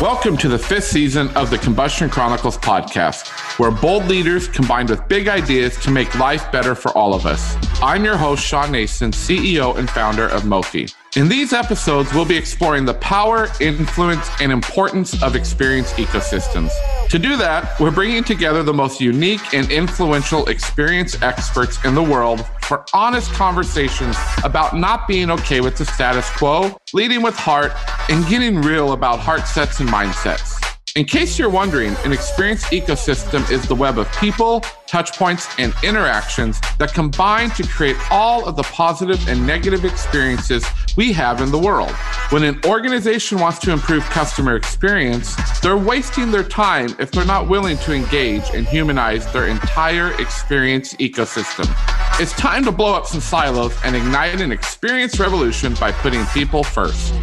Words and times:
Welcome 0.00 0.38
to 0.38 0.48
the 0.48 0.58
fifth 0.58 0.84
season 0.84 1.28
of 1.36 1.50
the 1.50 1.58
Combustion 1.58 2.08
Chronicles 2.08 2.56
podcast, 2.56 3.28
where 3.58 3.70
bold 3.70 4.06
leaders 4.06 4.48
combined 4.48 4.88
with 4.88 5.06
big 5.08 5.28
ideas 5.28 5.76
to 5.80 5.90
make 5.90 6.18
life 6.18 6.50
better 6.50 6.74
for 6.74 6.90
all 6.96 7.12
of 7.12 7.26
us. 7.26 7.54
I'm 7.82 8.02
your 8.02 8.16
host, 8.16 8.42
Shawn 8.42 8.72
Nason, 8.72 9.10
CEO 9.10 9.76
and 9.76 9.90
founder 9.90 10.26
of 10.26 10.44
Mofi. 10.44 10.94
In 11.16 11.28
these 11.28 11.52
episodes, 11.52 12.14
we'll 12.14 12.24
be 12.24 12.36
exploring 12.36 12.84
the 12.84 12.94
power, 12.94 13.48
influence, 13.58 14.28
and 14.40 14.52
importance 14.52 15.20
of 15.24 15.34
experience 15.34 15.92
ecosystems. 15.94 16.70
To 17.08 17.18
do 17.18 17.36
that, 17.36 17.80
we're 17.80 17.90
bringing 17.90 18.22
together 18.22 18.62
the 18.62 18.72
most 18.72 19.00
unique 19.00 19.52
and 19.52 19.68
influential 19.72 20.46
experience 20.46 21.20
experts 21.20 21.84
in 21.84 21.96
the 21.96 22.02
world 22.02 22.46
for 22.62 22.86
honest 22.94 23.32
conversations 23.32 24.16
about 24.44 24.76
not 24.76 25.08
being 25.08 25.32
okay 25.32 25.60
with 25.60 25.76
the 25.76 25.84
status 25.84 26.30
quo, 26.30 26.76
leading 26.92 27.22
with 27.22 27.34
heart, 27.34 27.72
and 28.08 28.24
getting 28.28 28.62
real 28.62 28.92
about 28.92 29.18
heart 29.18 29.48
sets 29.48 29.80
and 29.80 29.88
mindsets. 29.88 30.59
In 30.96 31.04
case 31.04 31.38
you're 31.38 31.48
wondering, 31.48 31.94
an 32.04 32.12
experience 32.12 32.64
ecosystem 32.64 33.48
is 33.48 33.62
the 33.68 33.76
web 33.76 33.96
of 33.96 34.10
people, 34.16 34.60
touchpoints, 34.88 35.48
and 35.56 35.72
interactions 35.84 36.60
that 36.78 36.92
combine 36.92 37.50
to 37.50 37.62
create 37.62 37.94
all 38.10 38.44
of 38.44 38.56
the 38.56 38.64
positive 38.64 39.28
and 39.28 39.46
negative 39.46 39.84
experiences 39.84 40.66
we 40.96 41.12
have 41.12 41.40
in 41.40 41.52
the 41.52 41.58
world. 41.58 41.92
When 42.30 42.42
an 42.42 42.58
organization 42.64 43.38
wants 43.38 43.60
to 43.60 43.70
improve 43.70 44.02
customer 44.06 44.56
experience, 44.56 45.36
they're 45.60 45.76
wasting 45.76 46.32
their 46.32 46.42
time 46.42 46.96
if 46.98 47.12
they're 47.12 47.24
not 47.24 47.48
willing 47.48 47.76
to 47.78 47.92
engage 47.92 48.50
and 48.52 48.66
humanize 48.66 49.32
their 49.32 49.46
entire 49.46 50.20
experience 50.20 50.94
ecosystem. 50.94 51.72
It's 52.20 52.32
time 52.32 52.64
to 52.64 52.72
blow 52.72 52.94
up 52.94 53.06
some 53.06 53.20
silos 53.20 53.76
and 53.84 53.94
ignite 53.94 54.40
an 54.40 54.50
experience 54.50 55.20
revolution 55.20 55.74
by 55.74 55.92
putting 55.92 56.26
people 56.26 56.64
first. 56.64 57.14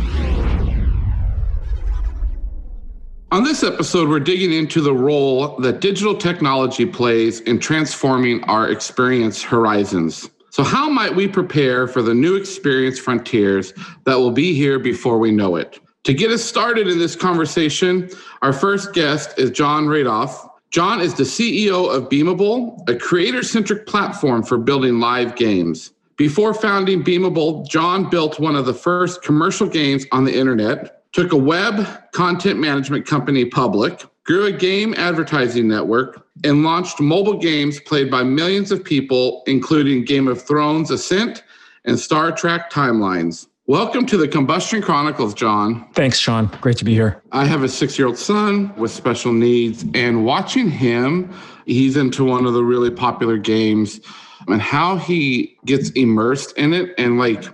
On 3.30 3.44
this 3.44 3.62
episode, 3.62 4.08
we're 4.08 4.22
digging 4.22 4.54
into 4.54 4.80
the 4.80 4.94
role 4.94 5.58
that 5.58 5.82
digital 5.82 6.16
technology 6.16 6.86
plays 6.86 7.42
in 7.42 7.60
transforming 7.60 8.42
our 8.46 8.70
experience 8.70 9.44
horizons. 9.44 10.30
So, 10.50 10.64
how 10.64 10.90
might 10.90 11.14
we 11.14 11.28
prepare 11.28 11.90
for 11.90 12.02
the 12.02 12.14
new 12.14 12.38
experience 12.38 12.98
frontiers 12.98 13.74
that 14.06 14.16
will 14.16 14.32
be 14.32 14.54
here 14.54 14.80
before 14.80 15.20
we 15.20 15.32
know 15.32 15.58
it? 15.58 15.78
To 16.06 16.14
get 16.14 16.32
us 16.32 16.42
started 16.42 16.88
in 16.88 17.00
this 17.00 17.18
conversation, 17.18 18.10
our 18.42 18.54
first 18.54 18.94
guest 18.94 19.38
is 19.38 19.52
Jon 19.52 19.88
Radoff. 19.88 20.50
Jon 20.72 21.02
is 21.02 21.14
the 21.14 21.24
CEO 21.24 21.94
of 21.94 22.08
Beamable, 22.08 22.88
a 22.90 22.96
creator 22.96 23.44
centric 23.44 23.88
platform 23.88 24.42
for 24.42 24.58
building 24.58 25.02
live 25.02 25.36
games. 25.36 25.92
Before 26.16 26.54
founding 26.54 27.04
Beamable, 27.04 27.68
Jon 27.68 28.10
built 28.10 28.40
one 28.40 28.56
of 28.56 28.66
the 28.66 28.74
first 28.74 29.22
commercial 29.22 29.68
games 29.68 30.06
on 30.14 30.24
the 30.24 30.34
internet, 30.34 30.97
took 31.18 31.34
a 31.34 31.36
web 31.36 32.12
content 32.12 32.60
management 32.60 33.04
company 33.08 33.44
public, 33.44 34.06
grew 34.24 34.46
a 34.46 34.52
game 34.52 34.94
advertising 34.98 35.68
network, 35.68 36.28
and 36.44 36.64
launched 36.64 37.00
mobile 37.00 37.40
games 37.40 37.80
played 37.80 38.12
by 38.12 38.22
millions 38.22 38.72
of 38.72 38.84
people, 38.84 39.42
including 39.48 40.06
Game 40.06 40.28
of 40.28 40.40
Thrones 40.40 40.92
Ascent 40.92 41.42
and 41.86 42.00
Star 42.00 42.32
Trek 42.32 42.70
Timelines. 42.70 43.48
Welcome 43.66 44.06
to 44.06 44.16
the 44.16 44.28
Combustion 44.28 44.80
Chronicles, 44.80 45.34
Jon. 45.34 45.92
Thanks, 45.94 46.20
Shawn. 46.20 46.56
Great 46.62 46.78
to 46.78 46.86
be 46.86 46.94
here. 46.94 47.20
I 47.32 47.46
have 47.46 47.64
a 47.64 47.70
six 47.70 47.98
year 47.98 48.08
old 48.08 48.20
son 48.20 48.72
with 48.76 48.92
special 48.92 49.34
needs, 49.34 49.86
and 49.96 50.24
watching 50.24 50.70
him, 50.70 51.34
he's 51.66 51.98
into 51.98 52.26
one 52.26 52.46
of 52.46 52.54
the 52.54 52.64
really 52.64 52.92
popular 52.92 53.40
games 53.40 54.02
and 54.48 54.62
how 54.62 54.98
he 54.98 55.58
gets 55.66 55.90
immersed 55.92 56.56
in 56.58 56.74
it 56.74 56.94
and 57.00 57.18
like 57.18 57.46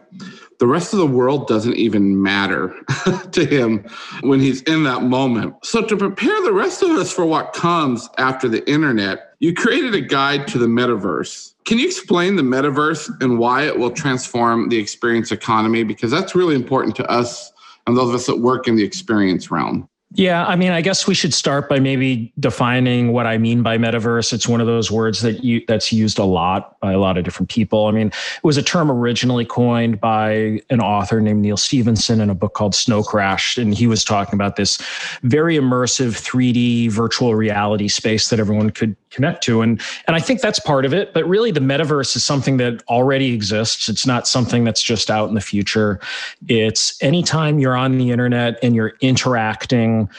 the 0.63 0.67
rest 0.67 0.93
of 0.93 0.99
the 0.99 1.05
world 1.05 1.45
doesn't 1.45 1.75
even 1.75 2.23
matter 2.23 2.73
to 3.33 3.45
him 3.45 3.85
when 4.21 4.39
he's 4.39 4.61
in 4.61 4.85
that 4.85 5.03
moment. 5.03 5.53
So, 5.65 5.81
to 5.81 5.97
prepare 5.97 6.41
the 6.43 6.53
rest 6.53 6.81
of 6.81 6.91
us 6.91 7.11
for 7.11 7.25
what 7.25 7.51
comes 7.51 8.07
after 8.17 8.47
the 8.47 8.65
internet, 8.71 9.33
you 9.39 9.53
created 9.53 9.93
a 9.93 9.99
guide 9.99 10.47
to 10.47 10.57
the 10.57 10.67
metaverse. 10.67 11.53
Can 11.65 11.79
you 11.79 11.85
explain 11.85 12.37
the 12.37 12.43
metaverse 12.43 13.11
and 13.21 13.39
why 13.39 13.63
it 13.63 13.77
will 13.77 13.91
transform 13.91 14.69
the 14.69 14.77
experience 14.77 15.33
economy? 15.33 15.83
Because 15.83 16.11
that's 16.11 16.33
really 16.33 16.55
important 16.55 16.95
to 16.95 17.11
us 17.11 17.51
and 17.85 17.97
those 17.97 18.07
of 18.07 18.15
us 18.15 18.25
that 18.27 18.37
work 18.37 18.65
in 18.65 18.77
the 18.77 18.85
experience 18.85 19.51
realm. 19.51 19.89
Yeah, 20.15 20.45
I 20.45 20.55
mean, 20.55 20.71
I 20.71 20.81
guess 20.81 21.07
we 21.07 21.15
should 21.15 21.33
start 21.33 21.67
by 21.67 21.79
maybe 21.79 22.31
defining 22.39 23.13
what 23.13 23.25
I 23.25 23.39
mean 23.39 23.63
by 23.63 23.79
metaverse. 23.79 24.31
It's 24.31 24.47
one 24.47 24.61
of 24.61 24.67
those 24.67 24.91
words 24.91 25.21
that 25.21 25.43
you 25.43 25.63
that's 25.67 25.91
used 25.91 26.19
a 26.19 26.23
lot 26.23 26.79
by 26.81 26.91
a 26.91 26.99
lot 26.99 27.17
of 27.17 27.23
different 27.23 27.49
people. 27.49 27.87
I 27.87 27.91
mean, 27.91 28.07
it 28.07 28.43
was 28.43 28.55
a 28.55 28.61
term 28.61 28.91
originally 28.91 29.43
coined 29.43 29.99
by 29.99 30.61
an 30.69 30.81
author 30.81 31.19
named 31.19 31.41
Neal 31.41 31.57
Stephenson 31.57 32.21
in 32.21 32.29
a 32.29 32.35
book 32.35 32.53
called 32.53 32.75
Snow 32.75 33.01
Crash, 33.01 33.57
and 33.57 33.73
he 33.73 33.87
was 33.87 34.03
talking 34.03 34.35
about 34.35 34.55
this 34.55 34.77
very 35.23 35.57
immersive 35.57 36.21
3D 36.21 36.91
virtual 36.91 37.33
reality 37.33 37.87
space 37.87 38.29
that 38.29 38.39
everyone 38.39 38.69
could 38.69 38.95
connect 39.13 39.43
to. 39.43 39.61
And 39.61 39.79
and 40.07 40.15
I 40.15 40.19
think 40.19 40.41
that's 40.41 40.59
part 40.59 40.85
of 40.85 40.93
it 40.93 41.13
but 41.13 41.27
really 41.27 41.51
the 41.51 41.59
metaverse 41.59 42.15
is 42.15 42.25
something 42.25 42.57
that 42.57 42.83
already 42.87 43.33
exists. 43.33 43.87
It's 43.87 44.05
not 44.05 44.27
something 44.27 44.63
that's 44.63 44.81
just 44.81 45.09
out 45.09 45.29
in 45.29 45.35
the 45.35 45.41
future. 45.41 45.99
It's 46.47 47.01
anytime 47.01 47.59
you're 47.59 47.75
on 47.75 47.97
the 47.97 48.11
internet 48.11 48.59
and 48.63 48.75
you're 48.75 48.93
interacting 49.01 50.09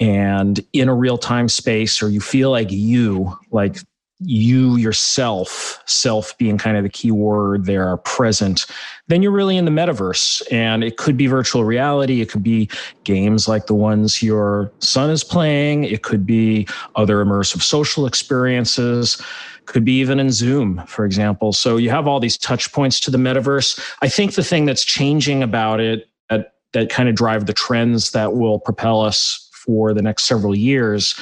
and 0.00 0.60
in 0.72 0.88
a 0.88 0.94
real 0.94 1.18
time 1.18 1.48
space 1.48 2.02
or 2.02 2.08
you 2.08 2.20
feel 2.20 2.50
like 2.50 2.70
you 2.70 3.36
like 3.50 3.78
you 4.24 4.76
yourself, 4.76 5.82
self 5.86 6.36
being 6.38 6.58
kind 6.58 6.76
of 6.76 6.82
the 6.82 6.88
key 6.88 7.10
word 7.10 7.64
there, 7.64 7.86
are 7.86 7.98
present, 7.98 8.66
then 9.08 9.22
you're 9.22 9.32
really 9.32 9.56
in 9.56 9.64
the 9.64 9.70
metaverse. 9.70 10.42
And 10.50 10.84
it 10.84 10.96
could 10.96 11.16
be 11.16 11.26
virtual 11.26 11.64
reality. 11.64 12.20
It 12.20 12.30
could 12.30 12.42
be 12.42 12.68
games 13.04 13.48
like 13.48 13.66
the 13.66 13.74
ones 13.74 14.22
your 14.22 14.72
son 14.78 15.10
is 15.10 15.24
playing. 15.24 15.84
It 15.84 16.02
could 16.02 16.26
be 16.26 16.66
other 16.96 17.24
immersive 17.24 17.62
social 17.62 18.06
experiences. 18.06 19.20
Could 19.66 19.84
be 19.84 19.98
even 19.98 20.18
in 20.18 20.30
Zoom, 20.30 20.82
for 20.86 21.04
example. 21.04 21.52
So 21.52 21.76
you 21.76 21.90
have 21.90 22.08
all 22.08 22.18
these 22.18 22.36
touch 22.36 22.72
points 22.72 22.98
to 23.00 23.10
the 23.10 23.18
metaverse. 23.18 23.80
I 24.02 24.08
think 24.08 24.34
the 24.34 24.42
thing 24.42 24.64
that's 24.64 24.84
changing 24.84 25.42
about 25.42 25.80
it 25.80 26.08
that, 26.30 26.54
that 26.72 26.90
kind 26.90 27.08
of 27.08 27.14
drive 27.14 27.46
the 27.46 27.52
trends 27.52 28.10
that 28.10 28.34
will 28.34 28.58
propel 28.58 29.00
us 29.00 29.48
for 29.52 29.94
the 29.94 30.02
next 30.02 30.24
several 30.24 30.56
years 30.56 31.14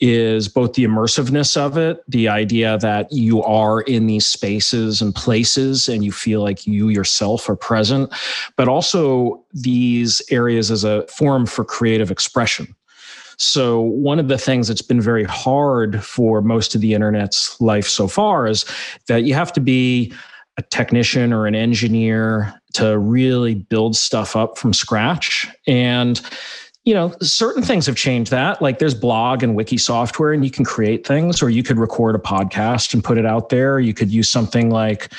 is 0.00 0.48
both 0.48 0.74
the 0.74 0.84
immersiveness 0.84 1.56
of 1.56 1.78
it, 1.78 2.02
the 2.08 2.28
idea 2.28 2.76
that 2.78 3.10
you 3.10 3.42
are 3.42 3.80
in 3.82 4.06
these 4.06 4.26
spaces 4.26 5.00
and 5.00 5.14
places 5.14 5.88
and 5.88 6.04
you 6.04 6.12
feel 6.12 6.42
like 6.42 6.66
you 6.66 6.88
yourself 6.88 7.48
are 7.48 7.56
present, 7.56 8.12
but 8.56 8.68
also 8.68 9.42
these 9.52 10.20
areas 10.30 10.70
as 10.70 10.84
a 10.84 11.06
forum 11.06 11.46
for 11.46 11.64
creative 11.64 12.10
expression. 12.10 12.74
So, 13.38 13.80
one 13.80 14.18
of 14.18 14.28
the 14.28 14.38
things 14.38 14.68
that's 14.68 14.82
been 14.82 15.00
very 15.00 15.24
hard 15.24 16.02
for 16.02 16.40
most 16.40 16.74
of 16.74 16.80
the 16.80 16.94
internet's 16.94 17.60
life 17.60 17.86
so 17.86 18.08
far 18.08 18.46
is 18.46 18.64
that 19.08 19.24
you 19.24 19.34
have 19.34 19.52
to 19.54 19.60
be 19.60 20.12
a 20.56 20.62
technician 20.62 21.32
or 21.32 21.46
an 21.46 21.54
engineer 21.54 22.54
to 22.72 22.98
really 22.98 23.54
build 23.54 23.94
stuff 23.94 24.36
up 24.36 24.56
from 24.56 24.72
scratch. 24.72 25.46
And 25.66 26.20
you 26.86 26.94
know, 26.94 27.12
certain 27.20 27.64
things 27.64 27.84
have 27.86 27.96
changed 27.96 28.30
that. 28.30 28.62
Like 28.62 28.78
there's 28.78 28.94
blog 28.94 29.42
and 29.42 29.56
wiki 29.56 29.76
software, 29.76 30.32
and 30.32 30.44
you 30.44 30.52
can 30.52 30.64
create 30.64 31.04
things, 31.04 31.42
or 31.42 31.50
you 31.50 31.64
could 31.64 31.78
record 31.78 32.14
a 32.14 32.18
podcast 32.18 32.94
and 32.94 33.02
put 33.02 33.18
it 33.18 33.26
out 33.26 33.48
there. 33.48 33.80
You 33.80 33.92
could 33.92 34.10
use 34.10 34.30
something 34.30 34.70
like, 34.70 35.12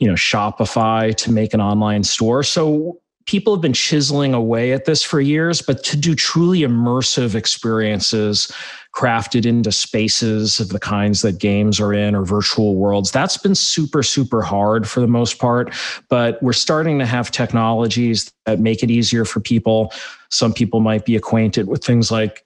you 0.00 0.08
know, 0.08 0.14
Shopify 0.14 1.14
to 1.14 1.30
make 1.30 1.54
an 1.54 1.60
online 1.60 2.02
store. 2.02 2.42
So 2.42 3.00
people 3.26 3.54
have 3.54 3.62
been 3.62 3.72
chiseling 3.72 4.34
away 4.34 4.72
at 4.72 4.84
this 4.84 5.02
for 5.02 5.20
years, 5.20 5.62
but 5.62 5.82
to 5.84 5.96
do 5.96 6.14
truly 6.14 6.60
immersive 6.60 7.34
experiences 7.34 8.52
crafted 8.94 9.44
into 9.44 9.72
spaces 9.72 10.60
of 10.60 10.68
the 10.68 10.78
kinds 10.78 11.22
that 11.22 11.38
games 11.38 11.80
are 11.80 11.92
in 11.92 12.14
or 12.14 12.24
virtual 12.24 12.76
worlds. 12.76 13.10
That's 13.10 13.36
been 13.36 13.54
super, 13.54 14.02
super 14.02 14.42
hard 14.42 14.88
for 14.88 15.00
the 15.00 15.08
most 15.08 15.38
part. 15.38 15.74
But 16.08 16.40
we're 16.42 16.52
starting 16.52 16.98
to 17.00 17.06
have 17.06 17.30
technologies 17.30 18.30
that 18.46 18.60
make 18.60 18.82
it 18.82 18.90
easier 18.90 19.24
for 19.24 19.40
people. 19.40 19.92
Some 20.30 20.52
people 20.52 20.80
might 20.80 21.04
be 21.04 21.16
acquainted 21.16 21.66
with 21.66 21.82
things 21.82 22.10
like, 22.10 22.44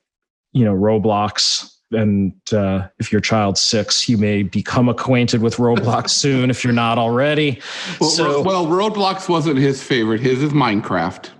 you 0.52 0.64
know, 0.64 0.74
Roblox 0.74 1.77
and 1.92 2.32
uh, 2.52 2.86
if 2.98 3.10
your 3.10 3.20
child's 3.20 3.60
six, 3.60 4.08
you 4.08 4.18
may 4.18 4.42
become 4.42 4.88
acquainted 4.88 5.40
with 5.40 5.56
Roblox 5.56 6.10
soon 6.18 6.50
if 6.50 6.62
you're 6.62 6.72
not 6.72 6.98
already. 6.98 7.60
Well, 8.00 8.10
so, 8.10 8.42
well, 8.42 8.66
Roblox 8.66 9.28
wasn't 9.28 9.58
his 9.58 9.82
favorite. 9.82 10.20
His 10.20 10.42
is 10.42 10.52
Minecraft. 10.52 11.30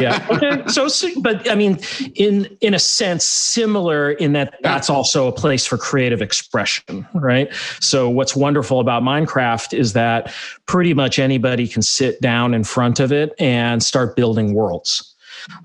yeah. 0.00 0.26
Okay. 0.38 0.62
So, 0.68 0.88
but 1.20 1.50
I 1.50 1.54
mean, 1.54 1.78
in 2.14 2.56
in 2.60 2.72
a 2.74 2.78
sense, 2.78 3.24
similar 3.24 4.12
in 4.12 4.32
that 4.34 4.54
that's 4.62 4.88
also 4.88 5.26
a 5.26 5.32
place 5.32 5.66
for 5.66 5.76
creative 5.76 6.22
expression, 6.22 7.06
right? 7.14 7.52
So, 7.80 8.08
what's 8.08 8.36
wonderful 8.36 8.78
about 8.78 9.02
Minecraft 9.02 9.76
is 9.76 9.94
that 9.94 10.32
pretty 10.66 10.94
much 10.94 11.18
anybody 11.18 11.66
can 11.66 11.82
sit 11.82 12.20
down 12.20 12.54
in 12.54 12.62
front 12.62 13.00
of 13.00 13.10
it 13.10 13.34
and 13.38 13.82
start 13.82 14.16
building 14.16 14.54
worlds 14.54 15.14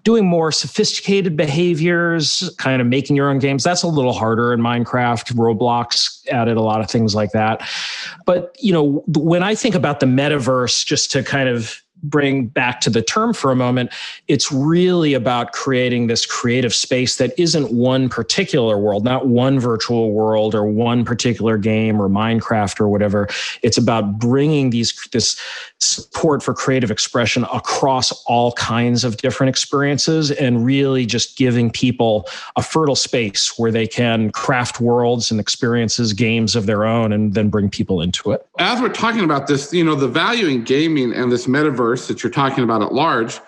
doing 0.03 0.25
more 0.25 0.51
sophisticated 0.51 1.35
behaviors, 1.37 2.49
kind 2.57 2.81
of 2.81 2.87
making 2.87 3.15
your 3.15 3.29
own 3.29 3.39
games. 3.39 3.63
That's 3.63 3.83
a 3.83 3.87
little 3.87 4.13
harder 4.13 4.53
in 4.53 4.61
Minecraft. 4.61 5.33
Roblox 5.33 6.25
added 6.29 6.57
a 6.57 6.61
lot 6.61 6.81
of 6.81 6.89
things 6.89 7.13
like 7.13 7.31
that. 7.31 7.67
But, 8.25 8.55
you 8.59 8.73
know, 8.73 9.03
when 9.07 9.43
I 9.43 9.55
think 9.55 9.75
about 9.75 9.99
the 9.99 10.05
metaverse, 10.05 10.85
just 10.85 11.11
to 11.11 11.23
kind 11.23 11.49
of 11.49 11.82
bring 12.03 12.47
back 12.47 12.81
to 12.81 12.89
the 12.89 13.01
term 13.01 13.33
for 13.33 13.51
a 13.51 13.55
moment, 13.55 13.91
it's 14.27 14.51
really 14.51 15.13
about 15.13 15.53
creating 15.53 16.07
this 16.07 16.25
creative 16.25 16.73
space 16.73 17.17
that 17.17 17.37
isn't 17.39 17.71
one 17.71 18.09
particular 18.09 18.77
world, 18.77 19.03
not 19.03 19.27
one 19.27 19.59
virtual 19.59 20.11
world 20.11 20.53
or 20.53 20.65
one 20.65 21.05
particular 21.05 21.57
game 21.57 22.01
or 22.01 22.09
Minecraft 22.09 22.79
or 22.79 22.89
whatever. 22.89 23.27
It's 23.61 23.77
about 23.77 24.19
bringing 24.19 24.69
these 24.69 24.93
this 25.11 25.39
support 25.79 26.41
for 26.41 26.53
creative 26.53 26.91
expression 26.91 27.45
across 27.53 28.11
all 28.25 28.53
kinds 28.53 29.03
of 29.03 29.17
different 29.17 29.49
experiences 29.49 30.31
and 30.31 30.65
really 30.65 31.05
just 31.05 31.37
giving 31.37 31.69
people 31.69 32.27
a 32.55 32.63
fertile 32.63 32.95
space 32.95 33.57
where 33.57 33.71
they 33.71 33.87
can 33.87 34.31
craft 34.31 34.79
worlds 34.79 35.31
and 35.31 35.39
experiences, 35.39 36.13
games 36.13 36.55
of 36.55 36.65
their 36.65 36.85
own, 36.85 37.11
and 37.11 37.33
then 37.33 37.49
bring 37.49 37.69
people 37.69 38.01
into 38.01 38.31
it. 38.31 38.45
As 38.59 38.81
we're 38.81 38.89
talking 38.89 39.23
about 39.23 39.47
this, 39.47 39.73
you 39.73 39.83
know, 39.83 39.95
the 39.95 40.07
value 40.07 40.47
in 40.47 40.63
gaming 40.63 41.13
and 41.13 41.31
this 41.31 41.47
metaverse 41.47 41.92
that 42.07 42.23
you're 42.23 42.31
talking 42.31 42.63
about 42.63 42.81
at 42.81 42.93
large 42.93 43.39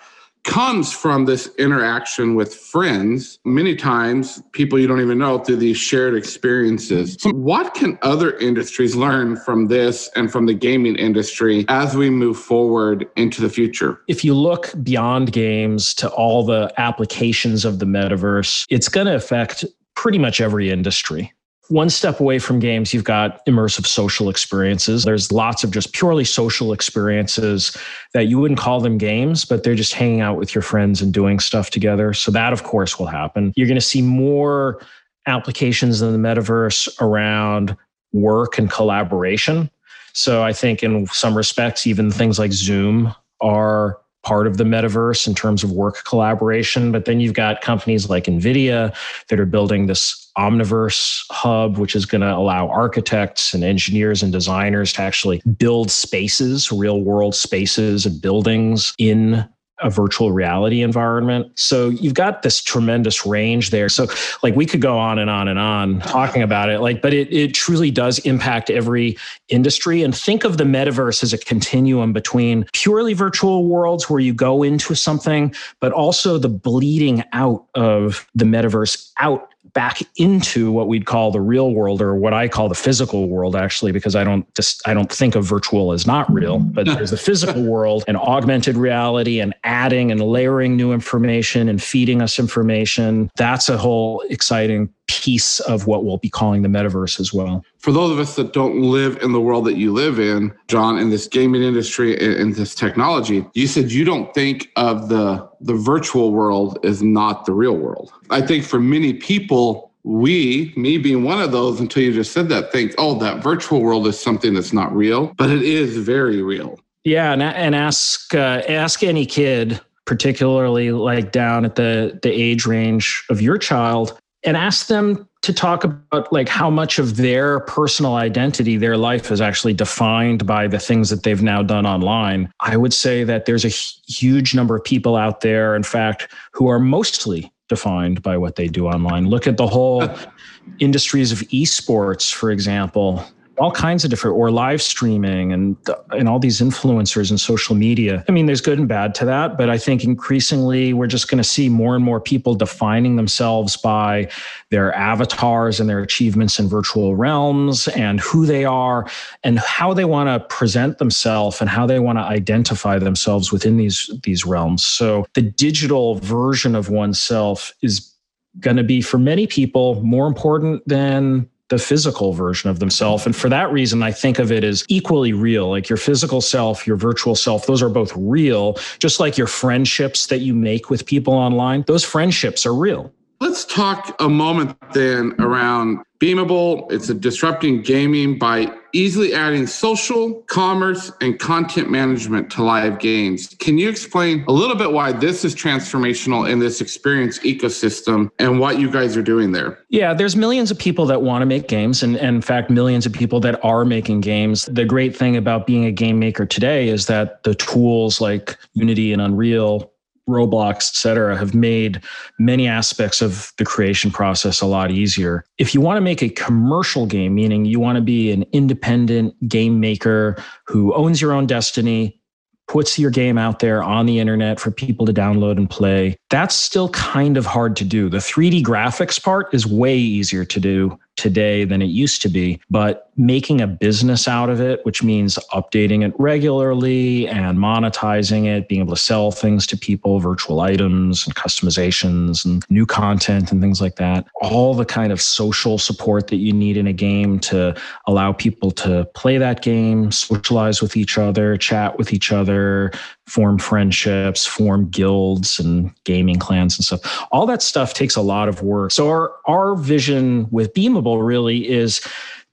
comes 0.46 0.92
from 0.92 1.24
this 1.24 1.52
interaction 1.56 2.36
with 2.36 2.54
friends, 2.54 3.40
many 3.44 3.74
times 3.74 4.42
people 4.52 4.78
you 4.78 4.86
don't 4.86 5.00
even 5.00 5.18
know 5.18 5.38
through 5.40 5.56
these 5.56 5.76
shared 5.76 6.14
experiences. 6.14 7.16
So, 7.20 7.30
what 7.30 7.74
can 7.74 7.98
other 8.02 8.36
industries 8.38 8.94
learn 8.94 9.36
from 9.36 9.66
this 9.66 10.08
and 10.14 10.30
from 10.30 10.46
the 10.46 10.54
gaming 10.54 10.94
industry 10.96 11.66
as 11.68 11.96
we 11.96 12.10
move 12.10 12.38
forward 12.38 13.06
into 13.16 13.42
the 13.42 13.50
future? 13.50 14.00
If 14.06 14.24
you 14.24 14.34
look 14.34 14.72
beyond 14.82 15.32
games 15.32 15.92
to 15.94 16.08
all 16.10 16.44
the 16.44 16.72
applications 16.78 17.64
of 17.64 17.80
the 17.80 17.86
metaverse, 17.86 18.66
it's 18.70 18.88
going 18.88 19.08
to 19.08 19.16
affect 19.16 19.64
pretty 19.94 20.18
much 20.18 20.40
every 20.40 20.70
industry. 20.70 21.32
One 21.68 21.90
step 21.90 22.20
away 22.20 22.38
from 22.38 22.60
games, 22.60 22.94
you've 22.94 23.04
got 23.04 23.44
immersive 23.46 23.86
social 23.86 24.28
experiences. 24.28 25.04
There's 25.04 25.32
lots 25.32 25.64
of 25.64 25.72
just 25.72 25.92
purely 25.92 26.24
social 26.24 26.72
experiences 26.72 27.76
that 28.14 28.28
you 28.28 28.38
wouldn't 28.38 28.60
call 28.60 28.80
them 28.80 28.98
games, 28.98 29.44
but 29.44 29.64
they're 29.64 29.74
just 29.74 29.92
hanging 29.92 30.20
out 30.20 30.36
with 30.36 30.54
your 30.54 30.62
friends 30.62 31.02
and 31.02 31.12
doing 31.12 31.40
stuff 31.40 31.70
together. 31.70 32.12
So, 32.12 32.30
that 32.30 32.52
of 32.52 32.62
course 32.62 32.98
will 32.98 33.06
happen. 33.06 33.52
You're 33.56 33.66
going 33.66 33.74
to 33.74 33.80
see 33.80 34.00
more 34.00 34.80
applications 35.26 36.02
in 36.02 36.12
the 36.12 36.28
metaverse 36.28 36.88
around 37.00 37.76
work 38.12 38.58
and 38.58 38.70
collaboration. 38.70 39.68
So, 40.12 40.44
I 40.44 40.52
think 40.52 40.84
in 40.84 41.06
some 41.06 41.36
respects, 41.36 41.84
even 41.86 42.12
things 42.12 42.38
like 42.38 42.52
Zoom 42.52 43.12
are 43.40 43.98
part 44.26 44.48
of 44.48 44.56
the 44.56 44.64
metaverse 44.64 45.28
in 45.28 45.36
terms 45.36 45.62
of 45.62 45.70
work 45.70 46.02
collaboration. 46.02 46.90
But 46.90 47.04
then 47.04 47.20
you've 47.20 47.34
got 47.34 47.60
companies 47.60 48.10
like 48.10 48.24
NVIDIA 48.24 48.92
that 49.28 49.38
are 49.38 49.46
building 49.46 49.86
this 49.86 50.28
Omniverse 50.36 51.24
Hub, 51.30 51.78
which 51.78 51.94
is 51.94 52.06
going 52.06 52.22
to 52.22 52.34
allow 52.34 52.68
architects 52.68 53.54
and 53.54 53.62
engineers 53.62 54.24
and 54.24 54.32
designers 54.32 54.92
to 54.94 55.02
actually 55.02 55.40
build 55.58 55.92
spaces, 55.92 56.72
real 56.72 57.02
world 57.02 57.36
spaces 57.36 58.04
and 58.04 58.20
buildings 58.20 58.92
in 58.98 59.48
a 59.80 59.90
virtual 59.90 60.32
reality 60.32 60.82
environment. 60.82 61.50
So 61.54 61.90
you've 61.90 62.14
got 62.14 62.42
this 62.42 62.62
tremendous 62.62 63.26
range 63.26 63.70
there. 63.70 63.88
So 63.88 64.06
like 64.42 64.56
we 64.56 64.66
could 64.66 64.80
go 64.80 64.98
on 64.98 65.18
and 65.18 65.28
on 65.28 65.48
and 65.48 65.58
on 65.58 66.00
talking 66.00 66.42
about 66.42 66.68
it 66.68 66.80
like 66.80 67.02
but 67.02 67.12
it 67.12 67.32
it 67.32 67.54
truly 67.54 67.90
does 67.90 68.18
impact 68.20 68.70
every 68.70 69.16
industry 69.48 70.02
and 70.02 70.16
think 70.16 70.44
of 70.44 70.56
the 70.56 70.64
metaverse 70.64 71.22
as 71.22 71.32
a 71.32 71.38
continuum 71.38 72.12
between 72.12 72.64
purely 72.72 73.12
virtual 73.12 73.66
worlds 73.66 74.08
where 74.08 74.20
you 74.20 74.32
go 74.32 74.62
into 74.62 74.94
something 74.94 75.54
but 75.80 75.92
also 75.92 76.38
the 76.38 76.48
bleeding 76.48 77.22
out 77.32 77.66
of 77.74 78.26
the 78.34 78.44
metaverse 78.44 79.10
out 79.18 79.50
back 79.76 80.00
into 80.16 80.72
what 80.72 80.88
we'd 80.88 81.04
call 81.04 81.30
the 81.30 81.40
real 81.40 81.74
world 81.74 82.00
or 82.00 82.14
what 82.14 82.32
I 82.32 82.48
call 82.48 82.66
the 82.66 82.74
physical 82.74 83.28
world 83.28 83.54
actually 83.54 83.92
because 83.92 84.16
I 84.16 84.24
don't 84.24 84.52
just 84.54 84.80
I 84.88 84.94
don't 84.94 85.12
think 85.12 85.34
of 85.34 85.44
virtual 85.44 85.92
as 85.92 86.06
not 86.06 86.32
real 86.32 86.60
but 86.60 86.86
there's 86.86 87.10
the 87.10 87.18
physical 87.18 87.62
world 87.62 88.02
and 88.08 88.16
augmented 88.16 88.78
reality 88.78 89.38
and 89.38 89.54
adding 89.64 90.10
and 90.10 90.22
layering 90.22 90.78
new 90.78 90.94
information 90.94 91.68
and 91.68 91.82
feeding 91.82 92.22
us 92.22 92.38
information. 92.38 93.30
That's 93.36 93.68
a 93.68 93.76
whole 93.76 94.22
exciting 94.30 94.88
piece 95.08 95.60
of 95.60 95.86
what 95.86 96.04
we'll 96.04 96.18
be 96.18 96.28
calling 96.28 96.62
the 96.62 96.68
metaverse 96.68 97.20
as 97.20 97.32
well. 97.32 97.64
For 97.78 97.92
those 97.92 98.10
of 98.10 98.18
us 98.18 98.36
that 98.36 98.52
don't 98.52 98.82
live 98.82 99.18
in 99.22 99.32
the 99.32 99.40
world 99.40 99.64
that 99.66 99.76
you 99.76 99.92
live 99.92 100.18
in, 100.18 100.52
Jon, 100.68 100.98
in 100.98 101.10
this 101.10 101.28
gaming 101.28 101.62
industry 101.62 102.16
and 102.18 102.54
this 102.54 102.74
technology, 102.74 103.46
you 103.54 103.66
said 103.66 103.92
you 103.92 104.04
don't 104.04 104.32
think 104.34 104.70
of 104.76 105.08
the 105.08 105.48
the 105.60 105.74
virtual 105.74 106.32
world 106.32 106.78
as 106.84 107.02
not 107.02 107.46
the 107.46 107.52
real 107.52 107.76
world. 107.76 108.12
I 108.30 108.42
think 108.42 108.64
for 108.64 108.78
many 108.78 109.14
people, 109.14 109.90
we, 110.04 110.72
me 110.76 110.98
being 110.98 111.24
one 111.24 111.40
of 111.40 111.50
those, 111.50 111.80
until 111.80 112.02
you 112.02 112.12
just 112.12 112.32
said 112.32 112.48
that, 112.50 112.70
think, 112.72 112.94
oh, 112.98 113.18
that 113.18 113.42
virtual 113.42 113.82
world 113.82 114.06
is 114.06 114.18
something 114.18 114.54
that's 114.54 114.72
not 114.72 114.94
real, 114.94 115.32
but 115.36 115.50
it 115.50 115.62
is 115.62 115.96
very 115.96 116.42
real. 116.42 116.78
Yeah, 117.04 117.32
and, 117.32 117.42
and 117.42 117.74
ask 117.74 118.34
uh, 118.34 118.62
ask 118.68 119.02
any 119.02 119.26
kid 119.26 119.80
particularly 120.04 120.92
like 120.92 121.32
down 121.32 121.64
at 121.64 121.74
the 121.74 122.18
the 122.22 122.30
age 122.30 122.64
range 122.64 123.24
of 123.28 123.40
your 123.40 123.58
child 123.58 124.18
and 124.46 124.56
ask 124.56 124.86
them 124.86 125.28
to 125.42 125.52
talk 125.52 125.84
about 125.84 126.32
like 126.32 126.48
how 126.48 126.70
much 126.70 126.98
of 126.98 127.16
their 127.16 127.60
personal 127.60 128.14
identity 128.14 128.76
their 128.76 128.96
life 128.96 129.30
is 129.30 129.40
actually 129.40 129.74
defined 129.74 130.46
by 130.46 130.66
the 130.66 130.78
things 130.78 131.10
that 131.10 131.24
they've 131.24 131.42
now 131.42 131.62
done 131.62 131.84
online. 131.84 132.50
I 132.60 132.76
would 132.76 132.94
say 132.94 133.24
that 133.24 133.44
there's 133.44 133.64
a 133.64 133.68
huge 133.68 134.54
number 134.54 134.76
of 134.76 134.84
people 134.84 135.16
out 135.16 135.40
there 135.42 135.76
in 135.76 135.82
fact 135.82 136.32
who 136.52 136.68
are 136.68 136.78
mostly 136.78 137.52
defined 137.68 138.22
by 138.22 138.36
what 138.36 138.56
they 138.56 138.68
do 138.68 138.86
online. 138.86 139.28
Look 139.28 139.46
at 139.46 139.56
the 139.56 139.66
whole 139.66 140.08
industries 140.78 141.32
of 141.32 141.40
esports 141.48 142.32
for 142.32 142.50
example 142.50 143.24
all 143.58 143.70
kinds 143.70 144.04
of 144.04 144.10
different 144.10 144.36
or 144.36 144.50
live 144.50 144.82
streaming 144.82 145.52
and 145.52 145.76
and 146.10 146.28
all 146.28 146.38
these 146.38 146.60
influencers 146.60 147.30
and 147.30 147.40
social 147.40 147.74
media. 147.74 148.24
I 148.28 148.32
mean, 148.32 148.46
there's 148.46 148.60
good 148.60 148.78
and 148.78 148.88
bad 148.88 149.14
to 149.16 149.24
that, 149.24 149.56
but 149.56 149.70
I 149.70 149.78
think 149.78 150.04
increasingly 150.04 150.92
we're 150.92 151.06
just 151.06 151.28
going 151.28 151.38
to 151.38 151.44
see 151.44 151.68
more 151.68 151.94
and 151.94 152.04
more 152.04 152.20
people 152.20 152.54
defining 152.54 153.16
themselves 153.16 153.76
by 153.76 154.30
their 154.70 154.94
avatars 154.94 155.80
and 155.80 155.88
their 155.88 156.00
achievements 156.00 156.58
in 156.58 156.68
virtual 156.68 157.16
realms 157.16 157.88
and 157.88 158.20
who 158.20 158.46
they 158.46 158.64
are 158.64 159.08
and 159.42 159.58
how 159.58 159.94
they 159.94 160.04
want 160.04 160.28
to 160.28 160.46
present 160.54 160.98
themselves 160.98 161.60
and 161.60 161.70
how 161.70 161.86
they 161.86 161.98
want 161.98 162.18
to 162.18 162.22
identify 162.22 162.98
themselves 162.98 163.52
within 163.52 163.76
these 163.76 164.10
these 164.22 164.44
realms. 164.44 164.84
So 164.84 165.26
the 165.34 165.42
digital 165.42 166.16
version 166.16 166.74
of 166.74 166.90
oneself 166.90 167.72
is 167.82 168.12
going 168.60 168.76
to 168.76 168.84
be 168.84 169.02
for 169.02 169.18
many 169.18 169.46
people 169.46 170.02
more 170.02 170.26
important 170.26 170.86
than 170.88 171.48
the 171.68 171.78
physical 171.78 172.32
version 172.32 172.70
of 172.70 172.78
themselves. 172.78 173.26
And 173.26 173.34
for 173.34 173.48
that 173.48 173.72
reason, 173.72 174.02
I 174.02 174.12
think 174.12 174.38
of 174.38 174.52
it 174.52 174.62
as 174.62 174.84
equally 174.88 175.32
real. 175.32 175.68
Like 175.68 175.88
your 175.88 175.96
physical 175.96 176.40
self, 176.40 176.86
your 176.86 176.96
virtual 176.96 177.34
self, 177.34 177.66
those 177.66 177.82
are 177.82 177.88
both 177.88 178.12
real, 178.16 178.78
just 178.98 179.18
like 179.18 179.36
your 179.36 179.48
friendships 179.48 180.26
that 180.28 180.38
you 180.38 180.54
make 180.54 180.90
with 180.90 181.06
people 181.06 181.34
online. 181.34 181.82
Those 181.86 182.04
friendships 182.04 182.64
are 182.66 182.74
real. 182.74 183.12
Let's 183.38 183.66
talk 183.66 184.16
a 184.18 184.28
moment 184.28 184.76
then 184.92 185.34
around 185.38 185.98
Beamable. 186.18 186.90
It's 186.90 187.10
a 187.10 187.14
disrupting 187.14 187.82
gaming 187.82 188.38
by 188.38 188.72
easily 188.94 189.34
adding 189.34 189.66
social, 189.66 190.40
commerce, 190.46 191.12
and 191.20 191.38
content 191.38 191.90
management 191.90 192.50
to 192.52 192.64
live 192.64 192.98
games. 192.98 193.54
Can 193.58 193.76
you 193.76 193.90
explain 193.90 194.42
a 194.48 194.52
little 194.52 194.76
bit 194.76 194.92
why 194.92 195.12
this 195.12 195.44
is 195.44 195.54
transformational 195.54 196.50
in 196.50 196.58
this 196.58 196.80
experience 196.80 197.38
ecosystem 197.40 198.30
and 198.38 198.58
what 198.58 198.78
you 198.78 198.90
guys 198.90 199.14
are 199.18 199.22
doing 199.22 199.52
there? 199.52 199.78
Yeah, 199.90 200.14
there's 200.14 200.36
millions 200.36 200.70
of 200.70 200.78
people 200.78 201.04
that 201.04 201.20
want 201.20 201.42
to 201.42 201.46
make 201.46 201.68
games, 201.68 202.02
and, 202.02 202.16
and 202.16 202.36
in 202.36 202.42
fact, 202.42 202.70
millions 202.70 203.04
of 203.04 203.12
people 203.12 203.40
that 203.40 203.62
are 203.62 203.84
making 203.84 204.22
games. 204.22 204.64
The 204.64 204.86
great 204.86 205.14
thing 205.14 205.36
about 205.36 205.66
being 205.66 205.84
a 205.84 205.92
game 205.92 206.18
maker 206.18 206.46
today 206.46 206.88
is 206.88 207.04
that 207.06 207.42
the 207.42 207.54
tools 207.54 208.22
like 208.22 208.56
Unity 208.72 209.12
and 209.12 209.20
Unreal 209.20 209.92
Roblox, 210.28 210.74
et 210.74 210.96
cetera, 210.96 211.36
have 211.36 211.54
made 211.54 212.02
many 212.38 212.66
aspects 212.66 213.22
of 213.22 213.52
the 213.58 213.64
creation 213.64 214.10
process 214.10 214.60
a 214.60 214.66
lot 214.66 214.90
easier. 214.90 215.44
If 215.58 215.74
you 215.74 215.80
want 215.80 215.96
to 215.96 216.00
make 216.00 216.22
a 216.22 216.28
commercial 216.28 217.06
game, 217.06 217.34
meaning 217.34 217.64
you 217.64 217.78
want 217.78 217.96
to 217.96 218.02
be 218.02 218.32
an 218.32 218.44
independent 218.52 219.34
game 219.48 219.80
maker 219.80 220.36
who 220.66 220.92
owns 220.94 221.20
your 221.20 221.32
own 221.32 221.46
destiny, 221.46 222.20
puts 222.68 222.98
your 222.98 223.10
game 223.10 223.38
out 223.38 223.60
there 223.60 223.82
on 223.82 224.06
the 224.06 224.18
internet 224.18 224.58
for 224.58 224.70
people 224.70 225.06
to 225.06 225.12
download 225.12 225.56
and 225.56 225.70
play. 225.70 226.16
That's 226.30 226.54
still 226.54 226.88
kind 226.88 227.36
of 227.36 227.46
hard 227.46 227.76
to 227.76 227.84
do. 227.84 228.08
The 228.08 228.18
3D 228.18 228.62
graphics 228.62 229.22
part 229.22 229.54
is 229.54 229.66
way 229.66 229.96
easier 229.96 230.44
to 230.44 230.60
do 230.60 230.98
today 231.16 231.64
than 231.64 231.82
it 231.82 231.86
used 231.86 232.22
to 232.22 232.28
be. 232.28 232.60
But 232.70 233.10
making 233.16 233.60
a 233.60 233.66
business 233.66 234.28
out 234.28 234.50
of 234.50 234.60
it, 234.60 234.84
which 234.84 235.02
means 235.02 235.38
updating 235.52 236.06
it 236.06 236.14
regularly 236.18 237.26
and 237.28 237.58
monetizing 237.58 238.46
it, 238.46 238.68
being 238.68 238.82
able 238.82 238.94
to 238.94 239.00
sell 239.00 239.30
things 239.30 239.66
to 239.68 239.76
people, 239.76 240.20
virtual 240.20 240.60
items 240.60 241.26
and 241.26 241.34
customizations 241.34 242.44
and 242.44 242.64
new 242.68 242.84
content 242.84 243.50
and 243.50 243.60
things 243.60 243.80
like 243.80 243.96
that, 243.96 244.26
all 244.42 244.74
the 244.74 244.84
kind 244.84 245.12
of 245.12 245.20
social 245.20 245.78
support 245.78 246.26
that 246.28 246.36
you 246.36 246.52
need 246.52 246.76
in 246.76 246.86
a 246.86 246.92
game 246.92 247.38
to 247.40 247.74
allow 248.06 248.32
people 248.32 248.70
to 248.70 249.06
play 249.14 249.38
that 249.38 249.62
game, 249.62 250.12
socialize 250.12 250.82
with 250.82 250.96
each 250.96 251.16
other, 251.16 251.56
chat 251.56 251.96
with 251.98 252.12
each 252.12 252.30
other, 252.32 252.92
form 253.26 253.58
friendships, 253.58 254.46
form 254.46 254.88
guilds 254.88 255.58
and 255.58 255.92
gaming 256.04 256.38
clans 256.38 256.78
and 256.78 256.84
stuff. 256.84 257.26
All 257.32 257.46
that 257.46 257.62
stuff 257.62 257.92
takes 257.92 258.16
a 258.16 258.22
lot 258.22 258.48
of 258.48 258.62
work. 258.62 258.92
So 258.92 259.08
our 259.08 259.34
our 259.46 259.74
vision 259.76 260.48
with 260.50 260.72
Beamable 260.74 261.26
really 261.26 261.68
is 261.68 262.00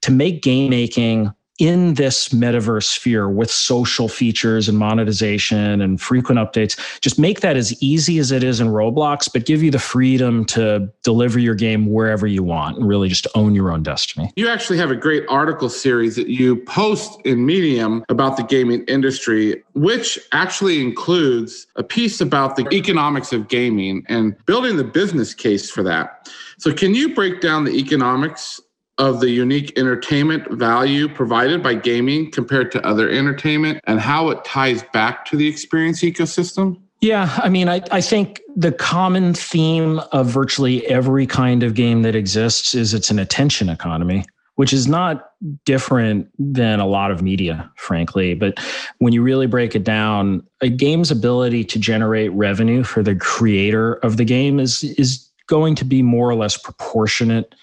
to 0.01 0.11
make 0.11 0.41
game 0.41 0.69
making 0.69 1.31
in 1.59 1.93
this 1.93 2.29
metaverse 2.29 2.85
sphere 2.85 3.29
with 3.29 3.51
social 3.51 4.07
features 4.07 4.67
and 4.67 4.77
monetization 4.77 5.81
and 5.81 6.01
frequent 6.01 6.39
updates, 6.39 6.99
just 6.99 7.19
make 7.19 7.41
that 7.41 7.55
as 7.55 7.81
easy 7.81 8.17
as 8.17 8.31
it 8.31 8.43
is 8.43 8.59
in 8.59 8.67
Roblox, 8.67 9.31
but 9.31 9.45
give 9.45 9.61
you 9.61 9.69
the 9.69 9.79
freedom 9.79 10.45
to 10.45 10.91
deliver 11.03 11.37
your 11.37 11.53
game 11.53 11.91
wherever 11.91 12.25
you 12.25 12.41
want 12.41 12.77
and 12.77 12.87
really 12.87 13.07
just 13.07 13.27
own 13.35 13.53
your 13.53 13.71
own 13.71 13.83
destiny. 13.83 14.31
You 14.35 14.49
actually 14.49 14.77
have 14.79 14.89
a 14.89 14.95
great 14.95 15.23
article 15.29 15.69
series 15.69 16.15
that 16.15 16.27
you 16.27 16.57
post 16.63 17.21
in 17.23 17.45
Medium 17.45 18.03
about 18.09 18.37
the 18.37 18.43
gaming 18.43 18.83
industry, 18.87 19.63
which 19.75 20.19
actually 20.31 20.81
includes 20.81 21.67
a 21.75 21.83
piece 21.83 22.19
about 22.19 22.55
the 22.55 22.67
economics 22.73 23.31
of 23.31 23.47
gaming 23.47 24.03
and 24.09 24.35
building 24.45 24.77
the 24.77 24.83
business 24.83 25.33
case 25.33 25.69
for 25.69 25.83
that. 25.83 26.29
So, 26.57 26.73
can 26.73 26.95
you 26.95 27.13
break 27.13 27.41
down 27.41 27.65
the 27.65 27.71
economics 27.71 28.61
of 28.97 29.19
the 29.19 29.29
unique 29.29 29.77
entertainment 29.77 30.51
value 30.51 31.09
provided 31.09 31.63
by 31.63 31.73
gaming 31.73 32.29
compared 32.31 32.71
to 32.71 32.85
other 32.85 33.09
entertainment 33.09 33.79
and 33.85 33.99
how 33.99 34.29
it 34.29 34.43
ties 34.45 34.83
back 34.93 35.25
to 35.25 35.35
the 35.35 35.47
experience 35.47 36.01
ecosystem? 36.01 36.79
Yeah, 37.01 37.37
I 37.43 37.49
mean, 37.49 37.67
I, 37.67 37.81
I 37.91 37.99
think 37.99 38.39
the 38.55 38.71
common 38.71 39.33
theme 39.33 39.99
of 40.11 40.27
virtually 40.27 40.85
every 40.87 41.25
kind 41.25 41.63
of 41.63 41.73
game 41.73 42.03
that 42.03 42.15
exists 42.15 42.73
is 42.75 42.93
it's 42.93 43.11
an 43.11 43.19
attention 43.19 43.67
economy, 43.67 44.23
which 44.55 44.71
is 44.71 44.87
not 44.87 45.31
different 45.65 46.29
than 46.39 46.79
a 46.79 46.85
lot 46.85 47.11
of 47.11 47.21
media, 47.21 47.69
frankly. 47.75 48.35
But 48.35 48.57
when 48.99 49.11
you 49.11 49.21
really 49.21 49.47
break 49.47 49.75
it 49.75 49.83
down, 49.83 50.47
a 50.61 50.69
game's 50.69 51.11
ability 51.11 51.65
to 51.65 51.79
generate 51.79 52.31
revenue 52.31 52.83
for 52.83 53.03
the 53.03 53.15
creator 53.15 53.95
of 53.95 54.15
the 54.15 54.23
game 54.23 54.59
is, 54.59 54.83
is 54.83 55.29
going 55.47 55.75
to 55.75 55.83
be 55.83 56.01
more 56.01 56.29
or 56.29 56.35
less 56.35 56.55
proportionate 56.55 57.53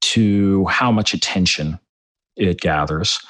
to 0.00 0.64
how 0.66 0.90
much 0.90 1.14
attention 1.14 1.78
it 2.36 2.60
gathers. 2.60 3.20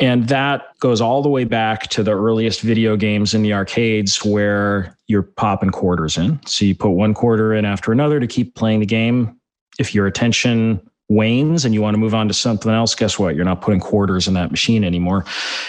And 0.00 0.28
that 0.28 0.78
goes 0.80 1.00
all 1.00 1.22
the 1.22 1.28
way 1.28 1.44
back 1.44 1.88
to 1.88 2.02
the 2.02 2.12
earliest 2.12 2.60
video 2.60 2.96
games 2.96 3.34
in 3.34 3.42
the 3.42 3.52
arcades 3.52 4.24
where 4.24 4.96
you're 5.06 5.22
popping 5.22 5.70
quarters 5.70 6.16
in. 6.16 6.40
So 6.46 6.64
you 6.64 6.74
put 6.74 6.90
one 6.90 7.14
quarter 7.14 7.54
in 7.54 7.64
after 7.64 7.92
another 7.92 8.18
to 8.18 8.26
keep 8.26 8.54
playing 8.54 8.80
the 8.80 8.86
game. 8.86 9.38
If 9.78 9.94
your 9.94 10.06
attention 10.06 10.80
wanes 11.08 11.64
and 11.64 11.74
you 11.74 11.82
want 11.82 11.94
to 11.94 11.98
move 11.98 12.14
on 12.14 12.26
to 12.28 12.34
something 12.34 12.72
else, 12.72 12.94
guess 12.94 13.18
what? 13.18 13.36
You're 13.36 13.44
not 13.44 13.60
putting 13.60 13.80
quarters 13.80 14.26
in 14.26 14.34
that 14.34 14.50
machine 14.50 14.82
anymore. 14.82 15.24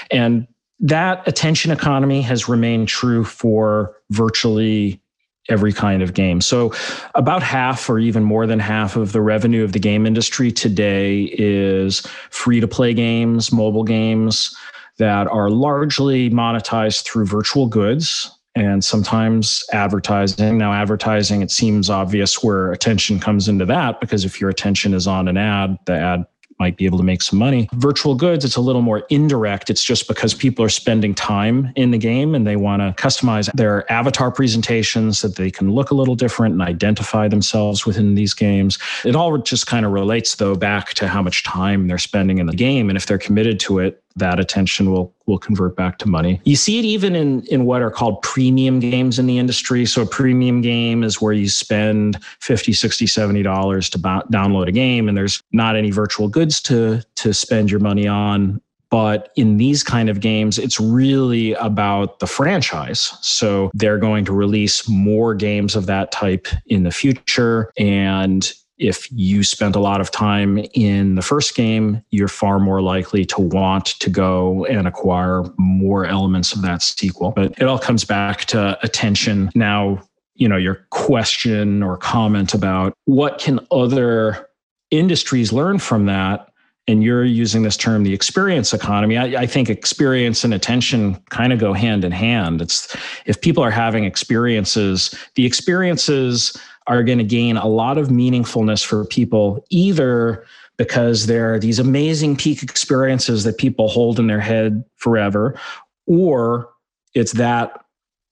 And 0.10 0.48
that 0.80 1.28
attention 1.28 1.72
economy 1.72 2.22
has 2.22 2.50
remained 2.50 2.88
true 2.88 3.24
for 3.24 3.96
virtually 4.10 5.02
every 5.50 5.74
kind 5.74 6.02
of 6.02 6.14
game. 6.14 6.42
So, 6.42 6.74
about 7.16 7.44
half 7.44 7.90
or 7.90 8.00
even 8.00 8.24
more 8.24 8.48
than 8.48 8.60
half 8.60 8.96
of 8.96 9.12
the 9.12 9.22
revenue 9.22 9.64
of 9.64 9.74
the 9.74 9.80
game 9.80 10.06
industry 10.06 10.52
today 10.52 11.24
is 11.38 12.02
free 12.30 12.60
to 12.60 12.68
play 12.68 12.94
games, 12.94 13.52
mobile 13.52 13.84
games 13.84 14.56
that 14.98 15.28
are 15.28 15.50
largely 15.50 16.30
monetized 16.30 17.04
through 17.04 17.26
virtual 17.26 17.68
goods 17.68 18.32
and 18.56 18.84
sometimes 18.84 19.64
advertising. 19.74 20.58
Now, 20.58 20.74
advertising, 20.74 21.42
it 21.42 21.50
seems 21.50 21.90
obvious 21.90 22.44
where 22.44 22.72
attention 22.72 23.20
comes 23.20 23.48
into 23.48 23.66
that 23.66 24.00
because 24.00 24.26
if 24.26 24.40
your 24.40 24.50
attention 24.50 24.94
is 24.94 25.08
on 25.08 25.28
an 25.28 25.38
ad, 25.38 25.78
the 25.86 25.98
ad 25.98 26.26
might 26.63 26.77
be 26.77 26.86
able 26.86 26.98
to 26.98 27.03
make 27.03 27.22
some 27.22 27.38
money. 27.38 27.67
Virtual 27.74 28.15
goods, 28.15 28.46
it's 28.46 28.55
a 28.55 28.62
little 28.62 28.82
more 28.82 29.00
indirect. 29.10 29.70
It's 29.70 29.84
just 29.84 30.08
because 30.08 30.34
people 30.34 30.63
are 30.63 30.70
spending 30.70 31.13
time 31.13 31.74
in 31.75 31.91
the 31.91 31.98
game 31.98 32.34
and 32.36 32.48
they 32.48 32.55
want 32.55 32.82
to 32.82 33.03
customize 33.03 33.51
their 33.53 33.91
avatar 33.91 34.32
presentations 34.32 35.22
that 35.22 35.36
they 35.36 35.51
can 35.51 35.72
look 35.72 35.91
a 35.91 35.96
little 35.96 36.15
different 36.15 36.53
and 36.53 36.62
identify 36.62 37.27
themselves 37.27 37.86
within 37.86 38.15
these 38.15 38.34
games. 38.34 38.77
It 39.03 39.15
all 39.15 39.38
just 39.39 39.67
kind 39.67 39.86
of 39.86 39.91
relates, 39.91 40.36
though, 40.36 40.55
back 40.55 40.93
to 40.96 41.08
how 41.08 41.22
much 41.22 41.43
time 41.43 41.88
they're 41.88 41.98
spending 41.98 42.38
in 42.38 42.46
the 42.48 42.55
game. 42.55 42.89
And 42.89 42.98
if 42.98 43.05
they're 43.05 43.17
committed 43.17 43.60
to 43.62 43.79
it, 43.79 44.02
that 44.15 44.39
attention 44.39 44.91
will 44.91 45.13
will 45.25 45.39
convert 45.39 45.75
back 45.75 45.98
to 46.00 46.08
money. 46.08 46.41
You 46.43 46.55
see 46.55 46.79
it 46.79 46.86
even 46.86 47.15
in 47.15 47.46
in 47.48 47.65
what 47.65 47.82
are 47.82 47.91
called 47.91 48.22
premium 48.22 48.79
games 48.79 49.20
in 49.20 49.25
the 49.25 49.38
industry. 49.38 49.86
So 49.86 50.01
a 50.01 50.05
premium 50.05 50.62
game 50.62 51.03
is 51.03 51.22
where 51.22 51.34
you 51.34 51.50
spend 51.50 52.24
50, 52.39 52.74
60, 52.74 53.08
70 53.08 53.43
dollars 53.43 53.89
to 53.91 54.00
download 54.00 54.67
a 54.67 54.72
game 54.72 55.08
and 55.08 55.17
there's 55.17 55.41
not 55.51 55.75
any 55.75 55.91
virtual 55.91 56.27
goods 56.27 56.62
to 56.63 57.01
to 57.15 57.34
spend 57.34 57.72
your 57.72 57.79
money 57.79 58.08
on 58.08 58.62
but 58.89 59.32
in 59.36 59.58
these 59.58 59.82
kind 59.82 60.08
of 60.08 60.20
games 60.20 60.60
it's 60.60 60.79
really 60.79 61.53
about 61.53 62.20
the 62.20 62.27
franchise 62.27 63.17
so 63.22 63.72
they're 63.74 63.98
going 63.98 64.24
to 64.24 64.32
release 64.32 64.88
more 64.88 65.34
games 65.34 65.75
of 65.75 65.88
that 65.88 66.12
type 66.12 66.48
in 66.67 66.84
the 66.84 66.91
future 66.91 67.72
and 67.77 68.53
if 68.77 69.08
you 69.12 69.44
spent 69.44 69.75
a 69.75 69.80
lot 69.80 70.01
of 70.01 70.12
time 70.12 70.58
in 70.74 71.15
the 71.15 71.22
first 71.22 71.56
game, 71.56 72.03
you're 72.10 72.27
far 72.27 72.60
more 72.60 72.82
likely 72.82 73.24
to 73.25 73.42
want 73.42 73.86
to 74.00 74.10
go 74.10 74.65
and 74.65 74.88
acquire 74.88 75.44
more 75.58 76.06
elements 76.06 76.53
of 76.53 76.62
that 76.63 76.82
sequel. 76.82 77.32
But 77.32 77.53
it 77.60 77.63
all 77.63 77.80
comes 77.80 78.03
back 78.03 78.46
to 78.46 78.77
attention. 78.84 79.51
Now, 79.53 80.01
you 80.36 80.48
know, 80.48 80.58
your 80.58 80.86
question 80.89 81.84
or 81.84 81.98
comment 81.98 82.53
about 82.53 82.94
what 83.06 83.39
can 83.39 83.60
other 83.72 84.50
industries 84.89 85.53
learn 85.53 85.77
from 85.80 86.08
that? 86.08 86.50
And 86.86 87.01
you're 87.01 87.24
using 87.24 87.63
this 87.63 87.77
term, 87.77 88.03
the 88.03 88.13
experience 88.13 88.74
economy. 88.74 89.18
I, 89.18 89.44
I 89.44 89.46
think 89.46 89.70
experience 89.70 90.44
and 90.44 90.53
attention 90.53 91.15
kind 91.30 91.53
of 91.53 91.60
go 91.60 91.72
hand 91.72 92.03
in 92.03 92.12
hand. 92.12 92.62
It's 92.62 92.94
if 93.25 93.39
people 93.39 93.63
are 93.63 93.72
having 93.72 94.03
experiences, 94.03 95.15
the 95.36 95.46
experiences 95.46 96.60
are 96.88 97.04
going 97.04 97.18
to 97.18 97.24
gain 97.24 97.58
a 97.58 97.68
lot 97.68 97.98
of 97.98 98.10
meaningfulness 98.10 98.86
for 98.86 99.06
people, 99.06 99.66
either 99.70 100.46
because 100.78 101.28
there 101.28 101.54
are 101.54 101.60
these 101.60 101.80
amazing 101.80 102.36
peak 102.36 102.63
experiences 102.63 103.44
that 103.44 103.58
people 103.58 103.88
hold 103.88 104.20
in 104.20 104.28
their 104.28 104.40
head 104.40 104.84
forever, 104.96 105.60
or 106.08 106.70
it's 107.13 107.34
that 107.34 107.80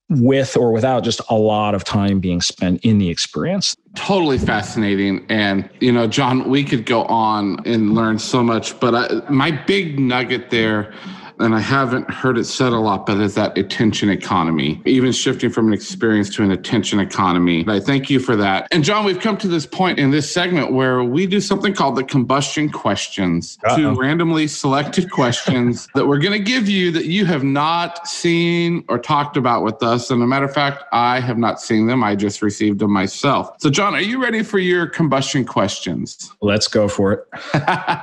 with 0.09 0.57
or 0.57 0.73
without 0.73 1.03
just 1.03 1.21
a 1.29 1.35
lot 1.35 1.73
of 1.73 1.85
time 1.85 2.19
being 2.19 2.41
spent 2.41 2.83
in 2.83 2.97
the 2.97 3.09
experience. 3.09 3.75
Totally 3.95 4.37
fascinating. 4.37 5.25
And, 5.29 5.69
you 5.79 5.91
know, 5.91 6.05
Jon, 6.05 6.49
we 6.49 6.65
could 6.65 6.85
go 6.85 7.03
on 7.03 7.65
and 7.65 7.95
learn 7.95 8.19
so 8.19 8.43
much, 8.43 8.77
but 8.81 8.93
I, 8.93 9.29
my 9.29 9.51
big 9.51 9.99
nugget 9.99 10.49
there 10.49 10.93
and 11.41 11.55
I 11.55 11.59
haven't 11.59 12.09
heard 12.09 12.37
it 12.37 12.45
said 12.45 12.71
a 12.73 12.79
lot, 12.79 13.05
but 13.05 13.19
is 13.19 13.35
that 13.35 13.57
attention 13.57 14.09
economy, 14.09 14.81
even 14.85 15.11
shifting 15.11 15.49
from 15.49 15.67
an 15.67 15.73
experience 15.73 16.29
to 16.35 16.43
an 16.43 16.51
attention 16.51 16.99
economy. 16.99 17.65
I 17.67 17.79
thank 17.79 18.09
you 18.09 18.19
for 18.19 18.35
that. 18.35 18.67
And 18.71 18.83
Jon, 18.83 19.05
we've 19.05 19.19
come 19.19 19.37
to 19.37 19.47
this 19.47 19.65
point 19.65 19.99
in 19.99 20.11
this 20.11 20.31
segment 20.31 20.71
where 20.71 21.03
we 21.03 21.25
do 21.25 21.41
something 21.41 21.73
called 21.73 21.95
the 21.95 22.03
combustion 22.03 22.69
questions, 22.69 23.57
Uh-oh. 23.65 23.75
two 23.75 23.99
randomly 23.99 24.47
selected 24.47 25.11
questions 25.11 25.87
that 25.95 26.07
we're 26.07 26.19
going 26.19 26.33
to 26.37 26.43
give 26.43 26.69
you 26.69 26.91
that 26.91 27.05
you 27.05 27.25
have 27.25 27.43
not 27.43 28.07
seen 28.07 28.83
or 28.87 28.99
talked 28.99 29.37
about 29.37 29.63
with 29.63 29.81
us. 29.83 30.11
And 30.11 30.21
a 30.21 30.27
matter 30.27 30.45
of 30.45 30.53
fact, 30.53 30.83
I 30.91 31.19
have 31.19 31.37
not 31.37 31.59
seen 31.61 31.87
them. 31.87 32.03
I 32.03 32.15
just 32.15 32.41
received 32.41 32.79
them 32.79 32.91
myself. 32.91 33.55
So, 33.59 33.69
Jon, 33.69 33.95
are 33.95 34.01
you 34.01 34.21
ready 34.21 34.43
for 34.43 34.59
your 34.59 34.87
combustion 34.87 35.45
questions? 35.45 36.31
Let's 36.41 36.67
go 36.67 36.87
for 36.87 37.13
it. 37.13 37.27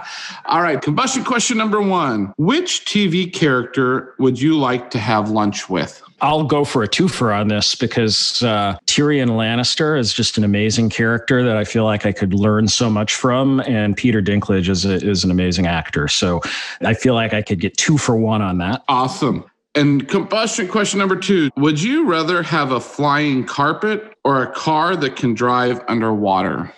All 0.46 0.62
right. 0.62 0.80
Combustion 0.80 1.24
question 1.24 1.56
number 1.56 1.80
one 1.80 2.32
Which 2.36 2.84
TV 2.84 3.27
character 3.32 4.14
would 4.18 4.40
you 4.40 4.58
like 4.58 4.90
to 4.90 4.98
have 4.98 5.30
lunch 5.30 5.68
with? 5.68 6.02
I'll 6.20 6.44
go 6.44 6.64
for 6.64 6.82
a 6.82 6.88
twofer 6.88 7.36
on 7.38 7.48
this 7.48 7.74
because 7.74 8.42
uh, 8.42 8.76
Tyrion 8.86 9.30
Lannister 9.30 9.98
is 9.98 10.12
just 10.12 10.36
an 10.36 10.42
amazing 10.42 10.90
character 10.90 11.44
that 11.44 11.56
I 11.56 11.64
feel 11.64 11.84
like 11.84 12.06
I 12.06 12.12
could 12.12 12.34
learn 12.34 12.66
so 12.66 12.90
much 12.90 13.14
from, 13.14 13.60
and 13.60 13.96
Peter 13.96 14.20
Dinklage 14.20 14.68
is 14.68 14.84
a, 14.84 14.94
is 14.94 15.22
an 15.22 15.30
amazing 15.30 15.66
actor. 15.66 16.08
So 16.08 16.40
I 16.80 16.94
feel 16.94 17.14
like 17.14 17.34
I 17.34 17.42
could 17.42 17.60
get 17.60 17.76
two 17.76 17.98
for 17.98 18.16
one 18.16 18.42
on 18.42 18.58
that. 18.58 18.82
Awesome. 18.88 19.44
And 19.76 20.08
combustion 20.08 20.66
question 20.66 20.98
number 20.98 21.14
two 21.14 21.50
Would 21.56 21.80
you 21.80 22.06
rather 22.06 22.42
have 22.42 22.72
a 22.72 22.80
flying 22.80 23.44
carpet 23.44 24.16
or 24.24 24.42
a 24.42 24.52
car 24.52 24.96
that 24.96 25.14
can 25.14 25.34
drive 25.34 25.80
underwater? 25.86 26.72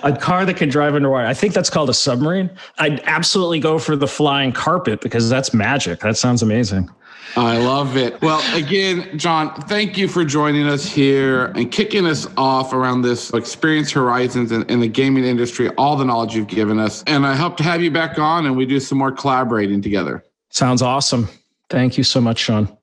a 0.03 0.15
car 0.15 0.45
that 0.45 0.57
can 0.57 0.69
drive 0.69 0.95
underwater. 0.95 1.25
I 1.25 1.33
think 1.33 1.53
that's 1.53 1.69
called 1.69 1.89
a 1.89 1.93
submarine. 1.93 2.49
I'd 2.79 3.01
absolutely 3.01 3.59
go 3.59 3.79
for 3.79 3.95
the 3.95 4.07
flying 4.07 4.51
carpet 4.51 5.01
because 5.01 5.29
that's 5.29 5.53
magic. 5.53 5.99
That 6.01 6.17
sounds 6.17 6.41
amazing. 6.41 6.89
I 7.35 7.57
love 7.57 7.97
it. 7.97 8.21
Well, 8.21 8.43
again, 8.55 9.17
Jon, 9.17 9.55
thank 9.61 9.97
you 9.97 10.07
for 10.07 10.23
joining 10.23 10.67
us 10.67 10.85
here 10.85 11.45
and 11.55 11.71
kicking 11.71 12.05
us 12.05 12.27
off 12.37 12.73
around 12.73 13.01
this 13.01 13.33
experience 13.33 13.91
horizons 13.91 14.51
in, 14.51 14.63
in, 14.69 14.81
the 14.81 14.87
gaming 14.87 15.23
industry, 15.23 15.69
all 15.69 15.95
the 15.95 16.05
knowledge 16.05 16.35
you've 16.35 16.47
given 16.47 16.77
us. 16.77 17.03
And 17.07 17.25
I 17.25 17.35
hope 17.35 17.57
to 17.57 17.63
have 17.63 17.81
you 17.81 17.89
back 17.89 18.19
on 18.19 18.45
and 18.45 18.55
we 18.55 18.67
do 18.67 18.79
some 18.79 18.99
more 18.99 19.11
collaborating 19.11 19.81
together. 19.81 20.23
Sounds 20.49 20.83
awesome. 20.83 21.27
Thank 21.69 21.97
you 21.97 22.03
so 22.03 22.21
much, 22.21 22.37
Shawn. 22.37 22.77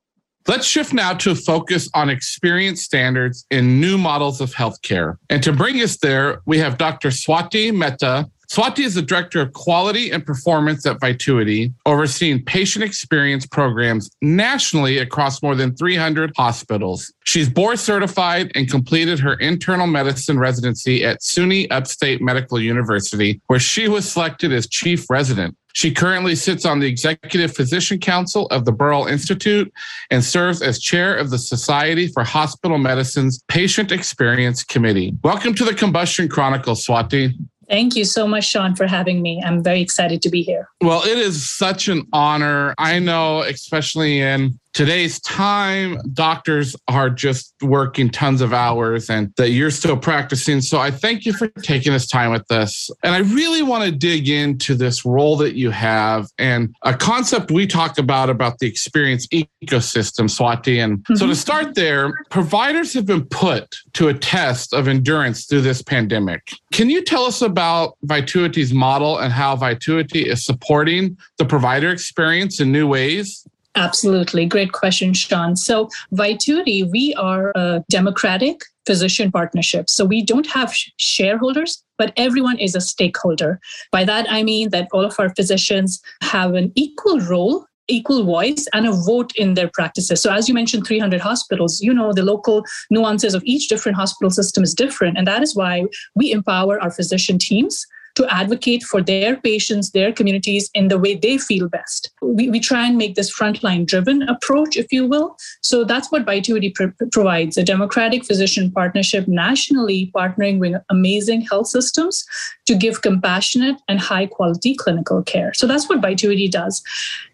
Let's 0.50 0.66
shift 0.66 0.92
now 0.92 1.14
to 1.14 1.36
focus 1.36 1.88
on 1.94 2.10
experience 2.10 2.82
standards 2.82 3.46
in 3.52 3.80
new 3.80 3.96
models 3.96 4.40
of 4.40 4.52
healthcare. 4.52 5.14
And 5.28 5.40
to 5.44 5.52
bring 5.52 5.76
us 5.76 5.98
there, 5.98 6.40
we 6.44 6.58
have 6.58 6.76
Dr. 6.76 7.10
Swati 7.10 7.72
Mehta, 7.72 8.28
Swati 8.50 8.80
is 8.80 8.96
the 8.96 9.02
Director 9.02 9.40
of 9.40 9.52
Quality 9.52 10.10
and 10.10 10.26
Performance 10.26 10.84
at 10.84 11.00
Vituity, 11.00 11.72
overseeing 11.86 12.44
patient 12.44 12.84
experience 12.84 13.46
programs 13.46 14.10
nationally 14.22 14.98
across 14.98 15.40
more 15.40 15.54
than 15.54 15.76
300 15.76 16.32
hospitals. 16.36 17.12
She's 17.22 17.48
board 17.48 17.78
certified 17.78 18.50
and 18.56 18.68
completed 18.68 19.20
her 19.20 19.34
internal 19.34 19.86
medicine 19.86 20.36
residency 20.36 21.04
at 21.04 21.20
SUNY 21.20 21.68
Upstate 21.70 22.20
Medical 22.20 22.58
University, 22.58 23.40
where 23.46 23.60
she 23.60 23.86
was 23.86 24.10
selected 24.10 24.52
as 24.52 24.66
chief 24.66 25.08
resident. 25.08 25.56
She 25.72 25.92
currently 25.92 26.34
sits 26.34 26.64
on 26.64 26.80
the 26.80 26.86
Executive 26.86 27.54
Physician 27.54 27.98
Council 27.98 28.46
of 28.46 28.64
the 28.64 28.72
Beryl 28.72 29.06
Institute 29.06 29.72
and 30.10 30.24
serves 30.24 30.62
as 30.62 30.80
chair 30.80 31.16
of 31.16 31.30
the 31.30 31.38
Society 31.38 32.08
for 32.08 32.24
Hospital 32.24 32.78
Medicine's 32.78 33.42
Patient 33.48 33.92
Experience 33.92 34.64
Committee. 34.64 35.14
Welcome 35.22 35.54
to 35.54 35.64
the 35.64 35.74
Combustion 35.74 36.28
Chronicles, 36.28 36.84
Swati. 36.86 37.34
Thank 37.68 37.94
you 37.94 38.04
so 38.04 38.26
much, 38.26 38.48
Shawn, 38.48 38.74
for 38.74 38.88
having 38.88 39.22
me. 39.22 39.40
I'm 39.46 39.62
very 39.62 39.80
excited 39.80 40.22
to 40.22 40.28
be 40.28 40.42
here. 40.42 40.68
Well, 40.80 41.04
it 41.04 41.16
is 41.16 41.48
such 41.48 41.86
an 41.86 42.04
honor. 42.12 42.74
I 42.78 42.98
know, 42.98 43.42
especially 43.42 44.20
in 44.20 44.58
today's 44.72 45.20
time 45.20 45.98
doctors 46.12 46.76
are 46.88 47.10
just 47.10 47.54
working 47.62 48.08
tons 48.08 48.40
of 48.40 48.52
hours 48.52 49.10
and 49.10 49.32
that 49.36 49.50
you're 49.50 49.70
still 49.70 49.96
practicing. 49.96 50.60
So 50.60 50.78
i 50.78 50.90
thank 50.90 51.26
you 51.26 51.32
for 51.32 51.48
taking 51.48 51.92
this 51.92 52.06
time 52.06 52.30
with 52.30 52.50
us. 52.50 52.90
And 53.02 53.14
i 53.14 53.18
really 53.18 53.62
want 53.62 53.84
to 53.84 53.90
dig 53.90 54.28
into 54.28 54.74
this 54.74 55.04
role 55.04 55.36
that 55.38 55.54
you 55.54 55.70
have 55.70 56.26
and 56.38 56.74
a 56.82 56.94
concept 56.94 57.50
we 57.50 57.66
talk 57.66 57.98
about 57.98 58.30
about 58.30 58.58
the 58.58 58.66
experience 58.66 59.26
ecosystem 59.28 60.28
swati. 60.28 60.82
And 60.82 60.98
mm-hmm. 60.98 61.14
so 61.16 61.26
to 61.26 61.34
start 61.34 61.74
there 61.74 62.12
providers 62.30 62.94
have 62.94 63.06
been 63.06 63.24
put 63.26 63.74
to 63.94 64.08
a 64.08 64.14
test 64.14 64.72
of 64.72 64.88
endurance 64.88 65.46
through 65.46 65.62
this 65.62 65.82
pandemic. 65.82 66.42
Can 66.72 66.90
you 66.90 67.02
tell 67.02 67.24
us 67.24 67.42
about 67.42 67.96
vituity's 68.02 68.72
model 68.72 69.18
and 69.18 69.32
how 69.32 69.56
vituity 69.56 70.28
is 70.28 70.44
supporting 70.44 71.16
the 71.38 71.44
provider 71.44 71.90
experience 71.90 72.60
in 72.60 72.70
new 72.70 72.86
ways 72.86 73.46
Absolutely. 73.76 74.46
Great 74.46 74.72
question, 74.72 75.14
Shawn. 75.14 75.54
So, 75.56 75.88
Vituity, 76.12 76.82
we 76.82 77.14
are 77.14 77.52
a 77.54 77.84
democratic 77.88 78.62
physician 78.84 79.30
partnership. 79.30 79.88
So, 79.88 80.04
we 80.04 80.22
don't 80.22 80.46
have 80.48 80.74
shareholders, 80.96 81.82
but 81.96 82.12
everyone 82.16 82.58
is 82.58 82.74
a 82.74 82.80
stakeholder. 82.80 83.60
By 83.92 84.04
that, 84.04 84.26
I 84.28 84.42
mean 84.42 84.70
that 84.70 84.88
all 84.92 85.04
of 85.04 85.14
our 85.20 85.32
physicians 85.34 86.00
have 86.22 86.54
an 86.54 86.72
equal 86.74 87.20
role 87.20 87.66
equal 87.90 88.24
voice 88.24 88.66
and 88.72 88.86
a 88.86 88.92
vote 88.92 89.32
in 89.36 89.54
their 89.54 89.68
practices. 89.74 90.22
So, 90.22 90.32
as 90.32 90.48
you 90.48 90.54
mentioned, 90.54 90.86
300 90.86 91.20
hospitals, 91.20 91.80
you 91.80 91.92
know, 91.92 92.12
the 92.12 92.22
local 92.22 92.64
nuances 92.88 93.34
of 93.34 93.42
each 93.44 93.68
different 93.68 93.96
hospital 93.96 94.30
system 94.30 94.62
is 94.62 94.74
different. 94.74 95.18
And 95.18 95.26
that 95.26 95.42
is 95.42 95.56
why 95.56 95.84
we 96.14 96.30
empower 96.30 96.80
our 96.80 96.90
physician 96.90 97.38
teams 97.38 97.84
to 98.14 98.26
advocate 98.32 98.82
for 98.82 99.02
their 99.02 99.36
patients, 99.36 99.90
their 99.90 100.12
communities 100.12 100.70
in 100.74 100.88
the 100.88 100.98
way 100.98 101.14
they 101.14 101.38
feel 101.38 101.68
best. 101.68 102.10
We, 102.22 102.48
we 102.48 102.60
try 102.60 102.86
and 102.86 102.96
make 102.96 103.14
this 103.14 103.34
frontline 103.34 103.86
driven 103.86 104.22
approach, 104.22 104.76
if 104.76 104.92
you 104.92 105.06
will. 105.06 105.36
So 105.62 105.84
that's 105.84 106.10
what 106.10 106.24
Vituity 106.24 106.70
pr- 106.70 106.86
provides 107.12 107.56
a 107.56 107.64
democratic 107.64 108.24
physician 108.24 108.70
partnership 108.70 109.26
nationally, 109.28 110.10
partnering 110.14 110.58
with 110.58 110.74
amazing 110.90 111.42
health 111.42 111.68
systems 111.68 112.24
to 112.70 112.76
give 112.76 113.02
compassionate 113.02 113.82
and 113.88 113.98
high 113.98 114.26
quality 114.26 114.76
clinical 114.76 115.24
care. 115.24 115.52
So 115.54 115.66
that's 115.66 115.88
what 115.88 116.00
Vituity 116.00 116.46
does. 116.46 116.80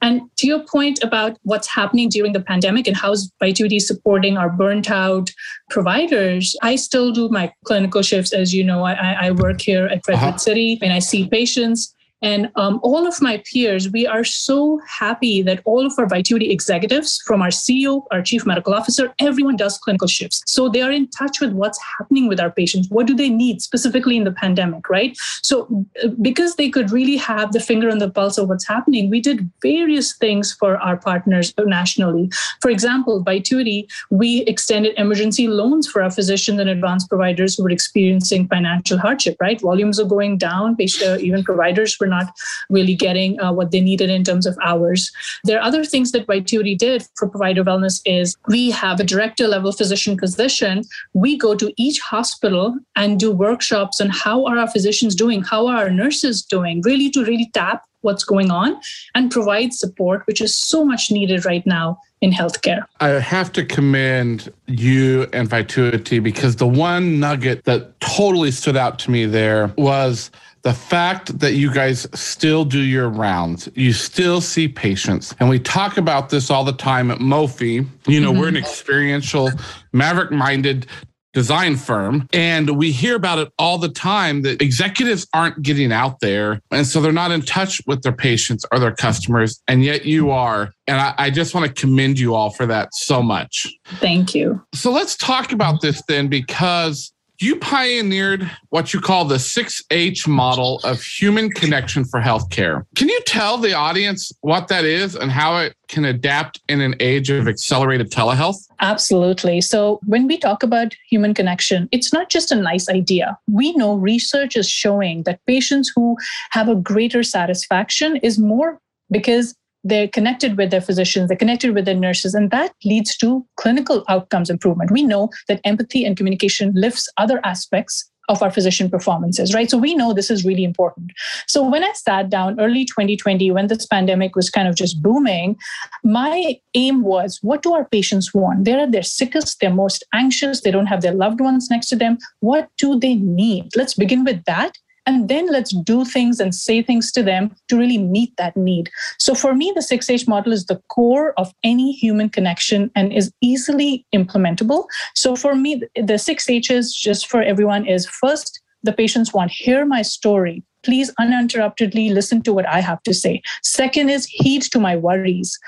And 0.00 0.23
to 0.38 0.47
your 0.47 0.61
point 0.61 1.05
about 1.05 1.37
what's 1.43 1.69
happening 1.69 2.09
during 2.09 2.33
the 2.33 2.40
pandemic 2.40 2.87
and 2.87 2.97
how's 2.97 3.31
Vituity 3.38 3.78
supporting 3.78 4.38
our 4.38 4.49
burnt 4.49 4.90
out 4.90 5.31
providers, 5.69 6.57
I 6.62 6.76
still 6.76 7.12
do 7.12 7.28
my 7.28 7.52
clinical 7.66 8.00
shifts. 8.00 8.33
As 8.33 8.55
you 8.55 8.64
know, 8.64 8.85
I, 8.85 9.26
I 9.26 9.31
work 9.33 9.61
here 9.61 9.85
at 9.85 10.09
Redwood 10.09 10.28
uh-huh. 10.28 10.38
City 10.38 10.78
and 10.81 10.90
I 10.90 11.00
see 11.00 11.28
patients 11.28 11.95
and 12.23 12.50
um, 12.56 12.80
all 12.82 13.06
of 13.06 13.21
my 13.21 13.43
peers, 13.45 13.91
we 13.91 14.06
are 14.06 14.25
so 14.25 14.80
happy 14.86 15.43
that 15.43 15.60
all 15.64 15.84
of 15.84 15.93
our 15.99 16.06
Vituity 16.06 16.50
executives, 16.50 17.21
from 17.26 17.43
our 17.43 17.49
CEO, 17.49 18.04
our 18.10 18.23
chief 18.23 18.47
medical 18.47 18.73
officer, 18.73 19.12
everyone 19.21 19.56
does 19.56 19.76
clinical 19.76 20.08
shifts. 20.08 20.43
So 20.47 20.69
they 20.69 20.80
are 20.80 20.91
in 20.91 21.08
touch 21.08 21.41
with 21.41 21.52
what's 21.52 21.78
happening 21.99 22.26
with 22.26 22.41
our 22.41 22.50
patients. 22.50 22.88
What 22.88 23.06
do 23.06 23.14
they 23.14 23.28
need 23.28 23.60
specifically 23.60 24.17
in 24.17 24.25
the 24.25 24.32
pandemic, 24.32 24.88
right? 24.88 25.17
So 25.43 25.86
uh, 26.02 26.08
because 26.23 26.56
they 26.56 26.71
could 26.71 26.91
really 26.91 27.17
have 27.17 27.52
the 27.52 27.60
finger 27.60 27.91
on 27.91 27.99
the 27.99 28.10
pulse 28.10 28.38
of 28.38 28.49
what's 28.49 28.67
happening, 28.67 29.10
we 29.10 29.21
did 29.21 29.50
various 29.60 30.17
things 30.17 30.52
for 30.54 30.78
our 30.78 30.97
partners 30.97 31.52
nationally. 31.58 32.30
For 32.62 32.71
example, 32.71 33.23
Vituity, 33.23 33.88
we 34.10 34.41
extended 34.43 34.95
emergency 34.97 35.49
loans 35.49 35.86
for 35.86 36.02
our 36.02 36.10
physicians 36.10 36.60
and 36.60 36.71
advanced 36.71 37.08
providers 37.08 37.56
who 37.56 37.64
were 37.64 37.71
experiencing 37.71 38.49
financial 38.49 38.99
hardship, 38.99 39.36
right? 39.41 39.60
Volumes 39.60 40.00
are 40.00 40.04
going 40.04 40.38
down, 40.38 40.76
patient, 40.76 41.10
uh, 41.10 41.19
even 41.19 41.45
providers 41.45 41.97
were 42.00 42.05
not 42.06 42.32
really 42.71 42.95
getting 42.95 43.40
uh, 43.40 43.52
what 43.52 43.71
they 43.71 43.80
needed 43.80 44.10
in 44.10 44.25
terms 44.25 44.47
of 44.47 44.56
hours. 44.62 45.10
There 45.45 45.58
are 45.58 45.62
other 45.62 45.84
things 45.84 46.12
that 46.12 46.26
Vituity 46.26 46.75
did 46.75 47.06
for 47.16 47.28
provider 47.28 47.64
wellness 47.64 48.00
is 48.04 48.36
we 48.49 48.71
have 48.71 49.00
a 49.00 49.04
director 49.04 49.49
level 49.49 49.73
physician 49.73 50.16
position. 50.16 50.82
We 51.14 51.36
go 51.36 51.54
to 51.54 51.73
each 51.76 52.00
hospital 52.00 52.78
and 52.95 53.19
do 53.19 53.30
workshops 53.32 54.00
on 54.00 54.10
how 54.10 54.47
are 54.47 54.58
our 54.58 54.69
physicians 54.69 55.14
doing, 55.14 55.42
how 55.42 55.66
are 55.66 55.76
our 55.76 55.90
nurses 55.90 56.42
doing, 56.42 56.82
really 56.82 57.10
to 57.10 57.25
really 57.25 57.50
tap 57.52 57.84
what's 58.02 58.25
going 58.25 58.50
on 58.50 58.80
and 59.14 59.30
provide 59.30 59.75
support, 59.75 60.26
which 60.26 60.40
is 60.40 60.56
so 60.56 60.84
much 60.84 61.10
needed 61.10 61.45
right 61.45 61.66
now 61.66 61.99
in 62.23 62.30
healthcare. 62.30 62.82
I 63.00 63.08
have 63.08 63.52
to 63.52 63.64
commend 63.64 64.50
you 64.66 65.28
and 65.32 65.49
Vituity 65.49 66.19
because 66.19 66.56
the 66.56 66.66
one 66.66 67.21
nugget 67.21 67.64
that 67.64 68.00
totally 68.00 68.50
stood 68.50 68.76
out 68.76 68.99
to 69.00 69.10
me 69.10 69.26
there 69.26 69.73
was 69.76 70.30
the 70.67 70.75
fact 70.75 71.39
that 71.39 71.52
you 71.52 71.73
guys 71.73 72.09
still 72.13 72.65
do 72.65 72.81
your 72.81 73.09
rounds, 73.09 73.69
you 73.76 73.93
still 73.93 74.41
see 74.41 74.67
patients. 74.67 75.33
And 75.39 75.49
we 75.49 75.61
talk 75.61 75.97
about 75.97 76.29
this 76.29 76.50
all 76.50 76.65
the 76.65 76.73
time 76.73 77.13
at 77.13 77.19
Mofi. 77.19 77.87
You 78.09 78.21
know, 78.21 78.33
mm-hmm. 78.33 78.41
we're 78.41 78.49
an 78.49 78.57
experiential, 78.57 79.49
maverick 79.93 80.33
minded 80.33 80.89
design 81.35 81.76
firm. 81.76 82.26
And 82.33 82.76
we 82.76 82.91
hear 82.91 83.15
about 83.15 83.39
it 83.39 83.52
all 83.61 83.79
the 83.79 83.91
time 83.91 84.43
that 84.43 84.61
executives 84.61 85.25
aren't 85.33 85.63
getting 85.63 85.93
out 85.93 86.19
there. 86.19 86.61
And 86.73 86.85
so 86.85 87.00
they're 87.00 87.13
not 87.13 87.31
in 87.31 87.43
touch 87.43 87.81
with 87.87 88.02
their 88.02 88.11
patients 88.11 88.65
or 88.73 88.81
their 88.81 88.95
customers. 88.95 89.63
And 89.69 89.85
yet 89.85 90.05
you 90.05 90.31
are. 90.31 90.73
And 90.89 91.00
I, 91.00 91.15
I 91.17 91.31
just 91.31 91.55
want 91.55 91.67
to 91.67 91.81
commend 91.81 92.19
you 92.19 92.35
all 92.35 92.50
for 92.50 92.67
that 92.67 92.89
so 92.93 93.23
much. 93.23 93.69
Thank 94.00 94.35
you. 94.35 94.61
So 94.75 94.91
let's 94.91 95.17
talk 95.17 95.52
about 95.52 95.81
this 95.81 96.02
then, 96.09 96.26
because 96.26 97.13
you 97.40 97.56
pioneered 97.56 98.50
what 98.70 98.94
you 98.94 99.00
call 99.00 99.25
the 99.25 99.36
6H 99.36 100.26
model 100.26 100.80
of 100.84 101.02
human 101.02 101.50
connection 101.50 102.04
for 102.04 102.20
healthcare. 102.20 102.84
Can 102.94 103.08
you 103.08 103.20
tell 103.26 103.58
the 103.58 103.75
audience 103.75 104.32
what 104.40 104.68
that 104.68 104.84
is 104.84 105.14
and 105.14 105.30
how 105.30 105.58
it 105.58 105.75
can 105.88 106.04
adapt 106.04 106.60
in 106.68 106.80
an 106.80 106.94
age 107.00 107.30
of 107.30 107.49
accelerated 107.49 108.10
telehealth? 108.10 108.56
Absolutely. 108.80 109.60
So, 109.60 110.00
when 110.06 110.26
we 110.26 110.38
talk 110.38 110.62
about 110.62 110.94
human 111.08 111.34
connection, 111.34 111.88
it's 111.92 112.12
not 112.12 112.30
just 112.30 112.50
a 112.50 112.56
nice 112.56 112.88
idea. 112.88 113.38
We 113.50 113.72
know 113.75 113.94
research 113.94 114.56
is 114.56 114.68
showing 114.68 115.22
that 115.25 115.44
patients 115.46 115.92
who 115.94 116.16
have 116.50 116.68
a 116.68 116.75
greater 116.75 117.22
satisfaction 117.22 118.16
is 118.16 118.38
more 118.38 118.80
because 119.10 119.54
they're 119.88 120.08
connected 120.08 120.56
with 120.56 120.70
their 120.70 120.80
physicians, 120.80 121.28
they're 121.28 121.36
connected 121.36 121.75
with 121.75 121.84
their 121.84 121.94
nurses, 121.94 122.34
and 122.34 122.50
that 122.50 122.72
leads 122.84 123.16
to 123.18 123.46
clinical 123.56 124.04
outcomes 124.08 124.50
improvement. 124.50 124.90
We 124.90 125.02
know 125.02 125.30
that 125.49 125.60
empathy 125.64 126.04
and 126.04 126.16
communication 126.16 126.72
lifts 126.75 127.08
other 127.16 127.40
aspects 127.44 128.10
of 128.28 128.42
our 128.42 128.50
physician 128.50 128.90
performances, 128.90 129.54
right? 129.54 129.70
So 129.70 129.78
we 129.78 129.94
know 129.94 130.12
this 130.12 130.32
is 130.32 130.44
really 130.44 130.64
important. 130.64 131.12
So 131.46 131.62
when 131.62 131.84
I 131.84 131.92
sat 131.92 132.28
down 132.28 132.58
early 132.58 132.84
2020, 132.84 133.52
when 133.52 133.68
this 133.68 133.86
pandemic 133.86 134.34
was 134.34 134.50
kind 134.50 134.66
of 134.66 134.75
just 134.75 135.00
booming, 135.00 135.56
my 136.02 136.56
aim 136.75 137.02
was 137.02 137.38
what 137.42 137.62
do 137.62 137.72
our 137.72 137.84
patients 137.84 138.34
want? 138.34 138.64
They're 138.64 138.80
at 138.80 138.90
their 138.90 139.04
sickest, 139.04 139.60
they're 139.60 139.70
most 139.70 140.02
anxious, 140.12 140.62
they 140.62 140.72
don't 140.72 140.86
have 140.86 141.02
their 141.02 141.14
loved 141.14 141.40
ones 141.40 141.68
next 141.70 141.88
to 141.90 141.96
them. 141.96 142.18
What 142.40 142.68
do 142.78 142.99
they 142.99 143.14
need? 143.14 143.68
Let's 143.76 143.94
begin 143.94 144.25
with 144.25 144.42
that 144.46 144.72
and 145.06 145.28
then 145.28 145.50
let's 145.50 145.73
do 145.73 146.04
things 146.04 146.40
and 146.40 146.54
say 146.54 146.82
things 146.82 147.12
to 147.12 147.23
them 147.23 147.54
to 147.69 147.78
really 147.78 147.99
meet 147.99 148.36
that 148.36 148.56
need. 148.56 148.90
So 149.19 149.34
for 149.34 149.54
me, 149.54 149.73
the 149.75 149.80
6H 149.80 150.26
model 150.26 150.52
is 150.52 150.66
the 150.66 150.82
core 150.88 151.32
of 151.38 151.54
any 151.62 151.92
human 151.92 152.28
connection 152.28 152.90
and 152.95 153.12
is 153.12 153.32
easily 153.40 154.04
implementable. 154.14 154.86
So 155.14 155.36
for 155.36 155.54
me, 155.54 155.82
the 155.95 156.14
6H's, 156.14 156.92
just 156.92 157.28
for 157.28 157.42
everyone, 157.42 157.86
is 157.86 158.06
first, 158.06 158.60
the 158.82 158.92
patients 158.92 159.32
want, 159.32 159.50
hear 159.50 159.86
my 159.86 160.02
story. 160.02 160.62
Please 160.82 161.12
uninterruptedly 161.19 162.10
listen 162.10 162.42
to 162.42 162.52
what 162.52 162.69
I 162.69 162.80
have 162.80 163.02
to 163.04 163.14
say. 163.14 163.42
Second 163.62 164.08
is 164.08 164.26
heed 164.26 164.62
to 164.62 164.78
my 164.78 164.97
worries. 164.97 165.58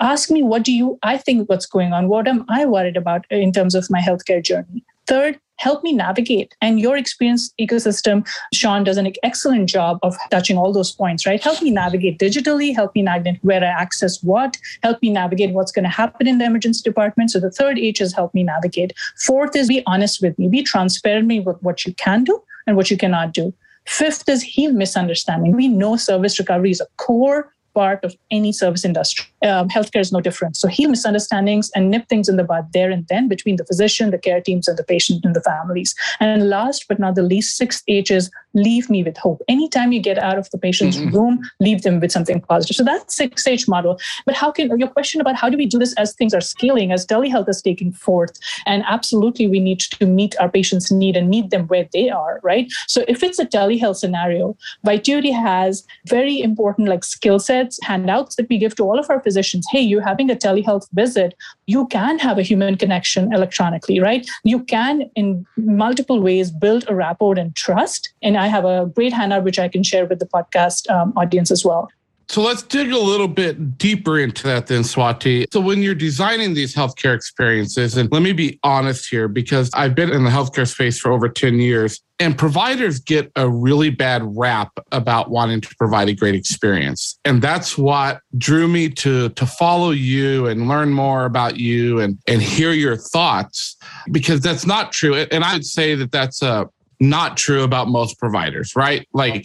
Ask 0.00 0.30
me, 0.30 0.42
what 0.42 0.64
do 0.64 0.72
you, 0.72 0.98
I 1.02 1.16
think 1.16 1.48
what's 1.48 1.64
going 1.64 1.94
on? 1.94 2.08
What 2.08 2.28
am 2.28 2.44
I 2.48 2.66
worried 2.66 2.96
about 2.96 3.24
in 3.30 3.52
terms 3.52 3.74
of 3.74 3.90
my 3.90 4.00
healthcare 4.00 4.44
journey? 4.44 4.84
Third, 5.06 5.38
help 5.56 5.82
me 5.82 5.92
navigate. 5.92 6.54
And 6.60 6.80
your 6.80 6.96
experience 6.96 7.52
ecosystem, 7.60 8.26
Shawn, 8.52 8.84
does 8.84 8.96
an 8.96 9.12
excellent 9.22 9.68
job 9.68 9.98
of 10.02 10.16
touching 10.30 10.56
all 10.56 10.72
those 10.72 10.92
points, 10.92 11.26
right? 11.26 11.42
Help 11.42 11.62
me 11.62 11.70
navigate 11.70 12.18
digitally, 12.18 12.74
help 12.74 12.94
me 12.94 13.02
navigate 13.02 13.38
where 13.42 13.62
I 13.62 13.66
access 13.66 14.22
what, 14.22 14.56
help 14.82 15.00
me 15.02 15.10
navigate 15.10 15.52
what's 15.52 15.72
going 15.72 15.84
to 15.84 15.88
happen 15.88 16.26
in 16.26 16.38
the 16.38 16.44
emergency 16.44 16.82
department. 16.82 17.30
So 17.30 17.40
the 17.40 17.50
third 17.50 17.78
H 17.78 18.00
is 18.00 18.12
help 18.14 18.34
me 18.34 18.42
navigate. 18.42 18.92
Fourth 19.16 19.56
is 19.56 19.68
be 19.68 19.82
honest 19.86 20.22
with 20.22 20.38
me, 20.38 20.48
be 20.48 20.62
transparent 20.62 21.24
with 21.24 21.28
me 21.28 21.40
with 21.40 21.62
what 21.62 21.84
you 21.84 21.94
can 21.94 22.24
do 22.24 22.42
and 22.66 22.76
what 22.76 22.90
you 22.90 22.96
cannot 22.96 23.32
do. 23.32 23.52
Fifth 23.86 24.28
is 24.28 24.42
heal 24.42 24.72
misunderstanding. 24.72 25.54
We 25.54 25.68
know 25.68 25.96
service 25.96 26.38
recovery 26.38 26.72
is 26.72 26.80
a 26.80 26.86
core 26.96 27.52
part 27.76 28.02
of 28.08 28.16
any 28.30 28.52
service 28.52 28.84
industry. 28.90 29.26
Um, 29.48 29.68
healthcare 29.68 30.04
is 30.06 30.12
no 30.16 30.20
different. 30.28 30.56
So 30.56 30.66
heal 30.76 30.90
misunderstandings 30.96 31.70
and 31.74 31.90
nip 31.90 32.08
things 32.08 32.28
in 32.28 32.36
the 32.40 32.48
bud 32.52 32.72
there 32.72 32.90
and 32.90 33.06
then 33.08 33.28
between 33.34 33.56
the 33.56 33.66
physician, 33.70 34.10
the 34.10 34.22
care 34.26 34.40
teams, 34.48 34.66
and 34.68 34.78
the 34.80 34.88
patient 34.92 35.24
and 35.26 35.36
the 35.36 35.42
families. 35.42 35.94
And 36.20 36.48
last 36.48 36.86
but 36.88 36.98
not 37.04 37.14
the 37.14 37.26
least, 37.32 37.56
sixth 37.62 37.84
H 37.88 38.10
is 38.10 38.30
leave 38.54 38.88
me 38.94 39.02
with 39.08 39.18
hope. 39.18 39.42
Anytime 39.56 39.92
you 39.92 40.00
get 40.00 40.18
out 40.28 40.38
of 40.38 40.48
the 40.50 40.60
patient's 40.66 40.96
mm-hmm. 40.96 41.14
room, 41.16 41.34
leave 41.60 41.82
them 41.86 42.00
with 42.00 42.12
something 42.16 42.40
positive. 42.52 42.76
So 42.76 42.84
that's 42.90 43.14
six 43.22 43.46
H 43.46 43.68
model. 43.74 44.00
But 44.24 44.34
how 44.34 44.50
can 44.50 44.78
your 44.82 44.92
question 44.96 45.20
about 45.20 45.36
how 45.36 45.48
do 45.50 45.58
we 45.62 45.66
do 45.74 45.78
this 45.78 45.94
as 46.04 46.14
things 46.14 46.34
are 46.38 46.46
scaling, 46.52 46.92
as 46.92 47.06
telehealth 47.06 47.48
is 47.54 47.60
taking 47.68 47.92
forth? 48.06 48.34
And 48.64 48.82
absolutely, 48.96 49.46
we 49.54 49.60
need 49.68 49.80
to 49.98 50.06
meet 50.20 50.34
our 50.40 50.50
patients' 50.58 50.90
need 51.02 51.16
and 51.18 51.28
meet 51.34 51.50
them 51.50 51.66
where 51.72 51.86
they 51.92 52.08
are, 52.22 52.34
right? 52.50 52.66
So 52.94 53.04
if 53.14 53.22
it's 53.22 53.38
a 53.44 53.46
telehealth 53.56 53.98
scenario, 54.04 54.56
Vituity 54.84 55.34
has 55.48 55.84
very 56.16 56.36
important 56.40 56.88
like 56.88 57.04
skill 57.04 57.38
sets, 57.38 57.65
handouts 57.82 58.36
that 58.36 58.48
we 58.48 58.58
give 58.58 58.74
to 58.76 58.84
all 58.84 58.98
of 58.98 59.08
our 59.10 59.20
physicians. 59.20 59.66
Hey, 59.70 59.80
you're 59.80 60.02
having 60.02 60.30
a 60.30 60.34
telehealth 60.34 60.86
visit. 60.92 61.34
You 61.66 61.86
can 61.88 62.18
have 62.18 62.38
a 62.38 62.42
human 62.42 62.76
connection 62.76 63.32
electronically, 63.32 64.00
right? 64.00 64.28
You 64.44 64.62
can, 64.64 65.10
in 65.14 65.46
multiple 65.56 66.20
ways, 66.20 66.50
build 66.50 66.84
a 66.88 66.94
rapport 66.94 67.38
and 67.38 67.54
trust. 67.54 68.12
And 68.22 68.36
I 68.36 68.46
have 68.46 68.64
a 68.64 68.86
great 68.94 69.12
handout 69.12 69.44
which 69.44 69.58
I 69.58 69.68
can 69.68 69.82
share 69.82 70.06
with 70.06 70.18
the 70.18 70.26
podcast 70.26 70.88
um, 70.90 71.12
audience 71.16 71.50
as 71.50 71.64
well. 71.64 71.88
So 72.28 72.42
let's 72.42 72.62
dig 72.62 72.90
a 72.90 72.98
little 72.98 73.28
bit 73.28 73.78
deeper 73.78 74.18
into 74.18 74.42
that 74.44 74.66
then, 74.66 74.82
Swati. 74.82 75.46
So 75.52 75.60
when 75.60 75.80
you're 75.80 75.94
designing 75.94 76.54
these 76.54 76.74
healthcare 76.74 77.14
experiences, 77.14 77.96
and 77.96 78.10
let 78.10 78.22
me 78.22 78.32
be 78.32 78.58
honest 78.64 79.08
here, 79.08 79.28
because 79.28 79.70
I've 79.74 79.94
been 79.94 80.10
in 80.10 80.24
the 80.24 80.30
healthcare 80.30 80.68
space 80.68 80.98
for 80.98 81.12
over 81.12 81.28
10 81.28 81.60
years, 81.60 82.00
and 82.18 82.36
providers 82.36 82.98
get 82.98 83.30
a 83.36 83.48
really 83.48 83.90
bad 83.90 84.22
rap 84.36 84.72
about 84.90 85.30
wanting 85.30 85.60
to 85.60 85.74
provide 85.76 86.08
a 86.08 86.14
great 86.14 86.34
experience. 86.34 87.18
And 87.24 87.40
that's 87.40 87.78
what 87.78 88.20
drew 88.36 88.66
me 88.66 88.88
to, 88.90 89.28
to 89.28 89.46
follow 89.46 89.90
you 89.90 90.46
and 90.46 90.66
learn 90.68 90.92
more 90.92 91.26
about 91.26 91.58
you 91.58 92.00
and, 92.00 92.18
and 92.26 92.42
hear 92.42 92.72
your 92.72 92.96
thoughts, 92.96 93.76
because 94.10 94.40
that's 94.40 94.66
not 94.66 94.90
true. 94.92 95.14
And 95.14 95.44
I 95.44 95.52
would 95.52 95.66
say 95.66 95.94
that 95.94 96.10
that's 96.10 96.42
a, 96.42 96.68
not 96.98 97.36
true 97.36 97.62
about 97.62 97.88
most 97.88 98.18
providers, 98.18 98.74
right? 98.74 99.06
Like 99.12 99.44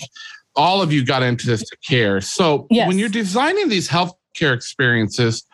all 0.55 0.81
of 0.81 0.91
you 0.91 1.05
got 1.05 1.23
into 1.23 1.47
this 1.47 1.61
to 1.61 1.77
care. 1.87 2.21
So 2.21 2.67
yes. 2.69 2.87
when 2.87 2.99
you're 2.99 3.09
designing 3.09 3.69
these 3.69 3.87
healthcare 3.87 4.53
experiences, 4.53 5.45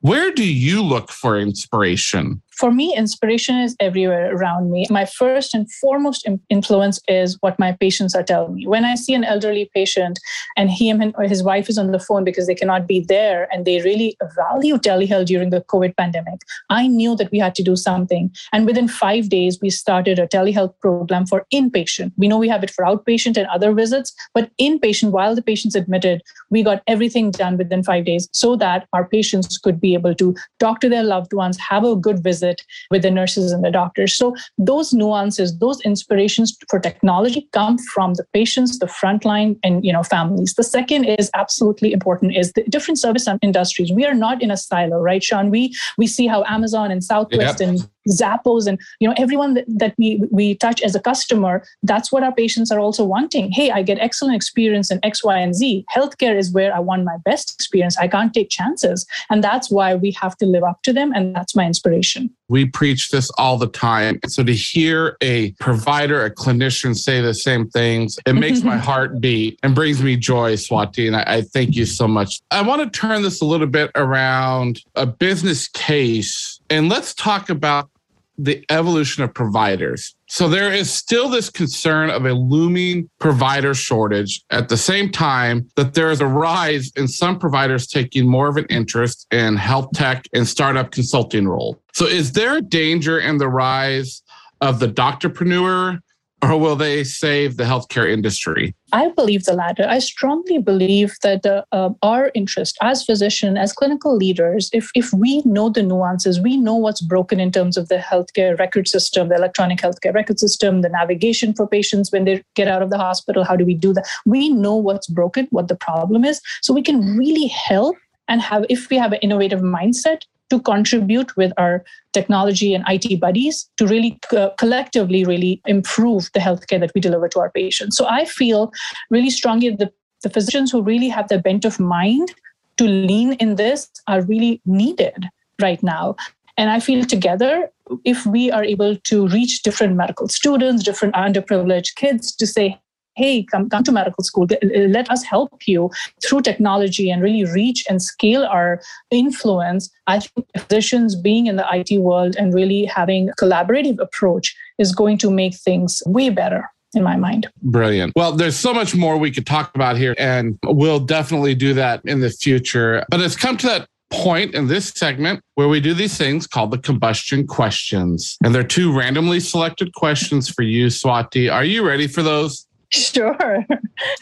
where 0.00 0.32
do 0.32 0.46
you 0.46 0.82
look 0.82 1.10
for 1.10 1.38
inspiration? 1.38 2.42
For 2.56 2.70
me, 2.70 2.94
inspiration 2.96 3.56
is 3.56 3.76
everywhere 3.80 4.34
around 4.34 4.70
me. 4.70 4.86
My 4.90 5.04
first 5.04 5.54
and 5.54 5.70
foremost 5.72 6.26
influence 6.50 7.00
is 7.08 7.36
what 7.40 7.58
my 7.58 7.72
patients 7.72 8.14
are 8.14 8.22
telling 8.22 8.54
me. 8.54 8.66
When 8.66 8.84
I 8.84 8.94
see 8.94 9.14
an 9.14 9.24
elderly 9.24 9.70
patient 9.74 10.20
and 10.56 10.70
he 10.70 10.88
and 10.88 11.14
his 11.22 11.42
wife 11.42 11.68
is 11.68 11.78
on 11.78 11.90
the 11.90 11.98
phone 11.98 12.24
because 12.24 12.46
they 12.46 12.54
cannot 12.54 12.86
be 12.86 13.00
there 13.00 13.48
and 13.52 13.64
they 13.64 13.80
really 13.82 14.16
value 14.36 14.76
telehealth 14.76 15.26
during 15.26 15.50
the 15.50 15.62
COVID 15.62 15.96
pandemic, 15.96 16.40
I 16.70 16.86
knew 16.86 17.16
that 17.16 17.30
we 17.32 17.38
had 17.38 17.54
to 17.56 17.62
do 17.62 17.76
something. 17.76 18.30
And 18.52 18.66
within 18.66 18.88
five 18.88 19.28
days, 19.28 19.58
we 19.60 19.70
started 19.70 20.18
a 20.18 20.28
telehealth 20.28 20.78
program 20.80 21.26
for 21.26 21.46
inpatient. 21.52 22.12
We 22.16 22.28
know 22.28 22.38
we 22.38 22.48
have 22.48 22.62
it 22.62 22.70
for 22.70 22.84
outpatient 22.84 23.36
and 23.36 23.46
other 23.48 23.72
visits, 23.72 24.14
but 24.32 24.50
inpatient, 24.60 25.10
while 25.10 25.34
the 25.34 25.42
patient's 25.42 25.74
admitted, 25.74 26.22
we 26.50 26.62
got 26.62 26.82
everything 26.86 27.30
done 27.30 27.56
within 27.56 27.82
five 27.82 28.04
days 28.04 28.28
so 28.32 28.56
that 28.56 28.86
our 28.92 29.08
patients 29.08 29.58
could 29.58 29.80
be 29.80 29.94
able 29.94 30.14
to 30.14 30.34
talk 30.60 30.80
to 30.80 30.88
their 30.88 31.02
loved 31.02 31.32
ones, 31.32 31.58
have 31.58 31.84
a 31.84 31.96
good 31.96 32.22
visit 32.22 32.43
visit 32.44 32.62
with 32.90 33.02
the 33.02 33.10
nurses 33.10 33.52
and 33.52 33.64
the 33.64 33.70
doctors. 33.70 34.16
So 34.16 34.34
those 34.58 34.92
nuances, 34.92 35.58
those 35.58 35.80
inspirations 35.82 36.56
for 36.68 36.78
technology 36.78 37.48
come 37.52 37.78
from 37.78 38.14
the 38.14 38.24
patients, 38.32 38.78
the 38.78 38.86
frontline, 38.86 39.58
and 39.62 39.84
you 39.84 39.92
know 39.92 40.02
families. 40.02 40.54
The 40.54 40.64
second 40.64 41.04
is 41.04 41.30
absolutely 41.34 41.92
important 41.92 42.36
is 42.36 42.52
the 42.52 42.62
different 42.64 42.98
service 42.98 43.28
industries. 43.42 43.92
We 43.92 44.04
are 44.04 44.14
not 44.14 44.42
in 44.42 44.50
a 44.50 44.56
silo, 44.56 45.00
right, 45.00 45.22
Shawn? 45.22 45.50
We 45.50 45.74
we 45.98 46.06
see 46.06 46.26
how 46.26 46.44
Amazon 46.44 46.90
and 46.90 47.02
Southwest 47.02 47.60
yep. 47.60 47.68
and 47.68 47.88
Zappos 48.08 48.66
and 48.66 48.78
you 49.00 49.08
know 49.08 49.14
everyone 49.18 49.54
that, 49.54 49.64
that 49.68 49.94
we 49.98 50.22
we 50.30 50.54
touch 50.54 50.82
as 50.82 50.94
a 50.94 51.00
customer 51.00 51.64
that's 51.82 52.12
what 52.12 52.22
our 52.22 52.32
patients 52.32 52.70
are 52.70 52.78
also 52.78 53.04
wanting. 53.04 53.50
Hey 53.50 53.70
i 53.70 53.82
get 53.82 53.98
excellent 53.98 54.36
experience 54.36 54.90
in 54.90 55.00
x 55.02 55.24
y 55.24 55.38
and 55.38 55.54
z. 55.54 55.84
Healthcare 55.94 56.36
is 56.36 56.52
where 56.52 56.74
i 56.74 56.78
want 56.78 57.04
my 57.04 57.16
best 57.24 57.54
experience. 57.54 57.96
I 57.98 58.08
can't 58.08 58.32
take 58.32 58.50
chances. 58.50 59.06
And 59.30 59.42
that's 59.42 59.70
why 59.70 59.94
we 59.94 60.10
have 60.12 60.36
to 60.38 60.46
live 60.46 60.64
up 60.64 60.82
to 60.82 60.92
them. 60.92 61.12
And 61.14 61.34
that's 61.34 61.54
my 61.54 61.64
inspiration. 61.64 62.30
We 62.48 62.66
preach 62.66 63.10
this 63.10 63.30
all 63.38 63.56
the 63.56 63.68
time. 63.68 64.20
So 64.26 64.44
to 64.44 64.52
hear 64.54 65.16
a 65.22 65.52
provider 65.52 66.24
a 66.24 66.30
clinician 66.30 66.96
say 66.96 67.20
the 67.20 67.34
same 67.34 67.68
things 67.68 68.18
it 68.26 68.34
makes 68.34 68.62
my 68.62 68.76
heart 68.88 69.20
beat 69.20 69.58
and 69.62 69.74
brings 69.74 70.02
me 70.02 70.16
joy 70.16 70.54
swati. 70.54 71.06
And 71.06 71.16
I, 71.16 71.24
I 71.26 71.42
thank 71.42 71.74
you 71.74 71.86
so 71.86 72.06
much. 72.06 72.40
I 72.50 72.62
want 72.62 72.82
to 72.82 72.98
turn 72.98 73.22
this 73.22 73.40
a 73.40 73.44
little 73.44 73.66
bit 73.66 73.90
around 73.94 74.82
a 74.94 75.06
business 75.06 75.68
case. 75.68 76.60
And 76.70 76.88
let's 76.88 77.14
talk 77.14 77.50
about 77.50 77.90
the 78.36 78.64
evolution 78.70 79.22
of 79.22 79.32
providers. 79.32 80.14
So 80.26 80.48
there 80.48 80.72
is 80.72 80.92
still 80.92 81.28
this 81.28 81.50
concern 81.50 82.10
of 82.10 82.26
a 82.26 82.32
looming 82.32 83.08
provider 83.20 83.74
shortage 83.74 84.42
at 84.50 84.68
the 84.68 84.76
same 84.76 85.10
time 85.10 85.68
that 85.76 85.94
there 85.94 86.10
is 86.10 86.20
a 86.20 86.26
rise 86.26 86.90
in 86.96 87.06
some 87.06 87.38
providers 87.38 87.86
taking 87.86 88.28
more 88.28 88.48
of 88.48 88.56
an 88.56 88.66
interest 88.66 89.26
in 89.30 89.56
health 89.56 89.90
tech 89.94 90.26
and 90.32 90.46
startup 90.46 90.90
consulting 90.90 91.46
role. 91.46 91.80
So 91.92 92.06
is 92.06 92.32
there 92.32 92.56
a 92.56 92.62
danger 92.62 93.20
in 93.20 93.38
the 93.38 93.48
rise 93.48 94.22
of 94.60 94.80
the 94.80 94.88
doctorpreneur 94.88 96.00
or 96.50 96.58
will 96.58 96.76
they 96.76 97.04
save 97.04 97.56
the 97.56 97.64
healthcare 97.64 98.10
industry? 98.10 98.74
I 98.92 99.08
believe 99.08 99.44
the 99.44 99.54
latter. 99.54 99.86
I 99.88 99.98
strongly 99.98 100.58
believe 100.58 101.16
that 101.22 101.44
uh, 101.44 101.64
uh, 101.72 101.90
our 102.02 102.30
interest 102.34 102.78
as 102.80 103.04
physicians, 103.04 103.58
as 103.58 103.72
clinical 103.72 104.16
leaders, 104.16 104.70
if, 104.72 104.90
if 104.94 105.12
we 105.12 105.42
know 105.44 105.68
the 105.68 105.82
nuances, 105.82 106.40
we 106.40 106.56
know 106.56 106.74
what's 106.74 107.00
broken 107.00 107.40
in 107.40 107.50
terms 107.50 107.76
of 107.76 107.88
the 107.88 107.96
healthcare 107.96 108.58
record 108.58 108.86
system, 108.86 109.28
the 109.28 109.34
electronic 109.34 109.78
healthcare 109.80 110.14
record 110.14 110.38
system, 110.38 110.82
the 110.82 110.88
navigation 110.88 111.54
for 111.54 111.66
patients 111.66 112.12
when 112.12 112.24
they 112.24 112.42
get 112.54 112.68
out 112.68 112.82
of 112.82 112.90
the 112.90 112.98
hospital, 112.98 113.44
how 113.44 113.56
do 113.56 113.64
we 113.64 113.74
do 113.74 113.92
that? 113.92 114.06
We 114.26 114.48
know 114.50 114.76
what's 114.76 115.06
broken, 115.06 115.48
what 115.50 115.68
the 115.68 115.76
problem 115.76 116.24
is. 116.24 116.40
So 116.62 116.72
we 116.72 116.82
can 116.82 117.16
really 117.16 117.48
help 117.48 117.96
and 118.28 118.40
have, 118.40 118.64
if 118.68 118.90
we 118.90 118.96
have 118.96 119.12
an 119.12 119.18
innovative 119.20 119.60
mindset, 119.60 120.22
to 120.50 120.60
contribute 120.60 121.36
with 121.36 121.52
our 121.56 121.84
technology 122.12 122.74
and 122.74 122.84
IT 122.86 123.20
buddies 123.20 123.68
to 123.76 123.86
really 123.86 124.18
co- 124.30 124.52
collectively 124.58 125.24
really 125.24 125.60
improve 125.66 126.30
the 126.34 126.40
healthcare 126.40 126.80
that 126.80 126.92
we 126.94 127.00
deliver 127.00 127.28
to 127.28 127.40
our 127.40 127.50
patients. 127.50 127.96
So 127.96 128.06
I 128.06 128.24
feel 128.24 128.72
really 129.10 129.30
strongly 129.30 129.70
that 129.70 129.78
the, 129.78 129.92
the 130.22 130.30
physicians 130.30 130.70
who 130.70 130.82
really 130.82 131.08
have 131.08 131.28
the 131.28 131.38
bent 131.38 131.64
of 131.64 131.80
mind 131.80 132.34
to 132.76 132.84
lean 132.84 133.34
in 133.34 133.56
this 133.56 133.88
are 134.08 134.22
really 134.22 134.60
needed 134.64 135.28
right 135.60 135.82
now. 135.82 136.16
And 136.56 136.70
I 136.70 136.80
feel 136.80 137.04
together, 137.04 137.70
if 138.04 138.24
we 138.26 138.50
are 138.50 138.64
able 138.64 138.96
to 138.96 139.28
reach 139.28 139.62
different 139.62 139.96
medical 139.96 140.28
students, 140.28 140.84
different 140.84 141.14
underprivileged 141.14 141.96
kids 141.96 142.34
to 142.36 142.46
say, 142.46 142.80
hey, 143.16 143.44
come, 143.44 143.68
come 143.68 143.84
to 143.84 143.92
medical 143.92 144.24
school. 144.24 144.46
Uh, 144.50 144.78
let 144.88 145.10
us 145.10 145.22
help 145.22 145.66
you 145.66 145.90
through 146.24 146.42
technology 146.42 147.10
and 147.10 147.22
really 147.22 147.44
reach 147.52 147.84
and 147.88 148.02
scale 148.02 148.44
our 148.44 148.80
influence. 149.10 149.90
I 150.06 150.20
think 150.20 150.46
physicians 150.58 151.14
being 151.14 151.46
in 151.46 151.56
the 151.56 151.66
IT 151.72 152.00
world 152.00 152.36
and 152.36 152.52
really 152.52 152.84
having 152.84 153.28
a 153.28 153.32
collaborative 153.32 153.98
approach 154.00 154.54
is 154.78 154.94
going 154.94 155.18
to 155.18 155.30
make 155.30 155.54
things 155.54 156.02
way 156.06 156.30
better 156.30 156.70
in 156.94 157.02
my 157.02 157.16
mind. 157.16 157.48
Brilliant. 157.62 158.12
Well, 158.14 158.32
there's 158.32 158.56
so 158.56 158.72
much 158.72 158.94
more 158.94 159.16
we 159.16 159.30
could 159.30 159.46
talk 159.46 159.74
about 159.74 159.96
here, 159.96 160.14
and 160.18 160.58
we'll 160.64 161.00
definitely 161.00 161.54
do 161.54 161.74
that 161.74 162.00
in 162.04 162.20
the 162.20 162.30
future. 162.30 163.04
But 163.10 163.20
it's 163.20 163.36
come 163.36 163.56
to 163.58 163.66
that 163.66 163.88
point 164.10 164.54
in 164.54 164.68
this 164.68 164.90
segment 164.90 165.40
where 165.54 165.68
we 165.68 165.80
do 165.80 165.92
these 165.92 166.16
things 166.16 166.46
called 166.46 166.70
the 166.70 166.78
combustion 166.78 167.46
questions. 167.46 168.36
And 168.44 168.54
they're 168.54 168.62
two 168.62 168.96
randomly 168.96 169.40
selected 169.40 169.92
questions 169.94 170.48
for 170.48 170.62
you, 170.62 170.86
Swati. 170.86 171.52
Are 171.52 171.64
you 171.64 171.86
ready 171.86 172.06
for 172.06 172.22
those? 172.22 172.66
Sure, 173.14 173.66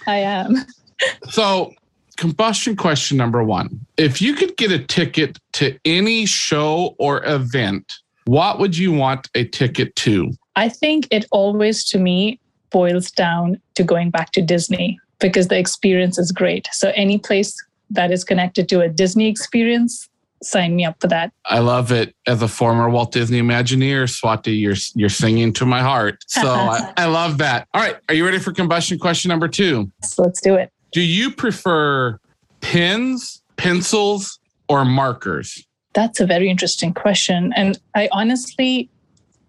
I 0.07 0.17
am. 0.17 0.57
So, 1.31 1.75
combustion 2.17 2.75
question 2.77 3.19
number 3.19 3.45
one 3.45 3.85
If 3.97 4.23
you 4.23 4.35
could 4.35 4.57
get 4.57 4.73
a 4.73 4.79
ticket 4.79 5.39
to 5.55 5.79
any 5.85 6.25
show 6.25 6.95
or 6.99 7.25
event, 7.27 7.93
what 8.25 8.59
would 8.59 8.77
you 8.77 8.93
want 8.93 9.29
a 9.35 9.45
ticket 9.45 9.95
to? 9.97 10.33
I 10.57 10.69
think 10.69 11.09
it 11.11 11.27
always, 11.33 11.85
to 11.87 11.99
me, 11.99 12.39
boils 12.71 13.11
down 13.11 13.61
to 13.75 13.83
going 13.83 14.11
back 14.11 14.33
to 14.33 14.43
Disney 14.43 14.99
because 15.21 15.49
the 15.49 15.59
experience 15.59 16.19
is 16.19 16.33
great. 16.33 16.69
So 16.73 16.93
any 16.95 17.19
place 17.19 17.55
that 17.91 18.11
is 18.11 18.25
connected 18.25 18.69
to 18.71 18.81
a 18.81 18.89
Disney 18.89 19.29
experience, 19.29 20.09
sign 20.43 20.77
me 20.77 20.85
up 20.85 20.97
for 21.01 21.09
that. 21.09 21.33
I 21.47 21.61
love 21.61 21.93
it. 21.93 22.15
As 22.27 22.43
a 22.43 22.49
former 22.49 22.89
Walt 22.89 23.13
Disney 23.13 23.41
Imagineer, 23.41 24.05
Swati, 24.05 24.59
you're 24.61 24.77
you're 24.95 25.09
singing 25.09 25.53
to 25.55 25.67
my 25.67 25.81
heart. 25.81 26.25
So 26.27 26.49
I, 26.49 26.93
I 26.97 27.07
love 27.07 27.39
that. 27.39 27.69
All 27.75 27.83
right, 27.83 27.97
are 28.09 28.15
you 28.15 28.25
ready 28.25 28.39
for 28.39 28.53
combustion 28.53 28.99
question 28.99 29.29
number 29.29 29.49
two? 29.49 29.91
So 30.03 30.23
let's 30.23 30.41
do 30.41 30.55
it. 30.55 30.71
Do 30.93 31.01
you 31.01 31.31
prefer 31.31 32.19
pens, 32.61 33.43
pencils, 33.57 34.39
or 34.69 34.85
markers? 34.85 35.67
That's 35.95 36.21
a 36.21 36.27
very 36.27 36.49
interesting 36.49 36.95
question. 36.95 37.53
And 37.55 37.79
I 37.95 38.09
honestly 38.13 38.89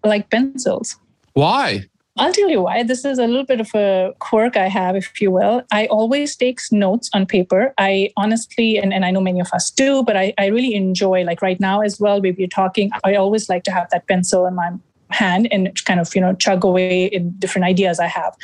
like 0.04 0.30
pencils. 0.30 0.96
Why? 1.32 1.84
I'll 2.16 2.32
tell 2.32 2.48
you 2.48 2.62
why. 2.62 2.84
This 2.84 3.04
is 3.04 3.18
a 3.18 3.26
little 3.26 3.44
bit 3.44 3.60
of 3.60 3.74
a 3.74 4.12
quirk 4.20 4.56
I 4.56 4.68
have, 4.68 4.94
if 4.94 5.20
you 5.20 5.32
will. 5.32 5.62
I 5.72 5.86
always 5.86 6.36
take 6.36 6.60
notes 6.70 7.10
on 7.12 7.26
paper. 7.26 7.74
I 7.76 8.10
honestly, 8.16 8.78
and, 8.78 8.94
and 8.94 9.04
I 9.04 9.10
know 9.10 9.20
many 9.20 9.40
of 9.40 9.52
us 9.52 9.70
do, 9.70 10.04
but 10.04 10.16
I, 10.16 10.32
I 10.38 10.46
really 10.46 10.74
enjoy, 10.74 11.24
like 11.24 11.42
right 11.42 11.58
now 11.58 11.80
as 11.80 11.98
well, 11.98 12.20
we 12.20 12.30
are 12.30 12.46
talking, 12.46 12.90
I 13.02 13.16
always 13.16 13.48
like 13.48 13.64
to 13.64 13.72
have 13.72 13.90
that 13.90 14.06
pencil 14.06 14.46
in 14.46 14.54
my 14.54 14.70
hand 15.10 15.48
and 15.50 15.84
kind 15.84 16.00
of 16.00 16.14
you 16.14 16.20
know 16.20 16.34
chug 16.34 16.64
away 16.64 17.04
in 17.04 17.30
different 17.38 17.64
ideas 17.64 18.00
i 18.00 18.06
have 18.06 18.34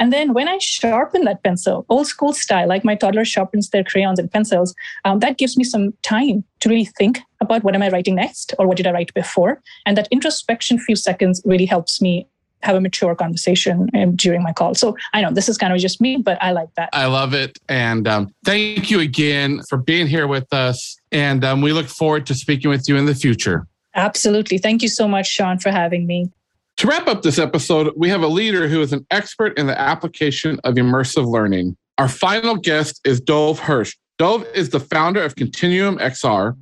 and 0.00 0.12
then 0.12 0.32
when 0.32 0.48
i 0.48 0.56
sharpen 0.58 1.24
that 1.24 1.42
pencil 1.44 1.84
old 1.88 2.06
school 2.06 2.32
style 2.32 2.66
like 2.66 2.84
my 2.84 2.94
toddler 2.94 3.24
sharpens 3.24 3.68
their 3.70 3.84
crayons 3.84 4.18
and 4.18 4.32
pencils 4.32 4.74
um, 5.04 5.20
that 5.20 5.36
gives 5.36 5.56
me 5.56 5.62
some 5.62 5.92
time 6.02 6.42
to 6.60 6.70
really 6.70 6.86
think 6.86 7.20
about 7.40 7.62
what 7.62 7.74
am 7.74 7.82
i 7.82 7.90
writing 7.90 8.14
next 8.14 8.54
or 8.58 8.66
what 8.66 8.78
did 8.78 8.86
i 8.86 8.92
write 8.92 9.12
before 9.14 9.62
and 9.84 9.96
that 9.96 10.08
introspection 10.10 10.78
few 10.78 10.96
seconds 10.96 11.40
really 11.44 11.66
helps 11.66 12.00
me 12.00 12.26
have 12.62 12.76
a 12.76 12.80
mature 12.80 13.14
conversation 13.14 13.88
um, 13.94 14.16
during 14.16 14.42
my 14.42 14.52
call. 14.52 14.74
So 14.74 14.96
I 15.12 15.22
know 15.22 15.30
this 15.30 15.48
is 15.48 15.56
kind 15.56 15.72
of 15.72 15.78
just 15.78 16.00
me, 16.00 16.16
but 16.16 16.42
I 16.42 16.52
like 16.52 16.74
that. 16.76 16.90
I 16.92 17.06
love 17.06 17.34
it. 17.34 17.58
And 17.68 18.08
um, 18.08 18.34
thank 18.44 18.90
you 18.90 19.00
again 19.00 19.60
for 19.68 19.78
being 19.78 20.06
here 20.06 20.26
with 20.26 20.52
us. 20.52 20.96
And 21.12 21.44
um, 21.44 21.60
we 21.60 21.72
look 21.72 21.86
forward 21.86 22.26
to 22.26 22.34
speaking 22.34 22.70
with 22.70 22.88
you 22.88 22.96
in 22.96 23.06
the 23.06 23.14
future. 23.14 23.66
Absolutely. 23.94 24.58
Thank 24.58 24.82
you 24.82 24.88
so 24.88 25.08
much, 25.08 25.26
Shawn, 25.26 25.58
for 25.58 25.70
having 25.70 26.06
me. 26.06 26.30
To 26.78 26.86
wrap 26.86 27.08
up 27.08 27.22
this 27.22 27.38
episode, 27.38 27.92
we 27.96 28.10
have 28.10 28.22
a 28.22 28.28
leader 28.28 28.68
who 28.68 28.82
is 28.82 28.92
an 28.92 29.06
expert 29.10 29.58
in 29.58 29.66
the 29.66 29.80
application 29.80 30.60
of 30.64 30.74
immersive 30.74 31.26
learning. 31.26 31.76
Our 31.96 32.08
final 32.08 32.56
guest 32.56 33.00
is 33.04 33.20
Dov 33.20 33.58
Hirsch. 33.58 33.96
Dov 34.18 34.46
is 34.54 34.70
the 34.70 34.80
founder 34.80 35.22
of 35.22 35.36
Continuum 35.36 35.98
XR, 35.98 36.56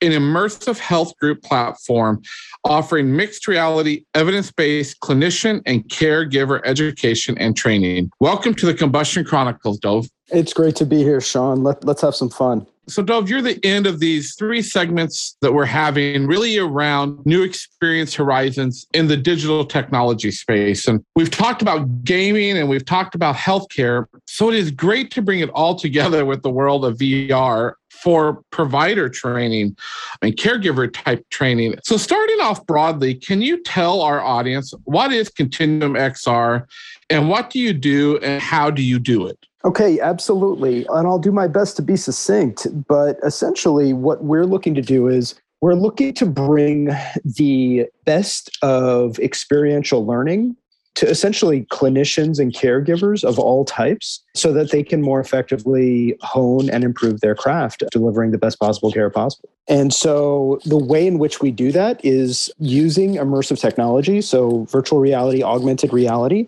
an 0.00 0.12
immersive 0.12 0.78
health 0.78 1.16
group 1.16 1.42
platform 1.42 2.22
offering 2.64 3.16
mixed 3.16 3.48
reality, 3.48 4.04
evidence 4.14 4.52
based 4.52 5.00
clinician 5.00 5.60
and 5.66 5.82
caregiver 5.88 6.60
education 6.64 7.36
and 7.38 7.56
training. 7.56 8.12
Welcome 8.20 8.54
to 8.54 8.66
the 8.66 8.74
Combustion 8.74 9.24
Chronicles, 9.24 9.80
Dov. 9.80 10.06
It's 10.28 10.52
great 10.52 10.76
to 10.76 10.86
be 10.86 10.98
here, 10.98 11.20
Shawn. 11.20 11.64
Let, 11.64 11.84
let's 11.84 12.02
have 12.02 12.14
some 12.14 12.30
fun. 12.30 12.64
So, 12.90 13.02
Dov, 13.02 13.30
you're 13.30 13.40
the 13.40 13.64
end 13.64 13.86
of 13.86 14.00
these 14.00 14.34
three 14.34 14.62
segments 14.62 15.36
that 15.40 15.52
we're 15.52 15.64
having 15.64 16.26
really 16.26 16.58
around 16.58 17.24
new 17.24 17.42
experience 17.42 18.14
horizons 18.14 18.86
in 18.92 19.06
the 19.06 19.16
digital 19.16 19.64
technology 19.64 20.30
space. 20.32 20.88
And 20.88 21.04
we've 21.14 21.30
talked 21.30 21.62
about 21.62 22.04
gaming 22.04 22.58
and 22.58 22.68
we've 22.68 22.84
talked 22.84 23.14
about 23.14 23.36
healthcare. 23.36 24.06
So, 24.26 24.48
it 24.48 24.56
is 24.56 24.70
great 24.70 25.10
to 25.12 25.22
bring 25.22 25.40
it 25.40 25.50
all 25.50 25.76
together 25.76 26.24
with 26.24 26.42
the 26.42 26.50
world 26.50 26.84
of 26.84 26.98
VR 26.98 27.74
for 28.02 28.42
provider 28.50 29.08
training 29.08 29.76
and 30.22 30.34
caregiver 30.34 30.92
type 30.92 31.24
training. 31.30 31.76
So, 31.84 31.96
starting 31.96 32.40
off 32.40 32.66
broadly, 32.66 33.14
can 33.14 33.40
you 33.40 33.62
tell 33.62 34.00
our 34.00 34.20
audience 34.20 34.74
what 34.84 35.12
is 35.12 35.28
Continuum 35.28 35.94
XR 35.94 36.66
and 37.08 37.28
what 37.28 37.50
do 37.50 37.58
you 37.58 37.72
do 37.72 38.18
and 38.18 38.42
how 38.42 38.70
do 38.70 38.82
you 38.82 38.98
do 38.98 39.26
it? 39.26 39.46
Okay, 39.64 40.00
absolutely. 40.00 40.86
And 40.88 41.06
I'll 41.06 41.18
do 41.18 41.32
my 41.32 41.46
best 41.46 41.76
to 41.76 41.82
be 41.82 41.96
succinct. 41.96 42.66
But 42.88 43.18
essentially, 43.22 43.92
what 43.92 44.24
we're 44.24 44.46
looking 44.46 44.74
to 44.74 44.82
do 44.82 45.08
is 45.08 45.34
we're 45.60 45.74
looking 45.74 46.14
to 46.14 46.26
bring 46.26 46.88
the 47.24 47.86
best 48.06 48.56
of 48.62 49.18
experiential 49.18 50.06
learning 50.06 50.56
to 50.96 51.08
essentially 51.08 51.66
clinicians 51.70 52.38
and 52.38 52.52
caregivers 52.52 53.24
of 53.24 53.38
all 53.38 53.64
types 53.64 54.22
so 54.34 54.52
that 54.52 54.70
they 54.70 54.82
can 54.82 55.00
more 55.02 55.20
effectively 55.20 56.16
hone 56.20 56.68
and 56.70 56.84
improve 56.84 57.20
their 57.20 57.34
craft, 57.34 57.84
delivering 57.90 58.32
the 58.32 58.38
best 58.38 58.58
possible 58.58 58.92
care 58.92 59.10
possible. 59.10 59.48
And 59.68 59.94
so 59.94 60.58
the 60.64 60.76
way 60.76 61.06
in 61.06 61.18
which 61.18 61.40
we 61.40 61.52
do 61.52 61.70
that 61.70 62.04
is 62.04 62.50
using 62.58 63.14
immersive 63.14 63.60
technology, 63.60 64.20
so 64.20 64.64
virtual 64.64 64.98
reality, 64.98 65.44
augmented 65.44 65.92
reality. 65.92 66.46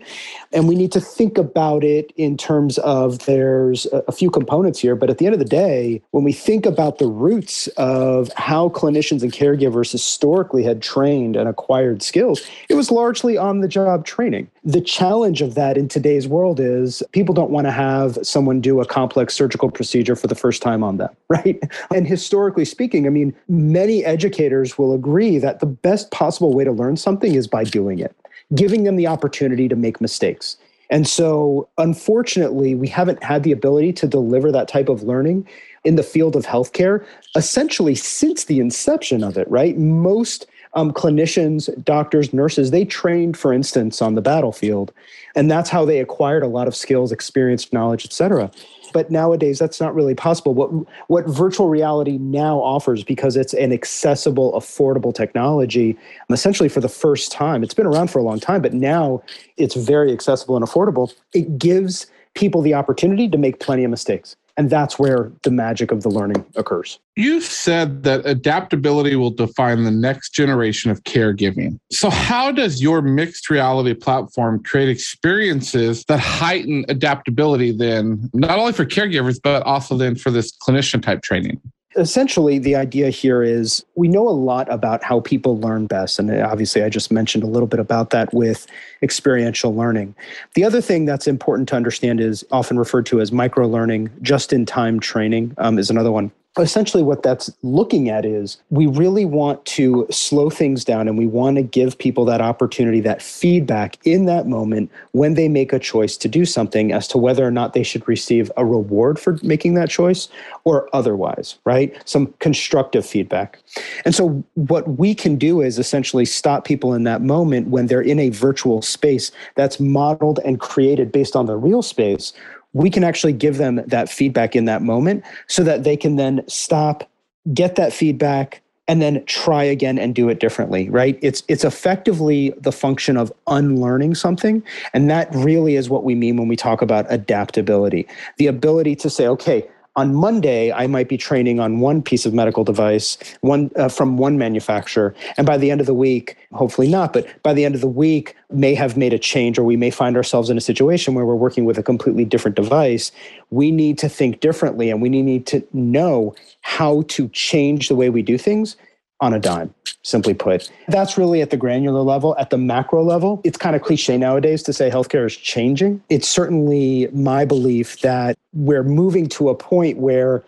And 0.51 0.67
we 0.67 0.75
need 0.75 0.91
to 0.91 0.99
think 0.99 1.37
about 1.37 1.85
it 1.85 2.11
in 2.17 2.35
terms 2.35 2.77
of 2.79 3.19
there's 3.19 3.85
a 3.93 4.11
few 4.11 4.29
components 4.29 4.79
here, 4.79 4.97
but 4.97 5.09
at 5.09 5.19
the 5.19 5.25
end 5.25 5.33
of 5.33 5.39
the 5.39 5.45
day, 5.45 6.01
when 6.11 6.25
we 6.25 6.33
think 6.33 6.65
about 6.65 6.97
the 6.97 7.07
roots 7.07 7.67
of 7.77 8.29
how 8.35 8.67
clinicians 8.69 9.21
and 9.21 9.31
caregivers 9.31 9.93
historically 9.93 10.63
had 10.63 10.81
trained 10.81 11.37
and 11.37 11.47
acquired 11.47 12.03
skills, 12.03 12.45
it 12.67 12.73
was 12.73 12.91
largely 12.91 13.37
on 13.37 13.61
the 13.61 13.69
job 13.69 14.05
training. 14.05 14.32
The 14.63 14.81
challenge 14.81 15.41
of 15.41 15.55
that 15.55 15.77
in 15.77 15.87
today's 15.87 16.27
world 16.27 16.59
is 16.59 17.03
people 17.11 17.33
don't 17.33 17.51
want 17.51 17.67
to 17.67 17.71
have 17.71 18.17
someone 18.23 18.61
do 18.61 18.81
a 18.81 18.85
complex 18.85 19.33
surgical 19.33 19.69
procedure 19.69 20.15
for 20.15 20.27
the 20.27 20.35
first 20.35 20.61
time 20.61 20.83
on 20.83 20.97
them, 20.97 21.09
right? 21.29 21.59
And 21.93 22.07
historically 22.07 22.65
speaking, 22.65 23.05
I 23.05 23.09
mean, 23.09 23.35
many 23.47 24.03
educators 24.05 24.77
will 24.77 24.93
agree 24.93 25.37
that 25.39 25.59
the 25.59 25.65
best 25.65 26.11
possible 26.11 26.53
way 26.53 26.63
to 26.63 26.71
learn 26.71 26.97
something 26.97 27.35
is 27.35 27.47
by 27.47 27.63
doing 27.63 27.99
it, 27.99 28.15
giving 28.55 28.83
them 28.83 28.95
the 28.95 29.07
opportunity 29.07 29.67
to 29.67 29.75
make 29.75 30.01
mistakes. 30.01 30.57
And 30.89 31.07
so, 31.07 31.67
unfortunately, 31.77 32.75
we 32.75 32.87
haven't 32.87 33.23
had 33.23 33.43
the 33.43 33.51
ability 33.51 33.93
to 33.93 34.07
deliver 34.07 34.51
that 34.51 34.67
type 34.67 34.89
of 34.89 35.01
learning 35.03 35.47
in 35.83 35.95
the 35.95 36.03
field 36.03 36.35
of 36.35 36.45
healthcare 36.45 37.05
essentially 37.35 37.95
since 37.95 38.45
the 38.45 38.59
inception 38.59 39.23
of 39.23 39.37
it, 39.37 39.49
right? 39.49 39.77
Most 39.77 40.45
um, 40.75 40.91
clinicians, 40.91 41.69
doctors, 41.83 42.33
nurses, 42.33 42.71
they 42.71 42.85
trained, 42.85 43.37
for 43.37 43.53
instance, 43.53 44.01
on 44.01 44.15
the 44.15 44.21
battlefield. 44.21 44.91
And 45.35 45.49
that's 45.49 45.69
how 45.69 45.85
they 45.85 45.99
acquired 45.99 46.43
a 46.43 46.47
lot 46.47 46.67
of 46.67 46.75
skills, 46.75 47.11
experience, 47.11 47.71
knowledge, 47.71 48.05
et 48.05 48.13
cetera. 48.13 48.51
But 48.93 49.09
nowadays, 49.09 49.57
that's 49.57 49.81
not 49.81 49.95
really 49.95 50.13
possible. 50.13 50.53
What, 50.53 50.69
what 51.07 51.27
virtual 51.27 51.67
reality 51.67 52.19
now 52.19 52.59
offers, 52.59 53.03
because 53.03 53.35
it's 53.35 53.53
an 53.53 53.71
accessible, 53.71 54.53
affordable 54.53 55.13
technology, 55.13 55.97
essentially 56.29 56.69
for 56.69 56.79
the 56.79 56.89
first 56.89 57.31
time, 57.31 57.63
it's 57.63 57.73
been 57.73 57.87
around 57.87 58.11
for 58.11 58.19
a 58.19 58.23
long 58.23 58.39
time, 58.39 58.61
but 58.61 58.73
now 58.73 59.23
it's 59.57 59.75
very 59.75 60.11
accessible 60.11 60.55
and 60.55 60.63
affordable. 60.63 61.11
It 61.33 61.57
gives 61.57 62.05
people 62.35 62.61
the 62.61 62.73
opportunity 62.73 63.27
to 63.29 63.37
make 63.37 63.59
plenty 63.59 63.83
of 63.83 63.91
mistakes. 63.91 64.35
And 64.55 64.69
that's 64.69 64.99
where 64.99 65.31
the 65.41 65.49
magic 65.49 65.91
of 65.91 66.03
the 66.03 66.09
learning 66.09 66.45
occurs. 66.55 66.99
You've 67.15 67.43
said 67.43 68.03
that 68.03 68.23
adaptability 68.25 69.15
will 69.15 69.31
define 69.31 69.83
the 69.83 69.91
next 69.91 70.29
generation 70.29 70.91
of 70.91 71.03
caregiving. 71.05 71.79
So, 71.91 72.11
how 72.11 72.51
does 72.51 72.81
your 72.81 73.01
mixed 73.01 73.49
reality 73.49 73.95
platform 73.95 74.61
create 74.61 74.89
experiences 74.89 76.05
that 76.07 76.19
heighten 76.19 76.85
adaptability 76.87 77.71
then, 77.71 78.29
not 78.33 78.59
only 78.59 78.73
for 78.73 78.85
caregivers, 78.85 79.39
but 79.43 79.63
also 79.63 79.97
then 79.97 80.15
for 80.15 80.29
this 80.29 80.55
clinician 80.55 81.01
type 81.01 81.23
training? 81.23 81.59
Essentially 81.95 82.59
the 82.59 82.75
idea 82.75 83.09
here 83.09 83.43
is 83.43 83.85
we 83.95 84.07
know 84.07 84.27
a 84.27 84.31
lot 84.31 84.71
about 84.71 85.03
how 85.03 85.19
people 85.19 85.59
learn 85.59 85.85
best 85.85 86.19
and 86.19 86.31
obviously 86.41 86.83
i 86.83 86.89
just 86.89 87.11
mentioned 87.11 87.43
a 87.43 87.47
little 87.47 87.67
bit 87.67 87.79
about 87.79 88.09
that 88.09 88.33
with 88.33 88.65
experiential 89.03 89.75
learning. 89.75 90.15
The 90.55 90.63
other 90.63 90.81
thing 90.81 91.05
that's 91.05 91.27
important 91.27 91.67
to 91.69 91.75
understand 91.75 92.19
is 92.19 92.43
often 92.51 92.79
referred 92.79 93.05
to 93.07 93.21
as 93.21 93.31
micro 93.31 93.67
learning 93.67 94.09
just 94.21 94.53
in 94.53 94.65
time 94.65 94.99
training 94.99 95.53
um, 95.57 95.77
is 95.77 95.89
another 95.89 96.11
one 96.11 96.31
essentially 96.59 97.01
what 97.03 97.23
that's 97.23 97.51
looking 97.63 98.09
at 98.09 98.25
is 98.25 98.57
we 98.69 98.85
really 98.85 99.25
want 99.25 99.63
to 99.65 100.05
slow 100.11 100.49
things 100.49 100.85
down 100.85 101.07
and 101.07 101.17
we 101.17 101.25
want 101.25 101.55
to 101.55 101.63
give 101.63 101.97
people 101.97 102.25
that 102.25 102.41
opportunity 102.41 102.99
that 103.01 103.21
feedback 103.21 103.97
in 104.05 104.25
that 104.25 104.47
moment 104.47 104.91
when 105.11 105.33
they 105.33 105.47
make 105.47 105.73
a 105.73 105.79
choice 105.79 106.15
to 106.17 106.27
do 106.27 106.45
something 106.45 106.91
as 106.91 107.07
to 107.07 107.17
whether 107.17 107.45
or 107.45 107.51
not 107.51 107.73
they 107.73 107.83
should 107.83 108.07
receive 108.07 108.51
a 108.57 108.65
reward 108.65 109.17
for 109.17 109.39
making 109.41 109.73
that 109.73 109.89
choice 109.89 110.29
or 110.63 110.89
otherwise 110.93 111.57
right? 111.65 111.95
Some 112.05 112.33
constructive 112.39 113.05
feedback. 113.05 113.59
And 114.05 114.13
so 114.13 114.43
what 114.55 114.97
we 114.97 115.15
can 115.15 115.35
do 115.37 115.61
is 115.61 115.79
essentially 115.79 116.25
stop 116.25 116.65
people 116.65 116.93
in 116.93 117.03
that 117.03 117.21
moment 117.21 117.67
when 117.69 117.87
they're 117.87 118.01
in 118.01 118.19
a 118.19 118.29
virtual 118.29 118.81
space 118.81 119.31
that's 119.55 119.79
modeled 119.79 120.39
and 120.45 120.59
created 120.59 121.11
based 121.11 121.35
on 121.35 121.45
the 121.45 121.55
real 121.55 121.81
space 121.81 122.33
we 122.73 122.89
can 122.89 123.03
actually 123.03 123.33
give 123.33 123.57
them 123.57 123.81
that 123.87 124.09
feedback 124.09 124.55
in 124.55 124.65
that 124.65 124.81
moment 124.81 125.23
so 125.47 125.63
that 125.63 125.83
they 125.83 125.95
can 125.95 126.15
then 126.15 126.43
stop, 126.47 127.09
get 127.53 127.75
that 127.75 127.93
feedback, 127.93 128.61
and 128.87 129.01
then 129.01 129.23
try 129.25 129.63
again 129.63 129.97
and 129.97 130.13
do 130.13 130.27
it 130.27 130.39
differently 130.39 130.89
right? 130.89 131.17
It's 131.21 131.43
it's 131.47 131.63
effectively 131.63 132.53
the 132.59 132.71
function 132.71 133.15
of 133.15 133.31
unlearning 133.47 134.15
something 134.15 134.61
and 134.93 135.09
that 135.09 135.33
really 135.33 135.75
is 135.75 135.89
what 135.89 136.03
we 136.03 136.15
mean 136.15 136.37
when 136.37 136.47
we 136.47 136.55
talk 136.55 136.81
about 136.81 137.05
adaptability. 137.09 138.07
The 138.37 138.47
ability 138.47 138.95
to 138.97 139.09
say 139.09 139.27
okay 139.27 139.67
on 139.95 140.15
Monday, 140.15 140.71
I 140.71 140.87
might 140.87 141.07
be 141.07 141.17
training 141.17 141.59
on 141.59 141.79
one 141.79 142.01
piece 142.01 142.25
of 142.25 142.33
medical 142.33 142.63
device, 142.63 143.17
one 143.41 143.69
uh, 143.75 143.89
from 143.89 144.17
one 144.17 144.37
manufacturer, 144.37 145.13
and 145.37 145.45
by 145.45 145.57
the 145.57 145.69
end 145.69 145.81
of 145.81 145.87
the 145.87 145.93
week, 145.93 146.35
hopefully 146.51 146.87
not, 146.87 147.13
but 147.13 147.27
by 147.43 147.53
the 147.53 147.63
end 147.63 147.75
of 147.75 147.81
the 147.81 147.87
week, 147.87 148.35
may 148.51 148.73
have 148.73 148.97
made 148.97 149.13
a 149.13 149.19
change, 149.19 149.59
or 149.59 149.63
we 149.63 149.77
may 149.77 149.91
find 149.91 150.15
ourselves 150.15 150.49
in 150.49 150.57
a 150.57 150.61
situation 150.61 151.13
where 151.13 151.25
we're 151.25 151.35
working 151.35 151.65
with 151.65 151.77
a 151.77 151.83
completely 151.83 152.25
different 152.25 152.55
device. 152.55 153.11
We 153.51 153.71
need 153.71 153.97
to 153.99 154.09
think 154.09 154.39
differently, 154.39 154.89
and 154.89 155.01
we 155.01 155.09
need 155.09 155.45
to 155.47 155.65
know 155.73 156.33
how 156.61 157.03
to 157.09 157.27
change 157.29 157.87
the 157.87 157.95
way 157.95 158.09
we 158.09 158.23
do 158.23 158.37
things 158.37 158.75
on 159.21 159.33
a 159.33 159.39
dime, 159.39 159.73
simply 160.03 160.33
put. 160.33 160.69
That's 160.89 161.17
really 161.17 161.41
at 161.41 161.49
the 161.49 161.57
granular 161.57 162.01
level. 162.01 162.35
At 162.37 162.49
the 162.49 162.57
macro 162.57 163.03
level, 163.03 163.41
it's 163.43 163.57
kind 163.57 163.75
of 163.75 163.81
cliche 163.81 164.17
nowadays 164.17 164.61
to 164.63 164.73
say 164.73 164.89
healthcare 164.89 165.25
is 165.25 165.35
changing. 165.35 166.01
It's 166.09 166.27
certainly 166.27 167.07
my 167.13 167.45
belief 167.45 168.01
that 168.01 168.37
we're 168.53 168.83
moving 168.83 169.27
to 169.29 169.49
a 169.49 169.55
point 169.55 169.97
where 169.97 170.43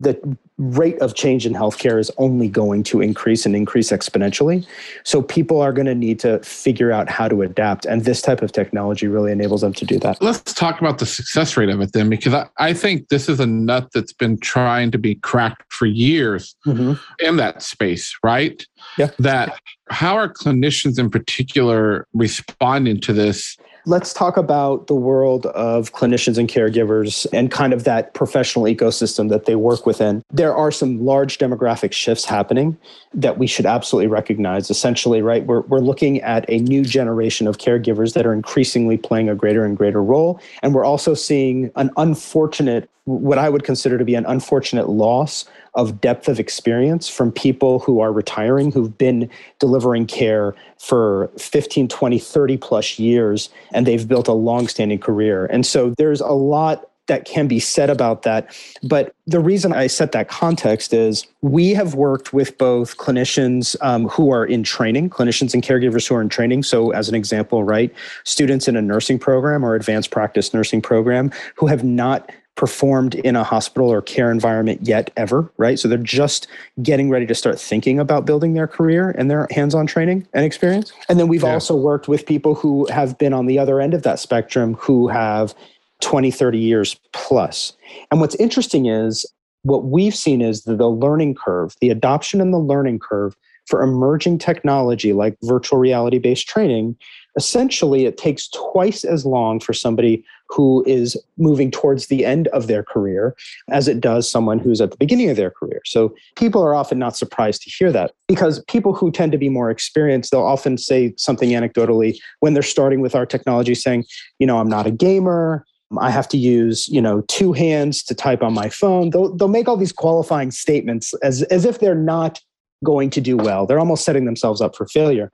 the 0.00 0.36
rate 0.58 0.98
of 1.00 1.14
change 1.14 1.44
in 1.44 1.52
healthcare 1.52 1.98
is 1.98 2.10
only 2.18 2.48
going 2.48 2.82
to 2.84 3.00
increase 3.00 3.44
and 3.46 3.56
increase 3.56 3.90
exponentially. 3.90 4.66
So 5.04 5.22
people 5.22 5.60
are 5.60 5.72
going 5.72 5.86
to 5.86 5.94
need 5.94 6.20
to 6.20 6.40
figure 6.40 6.92
out 6.92 7.08
how 7.08 7.28
to 7.28 7.42
adapt. 7.42 7.84
And 7.84 8.04
this 8.04 8.22
type 8.22 8.42
of 8.42 8.52
technology 8.52 9.08
really 9.08 9.32
enables 9.32 9.60
them 9.62 9.72
to 9.74 9.84
do 9.84 9.98
that. 10.00 10.22
Let's 10.22 10.54
talk 10.54 10.80
about 10.80 10.98
the 10.98 11.06
success 11.06 11.56
rate 11.56 11.68
of 11.68 11.80
it 11.80 11.92
then, 11.92 12.08
because 12.08 12.34
I, 12.34 12.48
I 12.58 12.72
think 12.74 13.08
this 13.08 13.28
is 13.28 13.40
a 13.40 13.46
nut 13.46 13.88
that's 13.92 14.12
been 14.12 14.38
trying 14.38 14.90
to 14.92 14.98
be 14.98 15.16
cracked 15.16 15.72
for 15.72 15.86
years 15.86 16.54
mm-hmm. 16.66 16.94
in 17.24 17.36
that 17.36 17.62
space, 17.62 18.16
right? 18.22 18.64
Yeah. 18.98 19.10
That 19.18 19.58
how 19.90 20.16
are 20.16 20.32
clinicians 20.32 20.98
in 20.98 21.10
particular 21.10 22.06
responding 22.12 23.00
to 23.00 23.12
this 23.12 23.56
Let's 23.88 24.12
talk 24.12 24.36
about 24.36 24.86
the 24.86 24.94
world 24.94 25.46
of 25.46 25.94
clinicians 25.94 26.36
and 26.36 26.46
caregivers 26.46 27.26
and 27.32 27.50
kind 27.50 27.72
of 27.72 27.84
that 27.84 28.12
professional 28.12 28.66
ecosystem 28.66 29.30
that 29.30 29.46
they 29.46 29.54
work 29.54 29.86
within. 29.86 30.22
There 30.30 30.54
are 30.54 30.70
some 30.70 31.02
large 31.06 31.38
demographic 31.38 31.92
shifts 31.92 32.26
happening 32.26 32.76
that 33.14 33.38
we 33.38 33.46
should 33.46 33.64
absolutely 33.64 34.08
recognize. 34.08 34.68
Essentially, 34.68 35.22
right, 35.22 35.46
we're, 35.46 35.62
we're 35.62 35.78
looking 35.78 36.20
at 36.20 36.44
a 36.50 36.58
new 36.58 36.82
generation 36.82 37.46
of 37.46 37.56
caregivers 37.56 38.12
that 38.12 38.26
are 38.26 38.34
increasingly 38.34 38.98
playing 38.98 39.30
a 39.30 39.34
greater 39.34 39.64
and 39.64 39.74
greater 39.74 40.02
role. 40.02 40.38
And 40.62 40.74
we're 40.74 40.84
also 40.84 41.14
seeing 41.14 41.70
an 41.74 41.90
unfortunate, 41.96 42.90
what 43.08 43.38
I 43.38 43.48
would 43.48 43.64
consider 43.64 43.96
to 43.96 44.04
be 44.04 44.14
an 44.14 44.26
unfortunate 44.26 44.88
loss 44.88 45.46
of 45.74 46.00
depth 46.00 46.28
of 46.28 46.38
experience 46.38 47.08
from 47.08 47.32
people 47.32 47.78
who 47.78 48.00
are 48.00 48.12
retiring, 48.12 48.70
who've 48.70 48.96
been 48.98 49.30
delivering 49.58 50.06
care 50.06 50.54
for 50.78 51.30
15, 51.38 51.88
20, 51.88 52.18
30 52.18 52.56
plus 52.58 52.98
years, 52.98 53.48
and 53.72 53.86
they've 53.86 54.06
built 54.06 54.28
a 54.28 54.32
long-standing 54.32 54.98
career. 54.98 55.46
And 55.46 55.64
so 55.64 55.94
there's 55.96 56.20
a 56.20 56.32
lot 56.32 56.90
that 57.08 57.24
can 57.24 57.48
be 57.48 57.58
said 57.58 57.90
about 57.90 58.22
that. 58.22 58.54
But 58.82 59.14
the 59.26 59.40
reason 59.40 59.72
I 59.72 59.86
set 59.86 60.12
that 60.12 60.28
context 60.28 60.92
is 60.92 61.26
we 61.40 61.70
have 61.70 61.94
worked 61.94 62.32
with 62.32 62.56
both 62.58 62.96
clinicians 62.98 63.76
um, 63.80 64.08
who 64.08 64.30
are 64.30 64.44
in 64.44 64.62
training, 64.62 65.10
clinicians 65.10 65.52
and 65.54 65.62
caregivers 65.62 66.06
who 66.06 66.14
are 66.14 66.20
in 66.20 66.28
training. 66.28 66.62
So, 66.62 66.90
as 66.90 67.08
an 67.08 67.14
example, 67.14 67.64
right, 67.64 67.92
students 68.24 68.68
in 68.68 68.76
a 68.76 68.82
nursing 68.82 69.18
program 69.18 69.64
or 69.64 69.74
advanced 69.74 70.10
practice 70.10 70.54
nursing 70.54 70.82
program 70.82 71.32
who 71.56 71.66
have 71.66 71.82
not 71.82 72.30
performed 72.58 73.14
in 73.14 73.36
a 73.36 73.44
hospital 73.44 73.88
or 73.88 74.02
care 74.02 74.32
environment 74.32 74.80
yet 74.82 75.12
ever, 75.16 75.50
right? 75.58 75.78
So 75.78 75.86
they're 75.86 75.96
just 75.96 76.48
getting 76.82 77.08
ready 77.08 77.24
to 77.24 77.34
start 77.34 77.58
thinking 77.58 78.00
about 78.00 78.26
building 78.26 78.54
their 78.54 78.66
career 78.66 79.14
and 79.16 79.30
their 79.30 79.46
hands-on 79.52 79.86
training 79.86 80.26
and 80.34 80.44
experience. 80.44 80.92
And 81.08 81.20
then 81.20 81.28
we've 81.28 81.44
yeah. 81.44 81.52
also 81.52 81.76
worked 81.76 82.08
with 82.08 82.26
people 82.26 82.56
who 82.56 82.86
have 82.90 83.16
been 83.16 83.32
on 83.32 83.46
the 83.46 83.60
other 83.60 83.80
end 83.80 83.94
of 83.94 84.02
that 84.02 84.18
spectrum 84.18 84.74
who 84.74 85.06
have 85.06 85.54
20, 86.00 86.32
30 86.32 86.58
years 86.58 86.96
plus. 87.12 87.74
And 88.10 88.20
what's 88.20 88.34
interesting 88.34 88.86
is 88.86 89.24
what 89.62 89.84
we've 89.84 90.14
seen 90.14 90.42
is 90.42 90.64
the, 90.64 90.74
the 90.74 90.90
learning 90.90 91.36
curve, 91.36 91.76
the 91.80 91.90
adoption 91.90 92.40
and 92.40 92.52
the 92.52 92.58
learning 92.58 92.98
curve 92.98 93.36
for 93.66 93.82
emerging 93.82 94.38
technology 94.38 95.12
like 95.12 95.36
virtual 95.42 95.78
reality 95.78 96.18
based 96.18 96.48
training 96.48 96.96
essentially 97.36 98.06
it 98.06 98.16
takes 98.16 98.48
twice 98.48 99.04
as 99.04 99.24
long 99.24 99.60
for 99.60 99.72
somebody 99.72 100.24
who 100.48 100.84
is 100.86 101.16
moving 101.36 101.70
towards 101.70 102.06
the 102.06 102.24
end 102.24 102.48
of 102.48 102.66
their 102.66 102.82
career 102.82 103.36
as 103.68 103.88
it 103.88 104.00
does 104.00 104.30
someone 104.30 104.58
who's 104.58 104.80
at 104.80 104.90
the 104.90 104.96
beginning 104.96 105.30
of 105.30 105.36
their 105.36 105.50
career. 105.50 105.80
So 105.84 106.14
people 106.36 106.62
are 106.62 106.74
often 106.74 106.98
not 106.98 107.16
surprised 107.16 107.62
to 107.62 107.70
hear 107.70 107.92
that 107.92 108.12
because 108.26 108.64
people 108.64 108.94
who 108.94 109.10
tend 109.10 109.32
to 109.32 109.38
be 109.38 109.48
more 109.48 109.70
experienced, 109.70 110.30
they'll 110.30 110.42
often 110.42 110.78
say 110.78 111.14
something 111.16 111.50
anecdotally 111.50 112.18
when 112.40 112.54
they're 112.54 112.62
starting 112.62 113.00
with 113.00 113.14
our 113.14 113.26
technology 113.26 113.74
saying, 113.74 114.04
you 114.38 114.46
know, 114.46 114.58
I'm 114.58 114.68
not 114.68 114.86
a 114.86 114.90
gamer. 114.90 115.64
I 115.98 116.10
have 116.10 116.28
to 116.28 116.36
use, 116.36 116.86
you 116.88 117.00
know, 117.00 117.22
two 117.28 117.52
hands 117.52 118.02
to 118.04 118.14
type 118.14 118.42
on 118.42 118.52
my 118.52 118.68
phone. 118.68 119.10
They'll, 119.10 119.34
they'll 119.34 119.48
make 119.48 119.68
all 119.68 119.76
these 119.76 119.92
qualifying 119.92 120.50
statements 120.50 121.14
as, 121.22 121.42
as 121.44 121.64
if 121.64 121.78
they're 121.78 121.94
not 121.94 122.40
going 122.84 123.10
to 123.10 123.20
do 123.20 123.36
well. 123.36 123.66
They're 123.66 123.78
almost 123.78 124.04
setting 124.04 124.24
themselves 124.24 124.60
up 124.60 124.76
for 124.76 124.86
failure. 124.86 125.32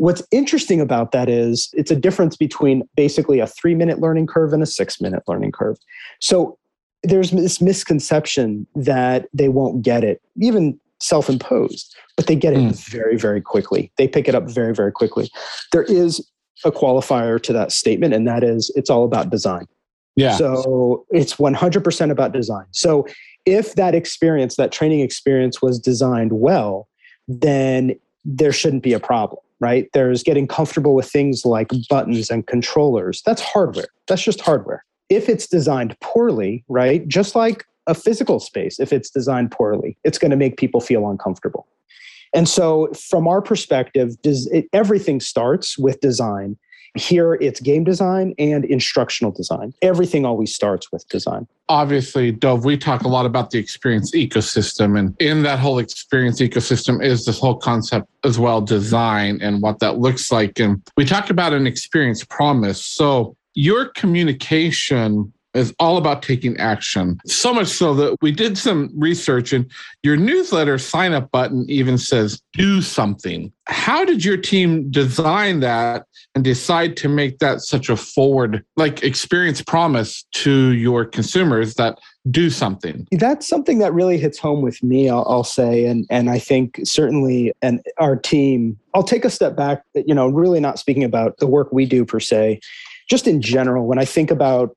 What's 0.00 0.22
interesting 0.30 0.80
about 0.80 1.12
that 1.12 1.28
is 1.28 1.68
it's 1.74 1.90
a 1.90 1.94
difference 1.94 2.34
between 2.34 2.88
basically 2.96 3.38
a 3.38 3.46
three 3.46 3.74
minute 3.74 3.98
learning 3.98 4.28
curve 4.28 4.54
and 4.54 4.62
a 4.62 4.66
six 4.66 4.98
minute 4.98 5.22
learning 5.28 5.52
curve. 5.52 5.76
So 6.20 6.56
there's 7.02 7.32
this 7.32 7.60
misconception 7.60 8.66
that 8.74 9.28
they 9.34 9.50
won't 9.50 9.82
get 9.82 10.02
it, 10.02 10.22
even 10.40 10.80
self 11.00 11.28
imposed, 11.28 11.94
but 12.16 12.28
they 12.28 12.34
get 12.34 12.54
it 12.54 12.60
mm. 12.60 12.88
very, 12.88 13.18
very 13.18 13.42
quickly. 13.42 13.92
They 13.98 14.08
pick 14.08 14.26
it 14.26 14.34
up 14.34 14.48
very, 14.48 14.74
very 14.74 14.90
quickly. 14.90 15.28
There 15.70 15.84
is 15.84 16.26
a 16.64 16.72
qualifier 16.72 17.38
to 17.42 17.52
that 17.52 17.70
statement, 17.70 18.14
and 18.14 18.26
that 18.26 18.42
is 18.42 18.72
it's 18.74 18.88
all 18.88 19.04
about 19.04 19.28
design. 19.28 19.66
Yeah. 20.16 20.38
So 20.38 21.04
it's 21.10 21.34
100% 21.34 22.10
about 22.10 22.32
design. 22.32 22.64
So 22.70 23.06
if 23.44 23.74
that 23.74 23.94
experience, 23.94 24.56
that 24.56 24.72
training 24.72 25.00
experience 25.00 25.60
was 25.60 25.78
designed 25.78 26.32
well, 26.32 26.88
then 27.28 27.96
there 28.24 28.52
shouldn't 28.52 28.82
be 28.82 28.94
a 28.94 29.00
problem 29.00 29.42
right? 29.60 29.88
There's 29.92 30.22
getting 30.22 30.48
comfortable 30.48 30.94
with 30.94 31.08
things 31.10 31.44
like 31.44 31.70
buttons 31.88 32.30
and 32.30 32.46
controllers. 32.46 33.22
That's 33.24 33.42
hardware. 33.42 33.88
That's 34.08 34.22
just 34.22 34.40
hardware. 34.40 34.84
If 35.08 35.28
it's 35.28 35.46
designed 35.46 35.98
poorly, 36.00 36.64
right? 36.68 37.06
Just 37.06 37.34
like 37.34 37.64
a 37.86 37.94
physical 37.94 38.40
space, 38.40 38.80
if 38.80 38.92
it's 38.92 39.10
designed 39.10 39.50
poorly, 39.50 39.96
it's 40.04 40.18
going 40.18 40.30
to 40.30 40.36
make 40.36 40.56
people 40.56 40.80
feel 40.80 41.08
uncomfortable. 41.08 41.66
And 42.32 42.48
so, 42.48 42.92
from 42.92 43.26
our 43.26 43.42
perspective, 43.42 44.20
does 44.22 44.46
it, 44.48 44.68
everything 44.72 45.20
starts 45.20 45.76
with 45.76 46.00
design 46.00 46.56
here, 46.96 47.34
it's 47.34 47.60
game 47.60 47.84
design 47.84 48.34
and 48.38 48.64
instructional 48.64 49.32
design. 49.32 49.72
Everything 49.82 50.24
always 50.24 50.54
starts 50.54 50.90
with 50.90 51.06
design. 51.08 51.46
Obviously, 51.68 52.32
Dov, 52.32 52.64
we 52.64 52.76
talk 52.76 53.02
a 53.02 53.08
lot 53.08 53.26
about 53.26 53.50
the 53.50 53.58
experience 53.58 54.10
ecosystem. 54.12 54.98
And 54.98 55.14
in 55.20 55.42
that 55.44 55.58
whole 55.58 55.78
experience 55.78 56.40
ecosystem 56.40 57.02
is 57.04 57.24
this 57.26 57.38
whole 57.38 57.56
concept 57.56 58.08
as 58.24 58.38
well 58.38 58.60
design 58.60 59.38
and 59.40 59.62
what 59.62 59.78
that 59.78 59.98
looks 59.98 60.32
like. 60.32 60.58
And 60.58 60.82
we 60.96 61.04
talk 61.04 61.30
about 61.30 61.52
an 61.52 61.66
experience 61.66 62.24
promise. 62.24 62.84
So, 62.84 63.36
your 63.54 63.86
communication 63.86 65.32
is 65.54 65.74
all 65.78 65.96
about 65.96 66.22
taking 66.22 66.56
action. 66.58 67.18
So 67.26 67.52
much 67.52 67.68
so 67.68 67.94
that 67.94 68.16
we 68.20 68.32
did 68.32 68.56
some 68.56 68.90
research 68.94 69.52
and 69.52 69.70
your 70.02 70.16
newsletter 70.16 70.78
sign 70.78 71.12
up 71.12 71.30
button 71.30 71.66
even 71.68 71.98
says 71.98 72.40
do 72.52 72.80
something. 72.82 73.52
How 73.66 74.04
did 74.04 74.24
your 74.24 74.36
team 74.36 74.90
design 74.90 75.60
that 75.60 76.06
and 76.34 76.44
decide 76.44 76.96
to 76.98 77.08
make 77.08 77.38
that 77.38 77.60
such 77.60 77.88
a 77.88 77.96
forward 77.96 78.64
like 78.76 79.02
experience 79.02 79.62
promise 79.62 80.24
to 80.32 80.72
your 80.72 81.04
consumers 81.04 81.74
that 81.74 81.98
do 82.30 82.50
something? 82.50 83.06
That's 83.12 83.48
something 83.48 83.78
that 83.78 83.92
really 83.92 84.18
hits 84.18 84.38
home 84.38 84.62
with 84.62 84.82
me, 84.82 85.08
I'll, 85.08 85.26
I'll 85.28 85.44
say. 85.44 85.86
And, 85.86 86.06
and 86.10 86.30
I 86.30 86.38
think 86.38 86.80
certainly, 86.84 87.52
and 87.62 87.80
our 87.98 88.16
team, 88.16 88.78
I'll 88.94 89.02
take 89.02 89.24
a 89.24 89.30
step 89.30 89.56
back, 89.56 89.84
you 89.94 90.14
know, 90.14 90.28
really 90.28 90.60
not 90.60 90.78
speaking 90.78 91.04
about 91.04 91.38
the 91.38 91.46
work 91.46 91.72
we 91.72 91.86
do 91.86 92.04
per 92.04 92.20
se 92.20 92.60
just 93.10 93.26
in 93.26 93.42
general, 93.42 93.86
when 93.86 93.98
I 93.98 94.04
think 94.04 94.30
about 94.30 94.76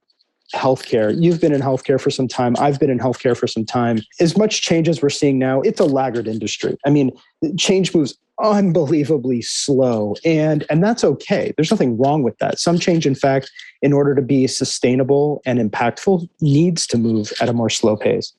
healthcare. 0.54 1.16
You've 1.20 1.42
been 1.42 1.54
in 1.54 1.62
healthcare 1.62 2.00
for 2.00 2.10
some 2.10 2.28
time. 2.28 2.56
I've 2.60 2.80
been 2.80 2.90
in 2.90 3.00
healthcare 3.00 3.36
for 3.36 3.48
some 3.48 3.66
time. 3.66 4.00
As 4.20 4.38
much 4.38 4.62
change 4.62 4.88
as 4.90 5.02
we're 5.02 5.10
seeing 5.10 5.40
now, 5.40 5.62
it's 5.62 5.80
a 5.80 5.86
laggard 5.86 6.28
industry. 6.28 6.78
I 6.86 6.90
mean, 6.90 7.12
change 7.58 7.94
moves 7.94 8.18
unbelievably 8.42 9.44
slow 9.44 10.16
and 10.26 10.66
and 10.72 10.84
that's 10.84 11.04
okay 11.04 11.54
there's 11.56 11.70
nothing 11.70 11.96
wrong 12.00 12.24
with 12.24 12.36
that 12.40 12.58
some 12.58 12.80
change 12.80 13.06
in 13.06 13.14
fact 13.14 13.52
in 13.84 13.94
order 13.94 14.16
to 14.16 14.24
be 14.24 14.48
sustainable 14.48 15.40
and 15.46 15.60
impactful 15.60 16.28
needs 16.42 16.88
to 16.88 16.98
move 16.98 17.32
at 17.42 17.48
a 17.48 17.54
more 17.54 17.70
slow 17.70 17.96
pace 17.96 18.34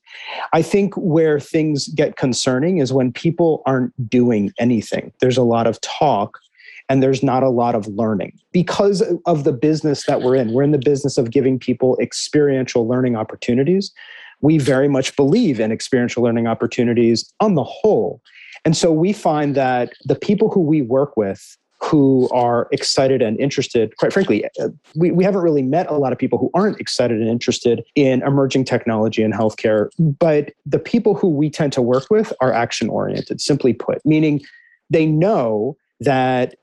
i 0.53 0.61
think 0.61 0.93
where 0.97 1.39
things 1.39 1.87
get 1.89 2.17
concerning 2.17 2.79
is 2.79 2.93
when 2.93 3.13
people 3.13 3.63
aren't 3.67 3.93
doing 4.11 4.53
anything 4.59 5.13
there's 5.21 5.39
a 5.39 5.45
lot 5.45 5.65
of 5.65 5.81
talk 5.81 6.41
and 6.89 7.03
there's 7.03 7.23
not 7.23 7.43
a 7.43 7.49
lot 7.49 7.75
of 7.75 7.87
learning 7.89 8.39
because 8.53 9.03
of 9.27 9.45
the 9.45 9.53
business 9.53 10.07
that 10.07 10.23
we're 10.23 10.37
in. 10.37 10.53
We're 10.53 10.63
in 10.63 10.73
the 10.73 10.79
business 10.79 11.17
of 11.19 11.31
giving 11.31 11.59
people 11.59 11.99
experiential 12.01 12.87
learning 12.87 13.17
opportunities. 13.17 13.93
We 14.41 14.59
very 14.59 14.89
much 14.89 15.17
believe 15.17 15.61
in 15.61 15.73
experiential 15.73 16.23
learning 16.23 16.47
opportunities 16.47 17.33
on 17.41 17.55
the 17.55 17.65
whole. 17.65 18.21
And 18.65 18.77
so 18.77 18.93
we 18.93 19.13
find 19.13 19.55
that 19.55 19.93
the 20.05 20.15
people 20.15 20.51
who 20.51 20.61
we 20.61 20.83
work 20.83 21.17
with 21.17 21.57
who 21.83 22.29
are 22.31 22.67
excited 22.73 23.21
and 23.21 23.39
interested. 23.39 23.95
Quite 23.99 24.13
frankly, 24.13 24.45
uh, 24.59 24.69
we, 24.97 25.11
we 25.11 25.23
haven't 25.23 25.43
really 25.43 25.63
met 25.63 25.87
a 25.91 25.95
lot 25.95 26.13
of 26.13 26.19
people 26.19 26.39
who 26.39 26.51
aren't 26.55 26.81
excited 26.81 27.21
and 27.21 27.29
interested 27.29 27.85
in 27.95 28.23
emerging 28.23 28.65
technology 28.65 29.23
and 29.23 29.35
healthcare. 29.35 29.91
But 29.99 30.53
the 30.65 30.79
people 30.79 31.15
who 31.15 31.29
we 31.29 31.51
tend 31.51 31.73
to 31.75 31.83
work 31.83 32.07
with 32.11 32.33
are 32.41 32.53
action 32.53 32.89
oriented, 32.89 33.41
simply 33.41 33.75
put, 33.75 34.05
meaning 34.07 34.41
they 34.89 35.05
know 35.05 35.77
that 36.01 36.55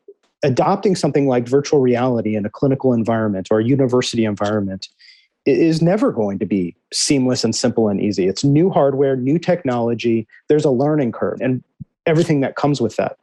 adopting 0.44 0.96
something 0.96 1.28
like 1.28 1.48
virtual 1.48 1.80
reality 1.80 2.36
in 2.36 2.46
a 2.46 2.50
clinical 2.50 2.94
environment 2.94 3.48
or 3.52 3.60
a 3.60 3.64
university 3.64 4.26
environment 4.26 4.90
is 5.46 5.82
never 5.82 6.12
going 6.12 6.38
to 6.40 6.46
be 6.46 6.76
seamless 6.94 7.44
and 7.44 7.56
simple 7.56 7.90
and 7.90 8.00
easy. 8.02 8.28
It's 8.28 8.44
new 8.44 8.70
hardware, 8.70 9.16
new 9.16 9.40
technology. 9.40 10.28
There's 10.50 10.66
a 10.66 10.70
learning 10.70 11.14
curve 11.14 11.40
and 11.42 11.64
everything 12.06 12.42
that 12.42 12.56
comes 12.56 12.80
with 12.80 12.96
that. 12.98 13.18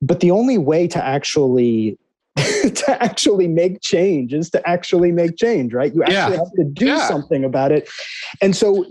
But 0.00 0.20
the 0.20 0.30
only 0.30 0.58
way 0.58 0.86
to 0.88 1.04
actually 1.04 1.98
to 2.62 3.02
actually 3.02 3.48
make 3.48 3.80
change 3.80 4.32
is 4.32 4.50
to 4.50 4.68
actually 4.68 5.10
make 5.10 5.36
change, 5.36 5.74
right? 5.74 5.92
You 5.92 6.02
actually 6.02 6.14
yeah. 6.14 6.30
have 6.30 6.52
to 6.52 6.64
do 6.64 6.86
yeah. 6.86 7.08
something 7.08 7.44
about 7.44 7.72
it. 7.72 7.88
And 8.40 8.54
so, 8.54 8.84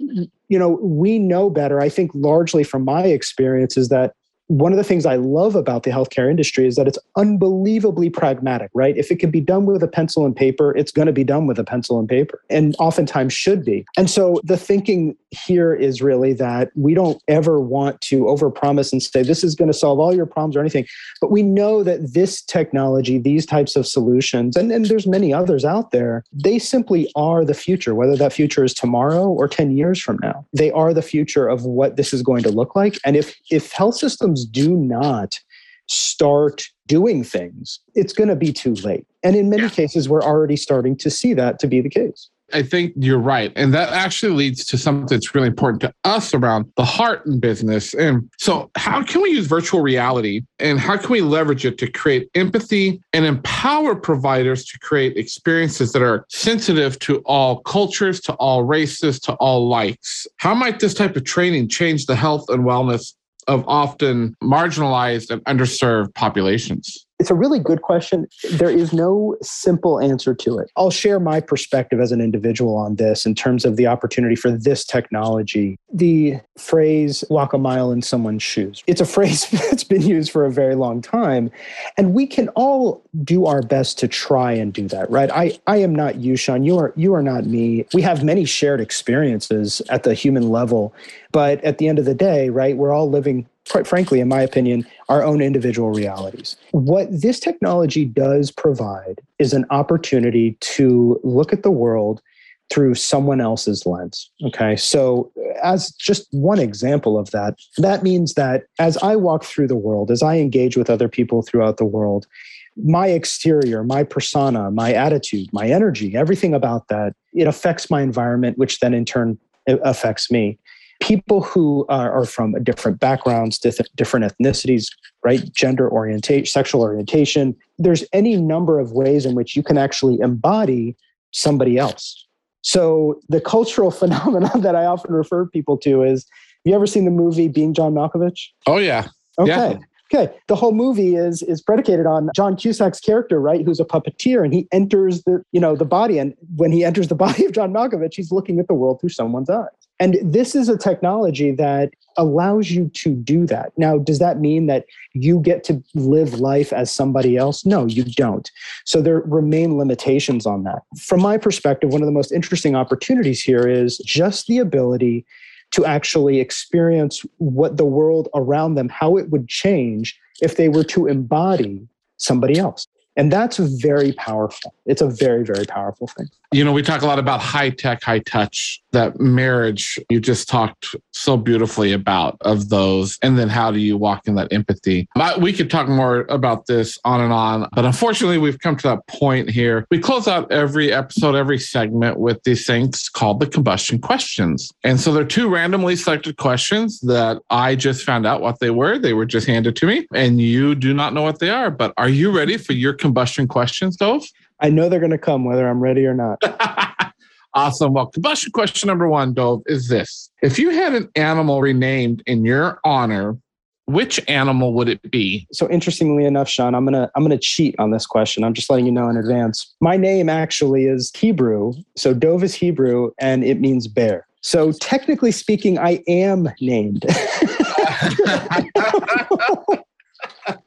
you 0.50 0.60
know, 0.60 0.72
we 0.82 1.18
know 1.18 1.50
better. 1.50 1.80
I 1.80 1.88
think 1.88 2.12
largely 2.14 2.66
from 2.66 2.84
my 2.84 3.04
experience 3.04 3.78
is 3.78 3.88
that 3.88 4.14
one 4.48 4.72
of 4.72 4.78
the 4.78 4.84
things 4.84 5.06
I 5.06 5.18
love 5.18 5.56
about 5.56 5.84
the 5.84 5.92
healthcare 5.92 6.30
industry 6.30 6.66
is 6.68 6.78
that 6.78 6.88
it's 6.88 6.98
unbelievably 7.18 8.10
pragmatic, 8.12 8.72
right? 8.74 8.96
If 8.96 9.12
it 9.12 9.18
can 9.18 9.30
be 9.30 9.42
done 9.42 9.66
with 9.66 9.84
a 9.84 9.88
pencil 9.88 10.26
and 10.26 10.36
paper, 10.36 10.76
it's 10.76 10.92
going 10.92 11.06
to 11.06 11.12
be 11.12 11.26
done 11.26 11.48
with 11.48 11.60
a 11.60 11.64
pencil 11.64 12.00
and 12.00 12.08
paper, 12.08 12.42
and 12.50 12.76
oftentimes 12.80 13.34
should 13.34 13.66
be. 13.66 13.86
And 13.98 14.10
so 14.10 14.40
the 14.44 14.58
thinking 14.58 15.16
here 15.32 15.74
is 15.74 16.02
really 16.02 16.34
that 16.34 16.72
we 16.76 16.94
don't 16.94 17.22
ever 17.28 17.60
want 17.60 18.00
to 18.02 18.22
overpromise 18.22 18.94
and 18.94 19.04
say 19.04 19.22
this 19.22 19.44
is 19.44 19.54
going 19.54 19.70
to 19.72 19.78
solve 19.78 20.00
all 20.00 20.16
your 20.16 20.26
problems 20.26 20.56
or 20.56 20.62
anything, 20.62 20.86
but 21.20 21.30
we 21.30 21.44
know 21.44 21.84
that 21.84 22.14
this 22.14 22.42
technology, 22.42 23.18
these 23.18 23.46
types 23.46 23.76
of 23.76 23.86
solutions, 23.86 24.56
and, 24.56 24.72
and 24.72 24.86
there's 24.86 25.08
many 25.08 25.34
others 25.34 25.66
out 25.66 25.92
there, 25.92 26.24
they 26.32 26.58
simply 26.58 27.12
are 27.16 27.44
the 27.44 27.54
future, 27.54 27.94
whether 27.94 28.16
that 28.16 28.32
future 28.32 28.64
is 28.64 28.74
tomorrow 28.74 29.28
or 29.28 29.48
10 29.48 29.76
years 29.76 30.02
from 30.02 30.18
now. 30.22 30.46
They 30.54 30.72
are 30.72 30.94
the 30.94 31.02
future 31.02 31.48
of 31.48 31.66
what 31.66 31.98
this 31.98 32.14
is 32.14 32.22
going 32.22 32.44
to 32.44 32.50
look 32.50 32.76
like. 32.76 32.98
And 33.04 33.18
if 33.18 33.36
if 33.52 33.72
health 33.72 33.96
systems 33.96 34.37
do 34.46 34.76
not 34.76 35.40
start 35.88 36.64
doing 36.86 37.24
things, 37.24 37.80
it's 37.96 38.14
going 38.14 38.30
to 38.30 38.36
be 38.36 38.52
too 38.52 38.74
late. 38.76 39.06
And 39.24 39.36
in 39.36 39.50
many 39.50 39.64
yeah. 39.64 39.70
cases, 39.70 40.08
we're 40.10 40.24
already 40.24 40.56
starting 40.56 40.96
to 40.98 41.10
see 41.10 41.34
that 41.34 41.60
to 41.60 41.68
be 41.68 41.82
the 41.82 41.90
case. 41.90 42.30
I 42.54 42.64
think 42.64 42.94
you're 42.96 43.20
right. 43.20 43.52
And 43.56 43.74
that 43.74 43.90
actually 43.92 44.32
leads 44.32 44.64
to 44.66 44.78
something 44.78 45.08
that's 45.08 45.36
really 45.36 45.48
important 45.48 45.82
to 45.82 45.94
us 46.06 46.34
around 46.34 46.72
the 46.78 46.86
heart 46.86 47.26
in 47.26 47.40
business. 47.40 47.94
And 47.94 48.30
so, 48.38 48.72
how 48.76 49.04
can 49.04 49.22
we 49.22 49.32
use 49.32 49.48
virtual 49.48 49.82
reality 49.82 50.42
and 50.60 50.80
how 50.80 50.98
can 50.98 51.10
we 51.10 51.22
leverage 51.22 51.66
it 51.66 51.78
to 51.80 51.92
create 51.92 52.30
empathy 52.36 53.02
and 53.12 53.26
empower 53.26 53.96
providers 53.96 54.66
to 54.66 54.80
create 54.80 55.18
experiences 55.18 55.92
that 55.92 56.02
are 56.02 56.26
sensitive 56.30 56.98
to 57.00 57.18
all 57.26 57.60
cultures, 57.64 58.22
to 58.22 58.34
all 58.36 58.64
races, 58.64 59.20
to 59.22 59.34
all 59.34 59.68
likes? 59.68 60.26
How 60.38 60.54
might 60.54 60.80
this 60.80 60.94
type 60.94 61.18
of 61.18 61.26
training 61.26 61.68
change 61.68 62.06
the 62.06 62.16
health 62.16 62.46
and 62.50 62.64
wellness 62.64 63.14
of 63.48 63.64
often 63.68 64.36
marginalized 64.44 65.32
and 65.32 65.44
underserved 65.46 66.14
populations? 66.14 67.07
It's 67.20 67.32
a 67.32 67.36
really 67.36 67.60
good 67.60 67.82
question. 67.82 68.28
There 68.52 68.70
is 68.70 68.94
no 68.94 69.38
simple 69.42 70.00
answer 70.00 70.36
to 70.36 70.60
it. 70.60 70.72
I'll 70.76 70.92
share 70.92 71.20
my 71.20 71.40
perspective 71.40 72.00
as 72.00 72.12
an 72.12 72.22
individual 72.22 72.76
on 72.76 72.96
this 72.96 73.26
in 73.26 73.34
terms 73.34 73.66
of 73.66 73.76
the 73.76 73.88
opportunity 73.88 74.36
for 74.36 74.52
this 74.52 74.86
technology. 74.86 75.80
The 75.92 76.40
phrase 76.58 77.24
walk 77.30 77.54
a 77.54 77.58
mile 77.58 77.92
in 77.92 78.04
someone's 78.04 78.44
shoes. 78.44 78.84
It's 78.86 79.02
a 79.02 79.06
phrase 79.06 79.50
that's 79.52 79.84
been 79.84 80.04
used 80.04 80.32
for 80.32 80.46
a 80.46 80.52
very 80.52 80.76
long 80.76 81.02
time. 81.02 81.50
And 81.98 82.14
we 82.14 82.28
can 82.28 82.50
all 82.50 83.02
do 83.24 83.48
our 83.48 83.64
best 83.64 83.98
to 84.00 84.08
try 84.08 84.52
and 84.52 84.72
do 84.72 84.88
that, 84.90 85.10
right? 85.10 85.32
I, 85.32 85.60
I 85.66 85.78
am 85.78 85.96
not 85.96 86.18
you, 86.18 86.36
Shawn. 86.36 86.64
You 86.64 86.78
are 86.78 86.94
you 86.96 87.16
are 87.16 87.24
not 87.24 87.46
me. 87.46 87.86
We 87.94 88.04
have 88.04 88.24
many 88.24 88.46
shared 88.46 88.80
experiences 88.80 89.82
at 89.90 90.04
the 90.04 90.14
human 90.14 90.50
level. 90.50 90.94
But 91.32 91.64
at 91.64 91.78
the 91.78 91.88
end 91.88 92.00
of 92.00 92.06
the 92.06 92.14
day, 92.14 92.50
right, 92.50 92.78
we're 92.78 92.94
all 92.94 93.10
living 93.10 93.48
quite 93.68 93.88
frankly, 93.88 94.20
in 94.20 94.28
my 94.28 94.42
opinion, 94.42 94.86
our 95.10 95.24
own 95.24 95.42
individual 95.42 95.92
realities. 95.92 96.56
What 96.72 97.08
this 97.12 97.40
technology 97.40 98.06
does 98.06 98.52
provide 98.52 99.22
is 99.40 99.54
an 99.54 99.66
opportunity 99.70 100.58
to 100.62 101.20
look 101.24 101.54
at 101.54 101.64
the 101.64 101.72
world 101.72 102.22
through 102.70 102.96
someone 102.96 103.40
else's 103.40 103.86
lens. 103.86 104.30
Okay. 104.44 104.76
So, 104.76 105.32
as 105.64 105.92
just 105.92 106.28
one 106.32 106.60
example 106.60 107.18
of 107.18 107.32
that, 107.32 107.56
that 107.78 108.04
means 108.04 108.34
that 108.34 108.64
as 108.78 108.98
I 108.98 109.16
walk 109.16 109.46
through 109.46 109.68
the 109.68 109.78
world, 109.78 110.12
as 110.12 110.22
I 110.22 110.38
engage 110.38 110.76
with 110.76 110.90
other 110.90 111.08
people 111.08 111.42
throughout 111.42 111.78
the 111.78 111.86
world, 111.86 112.28
my 112.76 113.08
exterior, 113.08 113.84
my 113.84 114.04
persona, 114.04 114.70
my 114.70 114.94
attitude, 114.94 115.48
my 115.52 115.68
energy, 115.68 116.16
everything 116.16 116.54
about 116.54 116.90
that, 116.90 117.16
it 117.34 117.48
affects 117.48 117.90
my 117.90 118.02
environment, 118.02 118.58
which 118.58 118.80
then 118.80 118.94
in 118.94 119.06
turn 119.06 119.40
affects 119.68 120.30
me 120.30 120.58
people 121.00 121.42
who 121.42 121.86
are, 121.90 122.12
are 122.12 122.26
from 122.26 122.54
different 122.64 123.00
backgrounds, 123.00 123.60
different 123.60 124.26
ethnicities, 124.26 124.88
right? 125.24 125.52
Gender 125.54 125.90
orientation, 125.90 126.46
sexual 126.46 126.82
orientation. 126.82 127.56
There's 127.78 128.04
any 128.14 128.36
number 128.36 128.80
of 128.80 128.92
ways 128.92 129.26
in 129.26 129.36
which 129.36 129.56
you 129.56 129.64
can 129.64 129.78
actually 129.78 130.20
embody 130.20 130.96
somebody 131.32 131.78
else. 131.78 132.26
So 132.62 133.20
the 133.30 133.42
cultural 133.42 133.92
phenomenon 134.02 134.62
that 134.62 134.76
I 134.76 134.86
often 134.86 135.14
refer 135.14 135.46
people 135.46 135.78
to 135.80 136.04
is, 136.04 136.26
have 136.66 136.72
you 136.72 136.76
ever 136.76 136.88
seen 136.88 137.06
the 137.06 137.12
movie 137.12 137.48
Being 137.48 137.74
John 137.74 137.94
Malkovich? 137.94 138.48
Oh 138.66 138.78
yeah. 138.78 139.08
Okay. 139.40 139.72
Yeah. 139.72 139.78
Okay, 140.14 140.34
the 140.48 140.56
whole 140.56 140.72
movie 140.72 141.16
is 141.16 141.44
is 141.44 141.62
predicated 141.62 142.06
on 142.06 142.30
John 142.34 142.56
Cusack's 142.56 143.00
character, 143.00 143.42
right? 143.42 143.66
Who's 143.66 143.82
a 143.82 143.86
puppeteer, 143.86 144.44
and 144.44 144.54
he 144.54 144.66
enters 144.72 145.24
the 145.24 145.44
you 145.52 145.60
know 145.60 145.76
the 145.76 145.86
body, 145.86 146.18
and 146.18 146.34
when 146.56 146.72
he 146.72 146.86
enters 146.86 147.10
the 147.10 147.16
body 147.26 147.46
of 147.46 147.52
John 147.52 147.74
Malkovich, 147.74 148.14
he's 148.16 148.32
looking 148.32 148.60
at 148.60 148.68
the 148.68 148.74
world 148.74 149.02
through 149.02 149.10
someone's 149.10 149.50
eyes. 149.50 149.68
And 150.00 150.18
this 150.22 150.54
is 150.56 150.70
a 150.70 150.78
technology 150.78 151.52
that 151.54 151.92
allows 152.18 152.72
you 152.72 152.90
to 152.90 153.14
do 153.16 153.46
that. 153.48 153.72
Now, 153.78 153.98
does 153.98 154.20
that 154.20 154.40
mean 154.40 154.68
that 154.68 154.86
you 155.14 155.40
get 155.40 155.64
to 155.66 155.84
live 155.96 156.40
life 156.40 156.72
as 156.72 156.92
somebody 156.92 157.36
else? 157.36 157.66
No, 157.66 157.86
you 157.86 158.04
don't. 158.04 158.50
So 158.86 159.02
there 159.02 159.22
remain 159.22 159.78
limitations 159.78 160.46
on 160.46 160.64
that. 160.64 160.84
From 161.00 161.22
my 161.22 161.38
perspective, 161.38 161.92
one 161.92 162.02
of 162.02 162.08
the 162.08 162.12
most 162.12 162.32
interesting 162.32 162.76
opportunities 162.76 163.42
here 163.42 163.68
is 163.68 163.98
just 164.00 164.48
the 164.48 164.60
ability 164.60 165.26
to 165.72 165.86
actually 165.86 166.40
experience 166.40 167.26
what 167.38 167.78
the 167.78 167.86
world 167.86 168.30
around 168.34 168.76
them, 168.76 168.90
how 168.90 169.18
it 169.18 169.30
would 169.30 169.48
change 169.48 170.18
if 170.42 170.58
they 170.58 170.70
were 170.70 170.84
to 170.84 171.08
embody 171.08 171.88
somebody 172.18 172.58
else. 172.58 172.88
And 173.18 173.34
that's 173.34 173.58
very 173.58 174.14
powerful. 174.14 174.76
It's 174.86 175.02
a 175.02 175.10
very, 175.10 175.44
very 175.44 175.66
powerful 175.66 176.08
thing. 176.08 176.28
You 176.54 176.64
know, 176.64 176.72
we 176.72 176.82
talk 176.82 177.02
a 177.02 177.06
lot 177.06 177.20
about 177.20 177.42
high 177.42 177.72
tech, 177.72 178.02
high 178.04 178.20
touch, 178.20 178.82
that 178.94 179.20
marriage 179.20 180.00
you 180.10 180.22
just 180.22 180.48
talked 180.48 180.96
so 181.12 181.36
beautifully 181.36 181.92
about 181.92 182.38
of 182.42 182.70
those. 182.70 183.20
And 183.22 183.38
then 183.38 183.50
how 183.50 183.70
do 183.70 183.80
you 183.80 183.98
walk 183.98 184.28
in 184.28 184.36
that 184.36 184.52
empathy? 184.54 185.10
We 185.40 185.52
could 185.52 185.70
talk 185.70 185.90
more 185.90 186.22
about 186.30 186.66
this 186.68 186.98
on 187.04 187.20
and 187.20 187.34
on, 187.34 187.68
but 187.76 187.84
unfortunately, 187.84 188.38
we've 188.38 188.60
come 188.60 188.78
to 188.78 188.88
that 188.88 189.06
point 189.08 189.50
here. 189.50 189.86
We 189.92 190.00
close 190.00 190.28
out 190.28 190.50
every 190.52 190.94
episode, 190.94 191.36
every 191.36 191.60
segment 191.60 192.18
with 192.18 192.42
these 192.44 192.66
things 192.66 193.10
called 193.10 193.42
the 193.42 193.48
combustion 193.48 194.00
questions. 194.00 194.72
And 194.86 195.02
so 195.02 195.12
they're 195.12 195.26
two 195.26 195.50
randomly 195.50 195.98
selected 195.98 196.38
questions 196.38 197.02
that 197.02 197.42
I 197.50 197.76
just 197.76 198.06
found 198.06 198.26
out 198.26 198.42
what 198.42 198.60
they 198.60 198.70
were. 198.70 198.98
They 198.98 199.14
were 199.14 199.26
just 199.26 199.48
handed 199.48 199.76
to 199.76 199.86
me, 199.86 200.08
and 200.14 200.40
you 200.40 200.76
do 200.76 200.94
not 200.94 201.14
know 201.14 201.24
what 201.24 201.40
they 201.40 201.50
are. 201.50 201.70
But 201.70 201.94
are 201.98 202.10
you 202.10 202.32
ready 202.32 202.58
for 202.58 202.72
your 202.72 202.94
combustion 202.94 203.48
questions, 203.48 203.98
Dov? 203.98 204.24
I 204.60 204.70
know 204.70 204.90
they're 204.90 205.00
going 205.00 205.12
to 205.12 205.18
come 205.18 205.46
whether 205.46 205.68
I'm 205.68 205.80
ready 205.80 206.06
or 206.06 206.14
not. 206.14 206.42
awesome. 207.54 207.94
Well, 207.94 208.08
combustion 208.08 208.52
question 208.52 208.88
number 208.88 209.08
one, 209.08 209.34
Dov, 209.34 209.62
is 209.68 209.88
this. 209.88 210.30
If 210.42 210.58
you 210.58 210.70
had 210.72 210.94
an 210.94 211.10
animal 211.16 211.62
renamed 211.62 212.24
in 212.26 212.46
your 212.46 212.80
honor, 212.84 213.38
which 213.86 214.20
animal 214.28 214.74
would 214.74 214.90
it 214.90 215.12
be? 215.12 215.48
So 215.54 215.70
interestingly 215.70 216.26
enough, 216.26 216.50
Shawn, 216.50 216.76
I'm 216.76 216.84
gonna 216.84 217.10
I'm 217.16 217.24
gonna 217.24 217.38
cheat 217.38 217.74
on 217.80 217.92
this 217.92 218.06
question. 218.06 218.44
I'm 218.44 218.54
just 218.54 218.70
letting 218.70 218.86
you 218.86 218.92
know 218.92 219.08
in 219.08 219.16
advance. 219.16 219.74
My 219.80 219.96
name 219.96 220.28
actually 220.28 220.86
is 220.86 221.10
Hebrew. 221.16 221.72
So 221.96 222.14
Dov 222.14 222.44
is 222.44 222.54
Hebrew 222.54 223.12
and 223.20 223.46
it 223.46 223.62
means 223.62 223.88
bear. 223.88 224.28
So 224.42 224.74
technically 224.74 225.32
speaking, 225.32 225.80
I 225.80 226.04
am 226.08 226.50
named. 226.60 227.06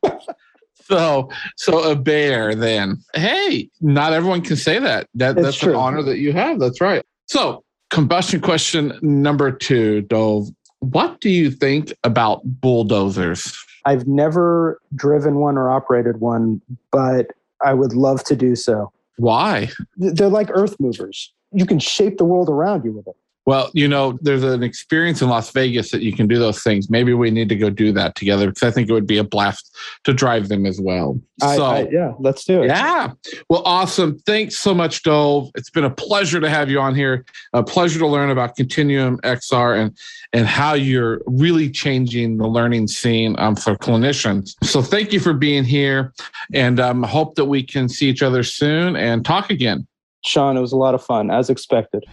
so 0.85 1.31
so 1.57 1.91
a 1.91 1.97
bear 1.97 2.55
then. 2.55 2.99
Hey 3.15 3.71
not 3.81 4.13
everyone 4.13 4.43
can 4.43 4.57
say 4.57 4.79
that, 4.79 5.09
that 5.15 5.37
that's 5.37 5.59
true. 5.59 5.73
an 5.73 5.77
honor 5.77 6.03
that 6.03 6.19
you 6.19 6.33
have. 6.33 6.59
That's 6.59 6.81
right. 6.81 7.05
So 7.27 7.65
combustion 7.91 8.41
question 8.41 8.99
number 9.03 9.51
two 9.51 10.03
Dov. 10.03 10.49
What 10.81 11.21
do 11.21 11.29
you 11.29 11.51
think 11.51 11.93
about 12.05 12.41
bulldozers? 12.45 13.57
I've 13.85 14.07
never 14.07 14.81
driven 14.95 15.37
one 15.37 15.57
or 15.57 15.71
operated 15.71 16.21
one 16.21 16.61
but 16.91 17.29
i 17.63 17.75
would 17.75 17.93
love 17.93 18.25
to 18.25 18.37
do 18.37 18.57
so. 18.57 18.93
Why? 19.17 19.71
They're 19.97 20.29
like 20.29 20.49
earth 20.51 20.77
movers. 20.81 21.33
You 21.53 21.67
can 21.67 21.79
shape 21.79 22.17
the 22.17 22.25
world 22.25 22.49
around 22.49 22.85
you 22.85 22.93
with 22.93 23.07
it 23.07 23.17
Well, 23.47 23.71
you 23.73 23.89
know, 23.89 24.19
there's 24.21 24.45
an 24.45 24.63
experience 24.63 25.23
in 25.23 25.29
Las 25.29 25.51
Vegas 25.51 25.91
that 25.91 26.03
you 26.03 26.13
can 26.13 26.29
do 26.29 26.39
those 26.39 26.63
things. 26.63 26.91
Maybe 26.91 27.15
we 27.15 27.31
need 27.31 27.49
to 27.49 27.57
go 27.57 27.71
do 27.71 27.91
that 27.93 28.15
together 28.15 28.49
because 28.49 28.63
I 28.63 28.71
think 28.71 28.89
it 28.89 28.93
would 28.93 29.07
be 29.07 29.19
a 29.19 29.25
blast 29.25 29.77
to 30.05 30.13
drive 30.13 30.49
them 30.49 30.67
as 30.67 30.81
well. 30.81 31.21
I, 31.43 31.57
so, 31.57 31.65
I, 31.65 31.89
yeah, 31.91 32.13
let's 32.19 32.45
do 32.45 32.63
it. 32.63 32.67
Yeah. 32.67 33.13
Well, 33.49 33.63
awesome. 33.65 34.19
Thanks 34.21 34.59
so 34.59 34.75
much, 34.75 35.03
Dov. 35.03 35.51
It's 35.55 35.71
been 35.71 35.85
a 35.85 35.91
pleasure 35.91 36.39
to 36.39 36.51
have 36.51 36.71
you 36.71 36.81
on 36.81 36.95
here. 36.95 37.25
A 37.55 37.63
pleasure 37.63 37.99
to 37.99 38.07
learn 38.07 38.31
about 38.31 38.57
ContinuumXR 38.57 39.79
and 39.79 39.99
and 40.33 40.47
how 40.47 40.75
you're 40.75 41.23
really 41.27 41.69
changing 41.71 42.37
the 42.37 42.47
learning 42.47 42.87
scene 42.87 43.35
um, 43.39 43.57
for 43.57 43.75
clinicians. 43.77 44.55
So, 44.63 44.83
thank 44.83 45.13
you 45.13 45.19
for 45.19 45.33
being 45.33 45.65
here, 45.65 46.13
and 46.53 46.79
um, 46.79 47.03
hope 47.03 47.37
that 47.37 47.47
we 47.47 47.63
can 47.63 47.89
see 47.89 48.09
each 48.09 48.23
other 48.23 48.43
soon 48.43 48.97
and 48.97 49.25
talk 49.25 49.51
again. 49.51 49.87
Shawn, 50.23 50.57
it 50.57 50.61
was 50.61 50.73
a 50.73 50.77
lot 50.77 50.95
of 50.95 51.03
fun, 51.03 51.31
as 51.31 51.49
expected. 51.49 52.05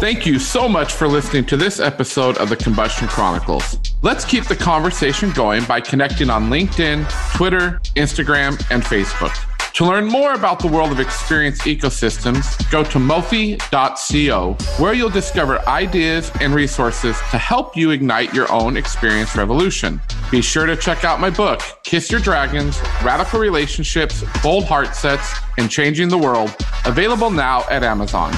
Thank 0.00 0.24
you 0.24 0.38
so 0.38 0.66
much 0.66 0.94
for 0.94 1.06
listening 1.06 1.44
to 1.44 1.58
this 1.58 1.78
episode 1.78 2.38
of 2.38 2.48
the 2.48 2.56
Combustion 2.56 3.06
Chronicles. 3.06 3.78
Let's 4.00 4.24
keep 4.24 4.44
the 4.44 4.56
conversation 4.56 5.30
going 5.32 5.62
by 5.64 5.82
connecting 5.82 6.30
on 6.30 6.48
LinkedIn, 6.48 7.06
Twitter, 7.36 7.82
Instagram, 7.96 8.52
and 8.70 8.82
Facebook. 8.82 9.36
To 9.74 9.84
learn 9.84 10.06
more 10.06 10.32
about 10.32 10.58
the 10.58 10.68
world 10.68 10.90
of 10.90 11.00
experience 11.00 11.60
ecosystems, 11.62 12.70
go 12.70 12.82
to 12.82 12.98
mofi.co, 12.98 14.54
where 14.82 14.94
you'll 14.94 15.10
discover 15.10 15.60
ideas 15.68 16.32
and 16.40 16.54
resources 16.54 17.18
to 17.30 17.36
help 17.36 17.76
you 17.76 17.90
ignite 17.90 18.32
your 18.32 18.50
own 18.50 18.78
experience 18.78 19.36
revolution. 19.36 20.00
Be 20.30 20.40
sure 20.40 20.64
to 20.64 20.76
check 20.76 21.04
out 21.04 21.20
my 21.20 21.28
book, 21.28 21.60
Kiss 21.84 22.10
Your 22.10 22.20
Dragons 22.20 22.80
Radical 23.04 23.38
Relationships, 23.38 24.24
Bold 24.42 24.64
Heart 24.64 24.96
Sets, 24.96 25.30
and 25.58 25.70
Changing 25.70 26.08
the 26.08 26.18
World, 26.18 26.56
available 26.86 27.30
now 27.30 27.64
at 27.68 27.82
Amazon. 27.82 28.32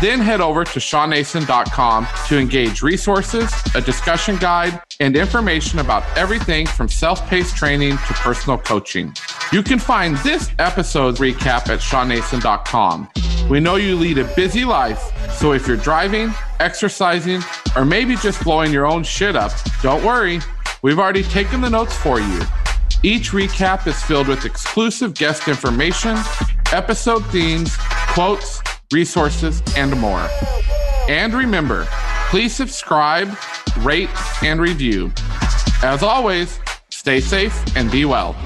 Then 0.00 0.20
head 0.20 0.40
over 0.40 0.62
to 0.62 0.78
shawnnason.com 0.78 2.06
to 2.28 2.38
engage 2.38 2.82
resources, 2.82 3.52
a 3.74 3.80
discussion 3.80 4.36
guide, 4.36 4.80
and 5.00 5.16
information 5.16 5.80
about 5.80 6.04
everything 6.16 6.66
from 6.66 6.88
self 6.88 7.26
paced 7.28 7.56
training 7.56 7.96
to 7.96 8.14
personal 8.14 8.58
coaching. 8.58 9.12
You 9.50 9.62
can 9.62 9.80
find 9.80 10.16
this 10.18 10.50
episode's 10.60 11.18
recap 11.18 11.68
at 11.68 11.80
shawnnason.com. 11.80 13.08
We 13.50 13.58
know 13.58 13.74
you 13.74 13.96
lead 13.96 14.18
a 14.18 14.34
busy 14.36 14.64
life, 14.64 15.02
so 15.32 15.52
if 15.52 15.66
you're 15.66 15.76
driving, 15.76 16.32
exercising, 16.60 17.40
or 17.74 17.84
maybe 17.84 18.14
just 18.14 18.44
blowing 18.44 18.72
your 18.72 18.86
own 18.86 19.02
shit 19.02 19.34
up, 19.34 19.50
don't 19.82 20.04
worry. 20.04 20.38
We've 20.82 20.98
already 21.00 21.24
taken 21.24 21.60
the 21.60 21.70
notes 21.70 21.96
for 21.96 22.20
you. 22.20 22.40
Each 23.02 23.30
recap 23.30 23.86
is 23.88 24.00
filled 24.02 24.28
with 24.28 24.44
exclusive 24.44 25.14
guest 25.14 25.48
information, 25.48 26.16
episode 26.72 27.24
themes, 27.26 27.76
quotes, 27.78 28.60
resources, 28.92 29.62
and 29.76 29.98
more. 30.00 30.28
And 31.08 31.34
remember, 31.34 31.86
please 32.30 32.54
subscribe, 32.54 33.36
rate, 33.78 34.10
and 34.42 34.60
review. 34.60 35.12
As 35.82 36.02
always, 36.02 36.58
stay 36.90 37.20
safe 37.20 37.76
and 37.76 37.90
be 37.90 38.04
well. 38.04 38.36